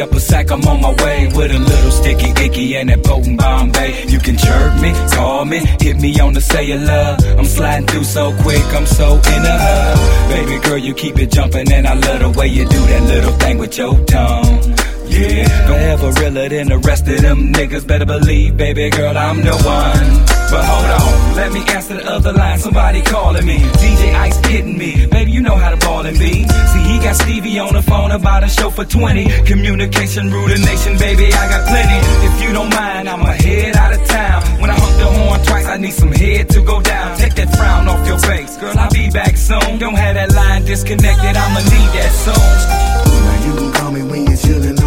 up 0.00 0.12
a 0.12 0.20
sack, 0.20 0.50
I'm 0.50 0.64
on 0.66 0.80
my 0.80 0.94
way 1.04 1.26
with 1.34 1.50
a 1.50 1.58
little 1.58 1.90
sticky 1.90 2.30
icky 2.44 2.76
and 2.76 2.88
that 2.90 3.02
potent 3.04 3.38
Bombay. 3.38 4.06
You 4.08 4.18
can 4.18 4.36
chirp 4.36 4.80
me, 4.80 4.92
call 5.14 5.44
me, 5.44 5.58
hit 5.80 5.96
me 5.98 6.18
on 6.20 6.32
the 6.32 6.40
cellular. 6.40 7.16
I'm 7.38 7.44
sliding 7.44 7.86
through 7.86 8.04
so 8.04 8.34
quick, 8.42 8.64
I'm 8.74 8.86
so 8.86 9.14
in 9.14 9.42
a 9.44 9.58
hub. 9.58 10.30
Baby 10.30 10.66
girl, 10.66 10.78
you 10.78 10.94
keep 10.94 11.18
it 11.18 11.30
jumping 11.30 11.70
and 11.72 11.86
I 11.86 11.94
love 11.94 12.20
the 12.20 12.30
way 12.38 12.48
you 12.48 12.64
do 12.64 12.80
that 12.80 13.02
little 13.02 13.32
thing 13.32 13.58
with 13.58 13.76
your 13.78 13.98
tongue. 14.04 14.95
Yeah, 15.16 15.48
forever 15.66 16.12
realer 16.20 16.48
than 16.48 16.68
the 16.68 16.78
rest 16.78 17.08
of 17.08 17.20
them 17.22 17.52
niggas. 17.52 17.86
Better 17.86 18.04
believe, 18.04 18.56
baby 18.56 18.90
girl, 18.90 19.16
I'm 19.16 19.40
the 19.40 19.56
one. 19.64 20.26
But 20.50 20.62
hold 20.62 20.84
on, 20.84 21.36
let 21.36 21.52
me 21.52 21.60
answer 21.74 21.94
the 21.94 22.06
other 22.06 22.32
line. 22.32 22.58
Somebody 22.58 23.00
calling 23.00 23.46
me. 23.46 23.58
DJ 23.80 24.14
Ice 24.14 24.36
hitting 24.46 24.76
me. 24.76 25.06
Baby, 25.06 25.30
you 25.32 25.40
know 25.40 25.56
how 25.56 25.70
to 25.70 25.76
ball 25.78 26.04
and 26.04 26.18
be. 26.18 26.46
See, 26.46 26.84
he 26.90 26.98
got 27.00 27.16
Stevie 27.16 27.58
on 27.58 27.72
the 27.72 27.82
phone 27.82 28.10
about 28.10 28.44
a 28.44 28.48
show 28.48 28.70
for 28.70 28.84
20. 28.84 29.24
Communication, 29.46 30.30
rule 30.30 30.48
the 30.48 30.58
nation, 30.58 30.98
baby, 30.98 31.32
I 31.32 31.48
got 31.48 31.66
plenty. 31.66 31.98
If 32.28 32.42
you 32.42 32.52
don't 32.52 32.70
mind, 32.70 33.08
I'ma 33.08 33.32
head 33.32 33.76
out 33.76 33.94
of 33.94 34.04
town. 34.06 34.42
When 34.60 34.70
I 34.70 34.74
honk 34.78 34.96
the 34.98 35.06
horn 35.06 35.40
twice, 35.44 35.66
I 35.66 35.76
need 35.78 35.94
some 35.94 36.12
head 36.12 36.48
to 36.50 36.60
go 36.60 36.80
down. 36.80 37.16
Take 37.18 37.34
that 37.36 37.56
frown 37.56 37.88
off 37.88 38.06
your 38.06 38.18
face. 38.18 38.56
Girl, 38.58 38.78
I'll 38.78 38.90
be 38.90 39.10
back 39.10 39.36
soon. 39.36 39.78
Don't 39.78 39.96
have 39.96 40.14
that 40.14 40.32
line 40.34 40.64
disconnected, 40.64 41.36
I'ma 41.36 41.60
need 41.72 41.90
that 41.96 42.12
soon. 42.12 42.96
Now 43.26 43.46
you 43.46 43.52
can 43.58 43.72
call 43.72 43.90
me 43.90 44.02
when 44.02 44.26
you're 44.26 44.36
chillin' 44.36 44.85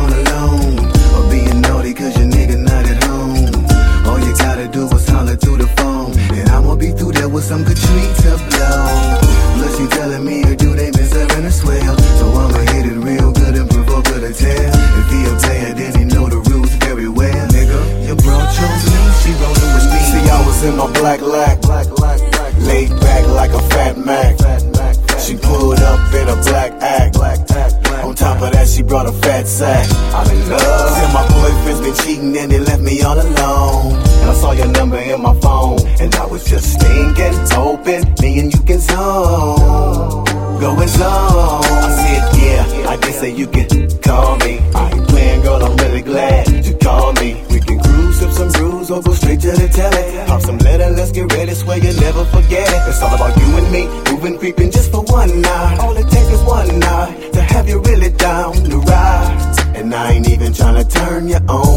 through 5.40 5.58
the 5.58 5.68
phone. 5.80 6.12
And 6.38 6.50
I'ma 6.50 6.76
be 6.76 6.92
through 6.92 7.14
there 7.14 7.30
with 7.30 7.44
some 7.44 7.64
good 7.64 7.78
treats 7.78 8.22
to 8.24 8.38
blow. 8.52 9.20
Plus 9.56 9.78
she 9.78 9.88
telling 9.88 10.24
me 10.26 10.44
her 10.44 10.56
dude 10.56 10.80
ain't 10.80 10.96
been 10.96 11.08
serving 11.08 11.46
a 11.46 11.52
swell. 11.52 11.98
So 12.20 12.26
I'ma 12.32 12.60
hit 12.72 12.86
it 12.86 13.00
real 13.00 13.32
good 13.32 13.56
and 13.56 13.70
provoke 13.70 14.08
her 14.08 14.20
to 14.20 14.34
tell. 14.34 14.72
If 15.00 15.08
he 15.12 15.20
a 15.26 15.34
player, 15.42 15.74
then 15.74 15.92
he 16.00 16.04
know 16.06 16.28
the 16.30 16.40
rules 16.50 16.74
very 16.86 17.10
well. 17.10 17.48
Nigga, 17.50 18.08
your 18.08 18.16
bro 18.18 18.38
chose 18.56 18.84
me, 18.92 19.02
she 19.22 19.32
rollin' 19.42 19.70
with 19.76 19.88
me. 19.92 20.00
See, 20.10 20.26
I 20.30 20.40
was 20.46 20.64
in 20.64 20.76
my 20.78 20.92
black 20.94 21.22
lack. 21.22 21.58
Laid 22.68 22.90
back 23.00 23.26
like 23.28 23.52
a 23.52 23.62
fat 23.70 23.98
Mac. 23.98 24.36
She 25.20 25.36
pulled 25.36 25.80
up 25.80 26.14
in 26.14 26.28
a 26.28 26.36
black 26.44 26.72
act. 26.82 27.18
She 28.70 28.84
brought 28.84 29.08
a 29.08 29.12
fat 29.12 29.48
sack. 29.48 29.88
I'm 30.14 30.30
in 30.30 30.50
love. 30.50 30.90
Said 30.96 31.14
my 31.14 31.26
boyfriend's 31.28 31.82
been 31.82 31.96
cheating 32.06 32.38
and 32.38 32.52
they 32.52 32.60
left 32.60 32.82
me 32.82 33.02
all 33.02 33.20
alone. 33.20 33.94
And 34.22 34.30
I 34.30 34.34
saw 34.34 34.52
your 34.52 34.68
number 34.68 34.98
in 34.98 35.22
my 35.22 35.34
phone. 35.40 35.80
And 36.00 36.14
I 36.16 36.26
was 36.26 36.46
just 36.46 36.80
thinking, 36.80 37.34
hoping 37.50 38.04
me 38.22 38.40
and 38.40 38.54
you 38.54 38.62
can 38.64 38.80
zone. 38.80 40.26
Going 40.60 40.88
zone. 40.88 41.64
I 41.66 41.90
said, 42.00 42.24
yeah, 42.42 42.90
I 42.90 42.98
guess 42.98 43.22
that 43.22 43.32
you 43.32 43.48
can 43.48 43.68
call 44.02 44.38
me. 44.38 44.60
I 44.76 44.92
ain't 44.92 45.08
playing, 45.08 45.42
girl, 45.42 45.64
I'm 45.64 45.76
really 45.78 46.02
glad 46.02 46.66
you 46.66 46.76
called 46.78 47.20
me. 47.20 47.44
We 47.50 47.60
can 47.60 47.80
cruise, 47.80 48.22
up 48.24 48.32
some 48.32 48.52
brews, 48.52 48.69
or 48.92 49.02
go 49.02 49.14
straight 49.14 49.40
to 49.42 49.52
the 49.52 49.68
telly. 49.70 50.28
Pop 50.28 50.42
some 50.42 50.58
letter, 50.60 50.90
let's 50.90 51.12
get 51.12 51.32
ready, 51.34 51.54
swear 51.54 51.78
you'll 51.78 52.00
never 52.00 52.26
forget 52.26 52.68
it. 52.68 52.82
It's 52.90 53.02
all 53.02 53.14
about 53.14 53.36
you 53.38 53.48
and 53.58 53.72
me, 53.72 53.88
moving, 54.12 54.38
creeping 54.38 54.72
just 54.72 54.92
for 54.92 55.04
one 55.04 55.42
night. 55.42 55.78
All 55.80 55.96
it 55.96 56.10
takes 56.10 56.32
is 56.32 56.42
one 56.44 56.80
night 56.80 57.34
to 57.34 57.42
have 57.42 57.68
you 57.70 57.80
really 57.82 58.10
down 58.12 58.54
to 58.54 58.78
ride. 58.80 59.56
And 59.76 59.94
I 59.94 60.14
ain't 60.14 60.30
even 60.30 60.54
trying 60.54 60.76
to 60.76 60.88
turn 60.90 61.28
you 61.28 61.40
on, 61.48 61.69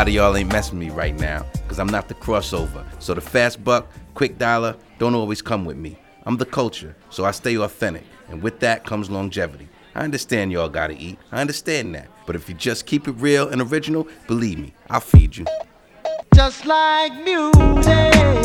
lot 0.00 0.08
of 0.08 0.14
y'all 0.14 0.34
ain't 0.34 0.50
messing 0.50 0.78
me 0.78 0.88
right 0.88 1.14
now, 1.20 1.44
because 1.52 1.78
I'm 1.78 1.86
not 1.86 2.08
the 2.08 2.14
crossover. 2.14 2.86
So 3.02 3.12
the 3.12 3.20
fast 3.20 3.62
buck, 3.62 3.86
quick 4.14 4.38
dollar, 4.38 4.74
don't 4.98 5.14
always 5.14 5.42
come 5.42 5.66
with 5.66 5.76
me. 5.76 5.98
I'm 6.24 6.38
the 6.38 6.46
culture, 6.46 6.96
so 7.10 7.26
I 7.26 7.32
stay 7.32 7.58
authentic. 7.58 8.04
And 8.30 8.42
with 8.42 8.60
that 8.60 8.86
comes 8.86 9.10
longevity. 9.10 9.68
I 9.94 10.04
understand 10.04 10.52
y'all 10.52 10.70
gotta 10.70 10.94
eat. 10.94 11.18
I 11.32 11.42
understand 11.42 11.94
that. 11.96 12.08
But 12.24 12.34
if 12.34 12.48
you 12.48 12.54
just 12.54 12.86
keep 12.86 13.08
it 13.08 13.12
real 13.18 13.50
and 13.50 13.60
original, 13.60 14.08
believe 14.26 14.58
me, 14.58 14.72
I'll 14.88 15.00
feed 15.00 15.36
you. 15.36 15.44
Just 16.34 16.64
like 16.64 17.12
music. 17.22 18.39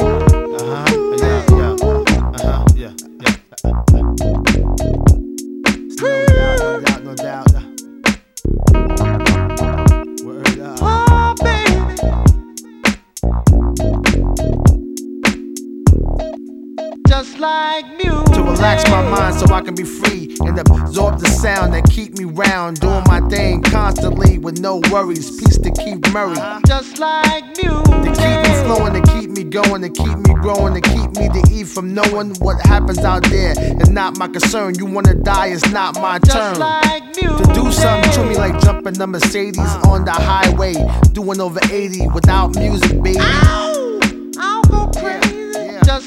Can 19.66 19.74
be 19.74 19.84
free 19.84 20.38
and 20.42 20.60
absorb 20.60 21.20
the 21.20 21.28
sound 21.28 21.74
that 21.74 21.90
keep 21.90 22.20
me 22.20 22.26
round. 22.26 22.80
Doing 22.82 23.04
my 23.08 23.20
thing 23.30 23.64
constantly 23.64 24.38
with 24.38 24.60
no 24.60 24.80
worries. 24.92 25.32
Peace 25.40 25.58
to 25.58 25.72
Keith 25.72 26.14
Murray. 26.14 26.38
Uh-huh. 26.38 26.62
Just 26.68 27.00
like 27.00 27.44
music. 27.58 27.84
To 27.84 28.12
keep 28.14 28.38
me 28.46 28.54
flowing, 28.64 28.94
to 28.94 29.02
keep 29.12 29.30
me 29.32 29.44
going, 29.44 29.82
to 29.82 29.90
keep 29.90 30.18
me 30.20 30.36
growing, 30.36 30.76
to 30.76 30.82
keep 30.82 31.10
me 31.18 31.30
to 31.30 31.42
eat 31.52 31.68
from 31.68 31.96
knowing 31.96 32.36
what 32.36 32.64
happens 32.64 33.00
out 33.00 33.24
there. 33.24 33.56
It's 33.58 33.90
not 33.90 34.20
my 34.20 34.28
concern. 34.28 34.76
You 34.76 34.86
wanna 34.86 35.16
die, 35.16 35.48
it's 35.48 35.72
not 35.72 35.96
my 35.96 36.20
turn. 36.20 36.54
to 36.56 37.54
do 37.56 37.72
something 37.72 38.12
to 38.12 38.24
me 38.24 38.36
like 38.38 38.60
jumping 38.62 38.94
the 38.94 39.08
Mercedes 39.08 39.74
on 39.88 40.06
the 40.06 40.12
highway, 40.12 40.76
doing 41.14 41.42
over 41.42 41.60
80 41.72 42.08
without 42.10 42.56
music, 42.56 43.02
baby. 43.02 43.18
I'll 43.20 43.74
go 43.74 43.75
crazy. 43.75 43.75
Just 43.75 43.75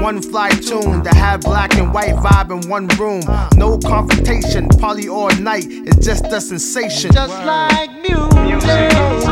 One 0.00 0.22
fly 0.22 0.48
tune 0.48 1.04
to 1.04 1.10
have 1.10 1.42
black 1.42 1.74
and 1.74 1.92
white 1.92 2.14
vibe 2.14 2.50
in 2.50 2.68
one 2.70 2.88
room. 2.98 3.22
No 3.56 3.78
confrontation, 3.78 4.68
party 4.68 5.08
all 5.08 5.30
night. 5.36 5.66
It's 5.68 6.04
just 6.04 6.24
a 6.26 6.40
sensation. 6.40 7.12
Just 7.12 7.34
like 7.44 7.90
music. 8.00 8.64
Like 8.66 9.29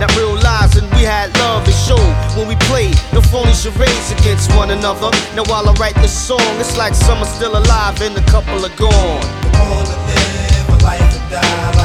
Not 0.00 0.14
real 0.16 0.34
lies, 0.34 0.76
and 0.76 0.88
we 0.94 1.02
had 1.02 1.36
love 1.38 1.64
and 1.64 1.74
show 1.74 2.00
when 2.36 2.48
we 2.48 2.56
played. 2.70 2.96
No 3.12 3.20
phony 3.20 3.52
charades 3.52 4.10
against 4.12 4.54
one 4.56 4.70
another. 4.70 5.10
Now 5.34 5.44
while 5.46 5.68
I 5.68 5.72
write 5.74 5.96
this 5.96 6.12
song, 6.12 6.52
it's 6.58 6.76
like 6.76 6.94
some 6.94 7.18
are 7.18 7.32
still 7.36 7.56
alive 7.56 8.00
and 8.02 8.16
a 8.16 8.24
couple 8.30 8.64
are 8.64 8.76
gone. 8.76 9.22
Born 9.54 9.84
to 9.86 9.96
live 10.08 10.68
a 10.68 10.84
life 10.84 11.30
die, 11.30 11.79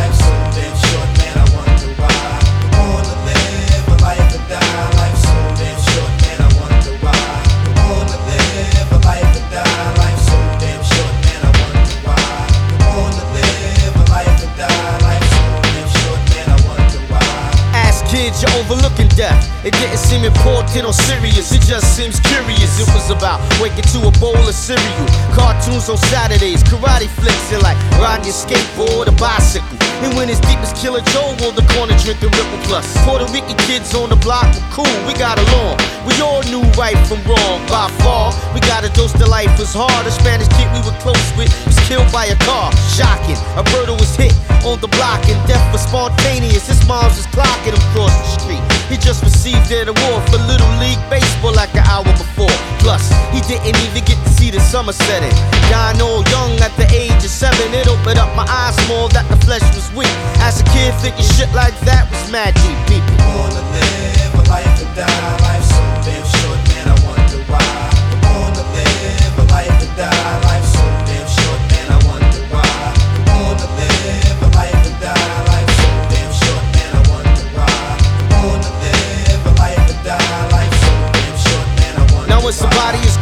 you're 18.48 18.60
overlooking 18.60 19.05
death. 19.16 19.42
It 19.66 19.74
didn't 19.74 19.98
seem 19.98 20.24
important 20.24 20.86
or 20.86 20.94
serious, 20.94 21.52
it 21.52 21.66
just 21.66 21.98
seems 21.98 22.20
curious. 22.20 22.78
It 22.80 22.88
was 22.94 23.10
about 23.10 23.42
waking 23.58 23.88
to 23.98 24.08
a 24.08 24.14
bowl 24.22 24.38
of 24.38 24.54
cereal, 24.54 25.08
cartoons 25.34 25.90
on 25.90 25.98
Saturdays, 25.98 26.62
karate 26.64 27.10
flicks, 27.18 27.52
and 27.52 27.64
like 27.64 27.80
riding 27.98 28.30
your 28.30 28.38
skateboard 28.38 29.08
or 29.10 29.18
bicycle. 29.18 29.80
And 30.04 30.14
when 30.14 30.30
it's 30.30 30.36
his 30.36 30.44
deepest 30.52 30.76
killer 30.76 31.00
Joe 31.16 31.32
on 31.48 31.56
the 31.56 31.64
corner 31.72 31.96
drinking 32.04 32.32
Ripple 32.36 32.60
Plus. 32.68 32.84
Puerto 33.08 33.24
Rican 33.32 33.56
kids 33.64 33.96
on 33.96 34.12
the 34.12 34.20
block 34.20 34.44
were 34.52 34.68
cool, 34.76 34.96
we 35.08 35.16
got 35.16 35.40
along. 35.40 35.80
We 36.04 36.14
all 36.20 36.44
knew 36.52 36.62
right 36.76 37.00
from 37.08 37.24
wrong 37.24 37.64
by 37.72 37.88
far. 38.04 38.36
We 38.54 38.60
got 38.60 38.84
a 38.84 38.92
dose 38.92 39.16
to 39.16 39.26
life 39.26 39.52
was 39.58 39.72
hard. 39.72 40.04
A 40.06 40.12
Spanish 40.12 40.52
kid 40.60 40.68
we 40.76 40.84
were 40.84 40.96
close 41.00 41.24
with 41.40 41.50
was 41.66 41.80
killed 41.88 42.12
by 42.12 42.28
a 42.28 42.38
car. 42.44 42.76
Shocking, 42.92 43.40
a 43.56 43.64
birdo 43.72 43.96
was 43.96 44.12
hit 44.16 44.36
on 44.68 44.80
the 44.84 44.92
block 45.00 45.24
and 45.32 45.40
death 45.48 45.64
was 45.72 45.82
spontaneous. 45.88 46.68
His 46.68 46.84
mom's 46.88 47.16
was 47.16 47.28
clocking 47.32 47.72
him 47.72 47.82
across 47.96 48.12
the 48.12 48.32
street. 48.36 48.64
He 48.92 48.98
just 49.06 49.22
received 49.22 49.72
an 49.72 49.88
award 49.88 50.26
for 50.34 50.42
Little 50.50 50.74
League 50.82 51.00
Baseball 51.14 51.54
like 51.54 51.70
an 51.76 51.86
hour 51.86 52.04
before. 52.18 52.50
Plus, 52.82 53.06
he 53.30 53.40
didn't 53.42 53.78
even 53.86 54.04
get 54.04 54.18
to 54.26 54.30
see 54.34 54.50
the 54.50 54.60
summer 54.60 54.94
setting. 54.94 55.30
Dying 55.70 56.02
all 56.02 56.26
young 56.34 56.58
at 56.60 56.76
the 56.76 56.90
age 56.90 57.22
of 57.22 57.30
seven, 57.30 57.72
it 57.72 57.88
opened 57.88 58.18
up 58.18 58.36
my 58.36 58.46
eyes 58.50 58.76
more 58.90 59.08
that 59.10 59.30
the 59.30 59.38
flesh 59.46 59.62
was 59.78 59.94
weak. 59.94 60.10
As 60.42 60.60
a 60.60 60.66
kid, 60.74 60.92
thinking 61.06 61.24
shit 61.38 61.54
like 61.54 61.78
that 61.86 62.10
was 62.10 62.26
deep, 62.34 62.80
people. 62.90 63.14
To 63.54 63.62
live 63.78 64.34
a 64.42 64.50
life 64.50 64.82
and 64.82 64.96
die, 64.98 65.45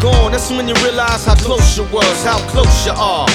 gone, 0.04 0.34
that's 0.34 0.52
when 0.52 0.68
you 0.68 0.76
realize 0.84 1.24
how 1.24 1.34
close 1.36 1.78
you 1.78 1.88
was, 1.88 2.24
how 2.28 2.38
close 2.52 2.86
you 2.86 2.92
are. 2.92 3.26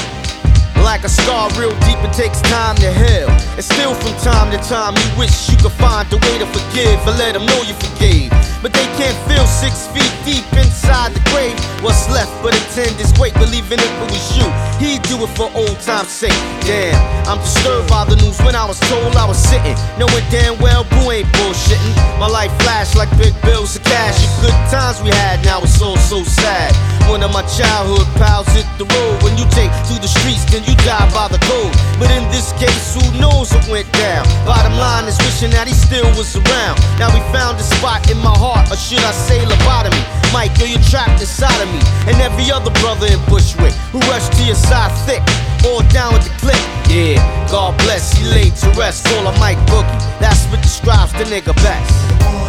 Like 0.85 1.03
a 1.03 1.09
scar 1.09 1.49
real 1.57 1.73
deep, 1.89 1.97
it 2.05 2.13
takes 2.13 2.45
time 2.45 2.77
to 2.85 2.93
heal. 2.93 3.29
And 3.57 3.65
still 3.65 3.95
from 3.97 4.13
time 4.21 4.53
to 4.53 4.61
time, 4.69 4.93
you 4.93 5.09
wish 5.17 5.49
you 5.49 5.57
could 5.57 5.73
find 5.81 6.05
a 6.13 6.21
way 6.21 6.37
to 6.39 6.47
forgive 6.53 7.01
or 7.09 7.17
let 7.17 7.33
them 7.33 7.47
know 7.49 7.61
you 7.65 7.73
forgave. 7.73 8.31
But 8.61 8.77
they 8.77 8.85
can't 9.01 9.17
feel 9.25 9.47
six 9.49 9.89
feet 9.97 10.13
deep 10.29 10.45
inside 10.61 11.17
the 11.17 11.25
grave. 11.33 11.57
What's 11.81 12.05
left 12.13 12.31
but 12.45 12.53
a 12.53 12.61
tendern's 12.77 13.17
great, 13.17 13.33
believing 13.41 13.81
it 13.81 13.93
was 14.05 14.37
you, 14.37 14.45
he'd 14.79 15.03
do 15.03 15.19
it 15.23 15.31
for 15.37 15.51
old 15.55 15.79
time's 15.81 16.09
sake. 16.09 16.39
Damn, 16.65 16.97
I'm 17.29 17.39
disturbed 17.39 17.89
by 17.89 18.05
the 18.05 18.17
news 18.17 18.39
when 18.43 18.55
I 18.55 18.65
was 18.65 18.81
told 18.89 19.17
I 19.17 19.27
was 19.27 19.39
sitting, 19.39 19.77
knowing 19.99 20.25
damn 20.31 20.59
well 20.59 20.85
Boo 20.85 21.11
ain't 21.11 21.29
bullshitting. 21.39 21.95
My 22.19 22.29
life 22.29 22.53
flashed 22.63 22.97
like 22.97 23.11
big 23.19 23.35
bills 23.43 23.77
of 23.77 23.85
cash. 23.85 24.19
The 24.41 24.49
good 24.49 24.59
times 24.71 25.03
we 25.03 25.11
had, 25.11 25.45
now 25.45 25.61
it's 25.63 25.81
all 25.83 25.97
so 25.97 26.23
sad. 26.25 26.75
One 27.09 27.23
of 27.23 27.33
my 27.33 27.41
childhood 27.57 28.05
pals 28.21 28.47
hit 28.53 28.69
the 28.77 28.85
road. 28.85 29.23
When 29.25 29.33
you 29.41 29.49
take 29.57 29.73
to 29.89 29.95
the 29.97 30.09
streets, 30.09 30.45
then 30.53 30.61
you 30.69 30.77
die 30.85 31.09
by 31.17 31.29
the 31.33 31.41
code. 31.49 31.73
But 31.97 32.13
in 32.13 32.29
this 32.29 32.53
case, 32.61 32.93
who 32.93 33.01
knows 33.17 33.49
what 33.49 33.65
went 33.69 33.91
down? 33.97 34.29
Bottom 34.45 34.77
line 34.77 35.09
is 35.09 35.17
wishing 35.25 35.51
that 35.57 35.67
he 35.67 35.73
still 35.73 36.05
was 36.21 36.37
around. 36.37 36.77
Now 37.01 37.09
we 37.09 37.21
found 37.33 37.57
a 37.57 37.65
spot 37.65 38.05
in 38.13 38.19
my 38.21 38.37
heart, 38.37 38.69
or 38.69 38.77
should 38.77 39.01
I 39.01 39.13
say 39.13 39.41
lobotomy? 39.41 40.05
Mike, 40.37 40.53
yo, 40.61 40.69
you're 40.69 40.85
trapped 40.93 41.21
inside 41.25 41.57
of 41.65 41.73
me. 41.73 41.81
And 42.13 42.21
every 42.21 42.53
other 42.53 42.71
brother 42.85 43.09
in 43.09 43.21
Bushwick 43.33 43.73
who 43.89 44.05
rushed 44.13 44.37
to 44.37 44.45
your 44.45 44.61
side 44.69 44.93
thick, 45.09 45.23
all 45.65 45.81
down 45.89 46.13
with 46.13 46.25
the 46.25 46.35
click. 46.39 46.61
Yeah, 46.89 47.17
God 47.51 47.77
bless, 47.79 48.13
he 48.13 48.25
laid 48.29 48.55
to 48.57 48.69
rest. 48.79 49.07
Call 49.07 49.27
a 49.27 49.33
Mike 49.39 49.59
Boogie, 49.67 50.21
that's 50.21 50.45
what 50.47 50.63
describes 50.63 51.13
the 51.13 51.25
nigga 51.25 51.55
best. 51.65 52.48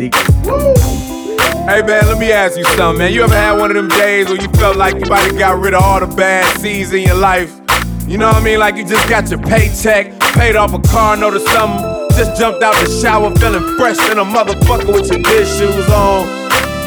Secret. 0.00 0.24
Hey 1.68 1.82
man, 1.84 2.08
let 2.08 2.18
me 2.18 2.32
ask 2.32 2.56
you 2.56 2.64
something, 2.76 2.98
man. 2.98 3.12
You 3.12 3.22
ever 3.22 3.34
had 3.34 3.58
one 3.58 3.70
of 3.70 3.76
them 3.76 3.88
days 4.00 4.28
where 4.28 4.40
you 4.40 4.48
felt 4.56 4.76
like 4.76 4.94
you 4.94 5.04
might 5.10 5.28
have 5.28 5.38
got 5.38 5.60
rid 5.60 5.74
of 5.74 5.82
all 5.82 6.00
the 6.00 6.06
bad 6.06 6.44
seeds 6.58 6.92
in 6.92 7.02
your 7.02 7.16
life? 7.16 7.52
You 8.08 8.16
know 8.16 8.28
what 8.28 8.36
I 8.36 8.42
mean? 8.42 8.58
Like 8.58 8.76
you 8.76 8.86
just 8.86 9.06
got 9.10 9.28
your 9.30 9.40
paycheck, 9.40 10.18
paid 10.32 10.56
off 10.56 10.72
a 10.72 10.80
car 10.88 11.16
note 11.16 11.34
or 11.34 11.44
something, 11.52 11.84
just 12.16 12.40
jumped 12.40 12.62
out 12.62 12.74
the 12.80 12.88
shower 13.02 13.30
feeling 13.36 13.76
fresh 13.76 13.98
than 14.08 14.18
a 14.18 14.24
motherfucker 14.24 14.88
with 14.88 15.12
your 15.12 15.20
good 15.20 15.46
shoes 15.46 15.88
on. 15.92 16.26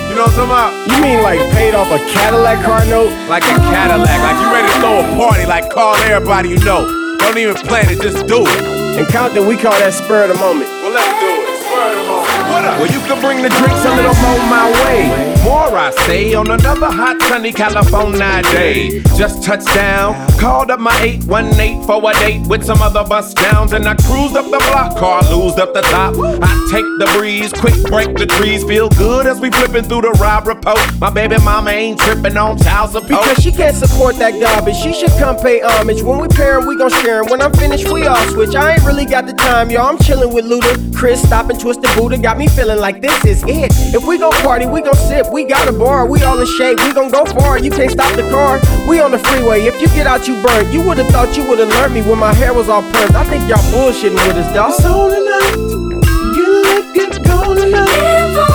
You 0.09 0.17
know 0.17 0.25
what 0.25 0.33
I'm 0.33 0.49
talking 0.49 0.49
about? 0.49 0.71
You 0.89 0.97
mean 1.01 1.21
like 1.21 1.39
paid 1.53 1.75
off 1.75 1.93
a 1.93 1.99
Cadillac 2.17 2.65
car 2.65 2.83
note? 2.87 3.13
Like 3.29 3.43
a 3.43 3.55
Cadillac, 3.69 4.19
like 4.25 4.37
you 4.41 4.47
ready 4.51 4.67
to 4.73 4.79
throw 4.81 4.99
a 4.99 5.05
party, 5.15 5.45
like 5.45 5.69
call 5.69 5.95
everybody 6.09 6.49
you 6.49 6.59
know. 6.65 6.81
Don't 7.19 7.37
even 7.37 7.55
plan 7.55 7.89
it, 7.93 8.01
just 8.01 8.25
do 8.25 8.41
it. 8.41 8.97
And 8.97 9.07
Compton, 9.07 9.45
we 9.45 9.55
call 9.55 9.77
that 9.79 9.93
spur 9.93 10.23
of 10.23 10.29
the 10.33 10.39
moment. 10.41 10.67
Well, 10.81 10.91
let's 10.91 11.13
do 11.21 11.29
it. 11.29 11.61
Spur 11.61 11.91
of 11.91 11.95
the 11.95 12.03
moment. 12.03 12.12
Well, 12.53 12.85
you 12.85 12.99
can 13.07 13.19
bring 13.19 13.41
the 13.41 13.49
drinks 13.49 13.83
a 13.83 13.95
little 13.95 14.13
more 14.21 14.37
my 14.45 14.69
way. 14.85 15.33
More, 15.43 15.75
I 15.75 15.91
say, 16.05 16.33
on 16.35 16.51
another 16.51 16.91
hot 16.91 17.19
sunny 17.23 17.51
California 17.51 18.41
day. 18.43 19.01
Just 19.17 19.43
touched 19.43 19.73
down, 19.73 20.13
called 20.37 20.69
up 20.69 20.79
my 20.79 20.95
818 21.01 21.83
for 21.83 21.97
a 22.09 22.13
date 22.13 22.45
with 22.47 22.63
some 22.63 22.81
other 22.81 23.03
bus 23.03 23.33
downs, 23.33 23.73
and 23.73 23.87
I 23.87 23.95
cruised 23.95 24.37
up 24.37 24.45
the 24.45 24.59
block, 24.69 24.97
car 24.97 25.21
loosed 25.31 25.57
up 25.57 25.73
the 25.73 25.81
top. 25.81 26.13
I 26.17 26.69
take 26.71 26.85
the 26.99 27.11
breeze, 27.17 27.51
quick 27.53 27.75
break 27.85 28.15
the 28.15 28.27
trees, 28.27 28.63
feel 28.63 28.89
good 28.89 29.25
as 29.25 29.39
we 29.39 29.49
flipping 29.49 29.85
through 29.85 30.01
the 30.01 30.11
Robb 30.11 30.47
Report. 30.47 30.79
My 30.99 31.09
baby 31.09 31.37
mama 31.39 31.71
ain't 31.71 31.99
tripping 31.99 32.37
on 32.37 32.57
child 32.59 32.91
support. 32.91 33.23
Because 33.23 33.43
she 33.43 33.51
can't 33.51 33.75
support 33.75 34.15
that 34.17 34.39
garbage. 34.39 34.75
She 34.75 34.93
should 34.93 35.11
come 35.19 35.37
pay 35.37 35.61
homage. 35.61 36.03
When 36.03 36.19
we 36.19 36.27
pair 36.27 36.59
'em, 36.59 36.67
we 36.67 36.77
gon' 36.77 36.91
share 37.01 37.23
'em. 37.23 37.29
When 37.31 37.41
I'm 37.41 37.53
finished, 37.53 37.89
we 37.91 38.05
all 38.05 38.23
switch. 38.27 38.55
I 38.55 38.73
ain't 38.73 38.83
really 38.83 39.05
got 39.05 39.25
the 39.25 39.33
time, 39.33 39.71
y'all. 39.71 39.89
I'm 39.89 39.97
chillin' 39.97 40.31
with 40.31 40.45
Luda. 40.45 40.95
Chris 40.95 41.21
stopping 41.21 41.57
Twisted 41.57 41.89
Buddha 41.97 42.17
got 42.17 42.37
me 42.37 42.42
feeling 42.47 42.79
like 42.79 43.01
this 43.01 43.25
is 43.25 43.43
it. 43.43 43.71
If 43.93 44.05
we 44.05 44.17
gon' 44.17 44.31
party, 44.43 44.65
we 44.65 44.81
gon' 44.81 44.95
sip. 44.95 45.31
We 45.31 45.43
got 45.43 45.67
a 45.67 45.73
bar, 45.73 46.05
we 46.05 46.21
all 46.23 46.39
in 46.39 46.47
shape. 46.57 46.79
We 46.79 46.93
gon' 46.93 47.09
go 47.09 47.25
far. 47.25 47.59
You 47.59 47.71
can't 47.71 47.91
stop 47.91 48.15
the 48.15 48.29
car. 48.29 48.59
We 48.87 49.01
on 49.01 49.11
the 49.11 49.19
freeway. 49.19 49.61
If 49.61 49.81
you 49.81 49.87
get 49.89 50.07
out, 50.07 50.27
you 50.27 50.41
burn. 50.41 50.71
You 50.71 50.81
would've 50.81 51.07
thought 51.07 51.35
you 51.37 51.47
would've 51.47 51.69
learned 51.69 51.93
me 51.93 52.01
when 52.01 52.19
my 52.19 52.33
hair 52.33 52.53
was 52.53 52.69
all 52.69 52.83
permed. 52.83 53.15
I 53.15 53.23
think 53.25 53.47
y'all 53.47 53.63
bullshitting 53.71 54.13
with 54.27 54.37
us, 54.37 54.53
dawg. 54.53 54.73
It's 54.73 54.85
on 54.85 55.09
tonight. 55.11 55.93
Get 56.35 56.49
lit, 56.49 56.93
get 56.93 57.23
gone 57.23 57.55
tonight. 57.57 58.52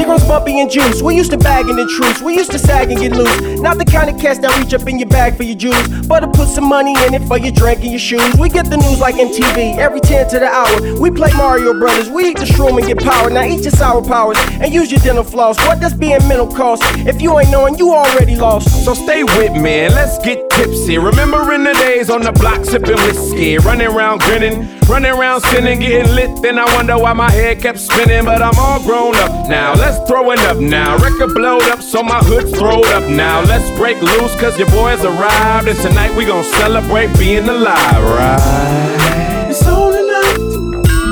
Seagram's 0.00 0.24
bumpy 0.24 0.58
and 0.60 0.70
juice. 0.70 1.02
We 1.02 1.14
used 1.14 1.30
to 1.32 1.36
bag 1.36 1.68
in 1.68 1.76
the 1.76 1.84
truce. 1.84 2.22
We 2.22 2.34
used 2.34 2.50
to 2.52 2.58
sag 2.58 2.90
and 2.90 2.98
get 2.98 3.12
loose. 3.12 3.60
Not 3.60 3.76
the 3.76 3.84
kind 3.84 4.08
of 4.08 4.18
cats 4.18 4.38
that 4.38 4.56
reach 4.58 4.72
up 4.72 4.88
in 4.88 4.98
your 4.98 5.10
bag 5.10 5.36
for 5.36 5.42
your 5.42 5.56
juice, 5.56 6.06
but 6.06 6.20
to 6.20 6.28
put 6.28 6.48
some 6.48 6.64
money 6.64 6.94
in 7.04 7.12
it 7.12 7.22
for 7.28 7.36
your 7.36 7.52
drink 7.52 7.80
and 7.82 7.90
your 7.90 7.98
shoes. 7.98 8.34
We 8.38 8.48
get 8.48 8.70
the 8.70 8.78
news 8.78 8.98
like 8.98 9.16
MTV 9.16 9.76
every 9.76 10.00
10 10.00 10.30
to 10.30 10.38
the 10.38 10.46
hour. 10.46 10.98
We 10.98 11.10
play 11.10 11.30
Mario 11.34 11.78
Brothers. 11.78 12.08
We 12.08 12.30
eat 12.30 12.38
the 12.38 12.46
shroom 12.46 12.78
and 12.78 12.86
get 12.86 12.98
power. 12.98 13.28
Now 13.28 13.44
eat 13.44 13.60
your 13.60 13.72
sour 13.72 14.02
powers 14.02 14.38
and 14.52 14.72
use 14.72 14.90
your 14.90 15.00
dental 15.00 15.24
floss. 15.24 15.58
What 15.66 15.80
does 15.80 15.92
being 15.92 16.26
mental 16.26 16.48
cost? 16.48 16.82
If 17.06 17.20
you 17.20 17.38
ain't 17.38 17.50
knowing, 17.50 17.76
you 17.76 17.92
already 17.92 18.36
lost. 18.36 18.86
So 18.86 18.94
stay 18.94 19.22
with 19.22 19.52
me 19.52 19.80
and 19.80 19.94
let's 19.94 20.16
get 20.24 20.49
tipsy. 20.60 20.98
Remembering 20.98 21.64
the 21.64 21.72
days 21.74 22.10
on 22.10 22.22
the 22.22 22.32
block 22.32 22.64
sipping 22.64 23.00
whiskey, 23.06 23.58
running 23.58 23.88
around 23.88 24.20
grinning, 24.20 24.68
running 24.88 25.12
around 25.12 25.40
sinning, 25.42 25.80
getting 25.80 26.12
lit. 26.14 26.42
Then 26.42 26.58
I 26.58 26.64
wonder 26.76 26.98
why 26.98 27.12
my 27.12 27.30
head 27.30 27.60
kept 27.60 27.78
spinning, 27.78 28.24
but 28.24 28.42
I'm 28.42 28.58
all 28.58 28.82
grown 28.82 29.16
up 29.16 29.48
now. 29.48 29.74
Let's 29.74 29.98
throw 30.08 30.30
it 30.32 30.40
up 30.40 30.58
now. 30.58 30.96
Record 30.98 31.34
blowed 31.34 31.62
up, 31.64 31.80
so 31.80 32.02
my 32.02 32.20
hood's 32.20 32.52
throwed 32.58 32.86
up 32.98 33.08
now. 33.08 33.42
Let's 33.42 33.68
break 33.78 34.00
loose, 34.02 34.34
cause 34.36 34.58
your 34.58 34.70
boys 34.70 35.02
arrived, 35.04 35.68
and 35.68 35.78
tonight 35.78 36.14
we 36.14 36.26
gon' 36.26 36.44
celebrate 36.44 37.16
being 37.18 37.48
alive, 37.48 38.02
right? 38.18 39.46
It's 39.48 39.66
on 39.66 39.92
tonight. 39.92 40.36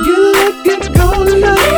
Get 0.05 0.19
lit, 0.35 0.65
get 0.65 0.95
gone 0.95 1.27
tonight. 1.27 1.78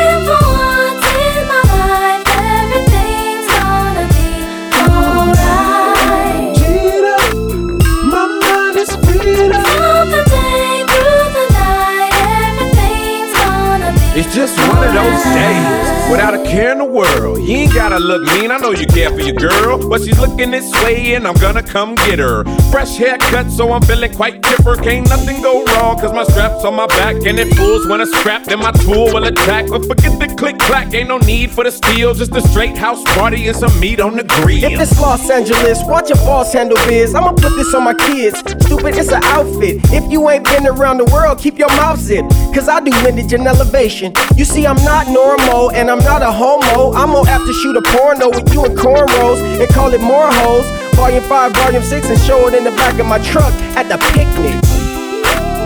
Those 14.92 15.22
days 15.22 15.79
without 16.10 16.34
a 16.34 16.42
care 16.44 16.72
in 16.72 16.78
the 16.78 16.84
world. 16.84 17.38
You 17.38 17.56
ain't 17.56 17.74
gotta 17.74 17.98
look 17.98 18.22
mean, 18.34 18.50
I 18.50 18.58
know 18.58 18.72
you 18.72 18.86
care 18.86 19.10
for 19.10 19.20
your 19.20 19.36
girl, 19.36 19.88
but 19.88 20.02
she's 20.02 20.18
looking 20.18 20.50
this 20.50 20.70
way 20.82 21.14
and 21.14 21.26
I'm 21.26 21.36
gonna 21.36 21.62
come 21.62 21.94
get 21.94 22.18
her. 22.18 22.44
Fresh 22.70 22.96
haircut, 22.96 23.50
so 23.50 23.72
I'm 23.72 23.82
feeling 23.82 24.12
quite 24.12 24.42
chipper. 24.42 24.76
Can't 24.76 25.08
nothing 25.08 25.40
go 25.40 25.64
wrong, 25.64 25.98
cause 25.98 26.12
my 26.12 26.24
strap's 26.24 26.64
on 26.64 26.74
my 26.74 26.86
back 26.88 27.14
and 27.24 27.38
it 27.38 27.56
pulls 27.56 27.86
when 27.86 28.00
it's 28.00 28.16
strapped, 28.18 28.46
then 28.46 28.58
my 28.58 28.72
tool 28.72 29.06
will 29.14 29.24
attack. 29.24 29.68
But 29.68 29.86
forget 29.86 30.18
the 30.18 30.34
click 30.34 30.58
clack, 30.58 30.92
ain't 30.94 31.08
no 31.08 31.18
need 31.18 31.50
for 31.50 31.64
the 31.64 31.70
steel, 31.70 32.12
just 32.14 32.34
a 32.34 32.42
straight 32.48 32.76
house 32.76 33.02
party 33.14 33.46
and 33.46 33.56
some 33.56 33.78
meat 33.78 34.00
on 34.00 34.16
the 34.16 34.24
grill. 34.24 34.64
If 34.64 34.80
it's 34.80 35.00
Los 35.00 35.30
Angeles, 35.30 35.78
watch 35.84 36.08
your 36.08 36.18
boss 36.18 36.52
handle 36.52 36.78
biz. 36.88 37.14
I'ma 37.14 37.32
put 37.32 37.54
this 37.56 37.72
on 37.74 37.84
my 37.84 37.94
kids. 37.94 38.38
Stupid, 38.38 38.96
it's 38.96 39.12
an 39.12 39.22
outfit. 39.24 39.78
If 39.92 40.10
you 40.10 40.28
ain't 40.28 40.44
been 40.44 40.66
around 40.66 40.98
the 40.98 41.04
world, 41.06 41.38
keep 41.38 41.58
your 41.58 41.70
mouth 41.76 42.00
zipped. 42.00 42.30
Cause 42.54 42.68
I 42.68 42.80
do 42.80 42.90
windage 43.04 43.32
and 43.32 43.46
elevation. 43.46 44.12
You 44.36 44.44
see, 44.44 44.66
I'm 44.66 44.82
not 44.84 45.06
normal 45.08 45.70
and 45.70 45.90
I'm 45.90 45.99
not 46.04 46.22
a 46.22 46.30
homo. 46.30 46.92
I'm 46.94 47.10
have 47.26 47.44
to 47.46 47.52
shoot 47.52 47.76
a 47.76 47.82
porno 47.82 48.28
with 48.28 48.52
you 48.52 48.64
and 48.64 48.76
cornrows 48.76 49.40
and 49.60 49.68
call 49.72 49.92
it 49.92 50.00
more 50.00 50.30
hoes. 50.30 50.66
Volume 50.94 51.22
5, 51.24 51.52
volume 51.52 51.82
6, 51.82 52.10
and 52.10 52.18
show 52.20 52.48
it 52.48 52.54
in 52.54 52.64
the 52.64 52.70
back 52.72 52.98
of 52.98 53.06
my 53.06 53.18
truck 53.18 53.52
at 53.76 53.88
the 53.88 53.98
picnic. 54.12 54.54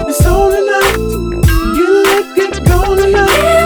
It's 0.09 0.25
on 0.27 0.53
tonight. 0.53 1.41
Get 1.77 1.89
lit, 1.89 2.37
get 2.37 2.65
gone 2.67 2.97
tonight. 2.97 3.64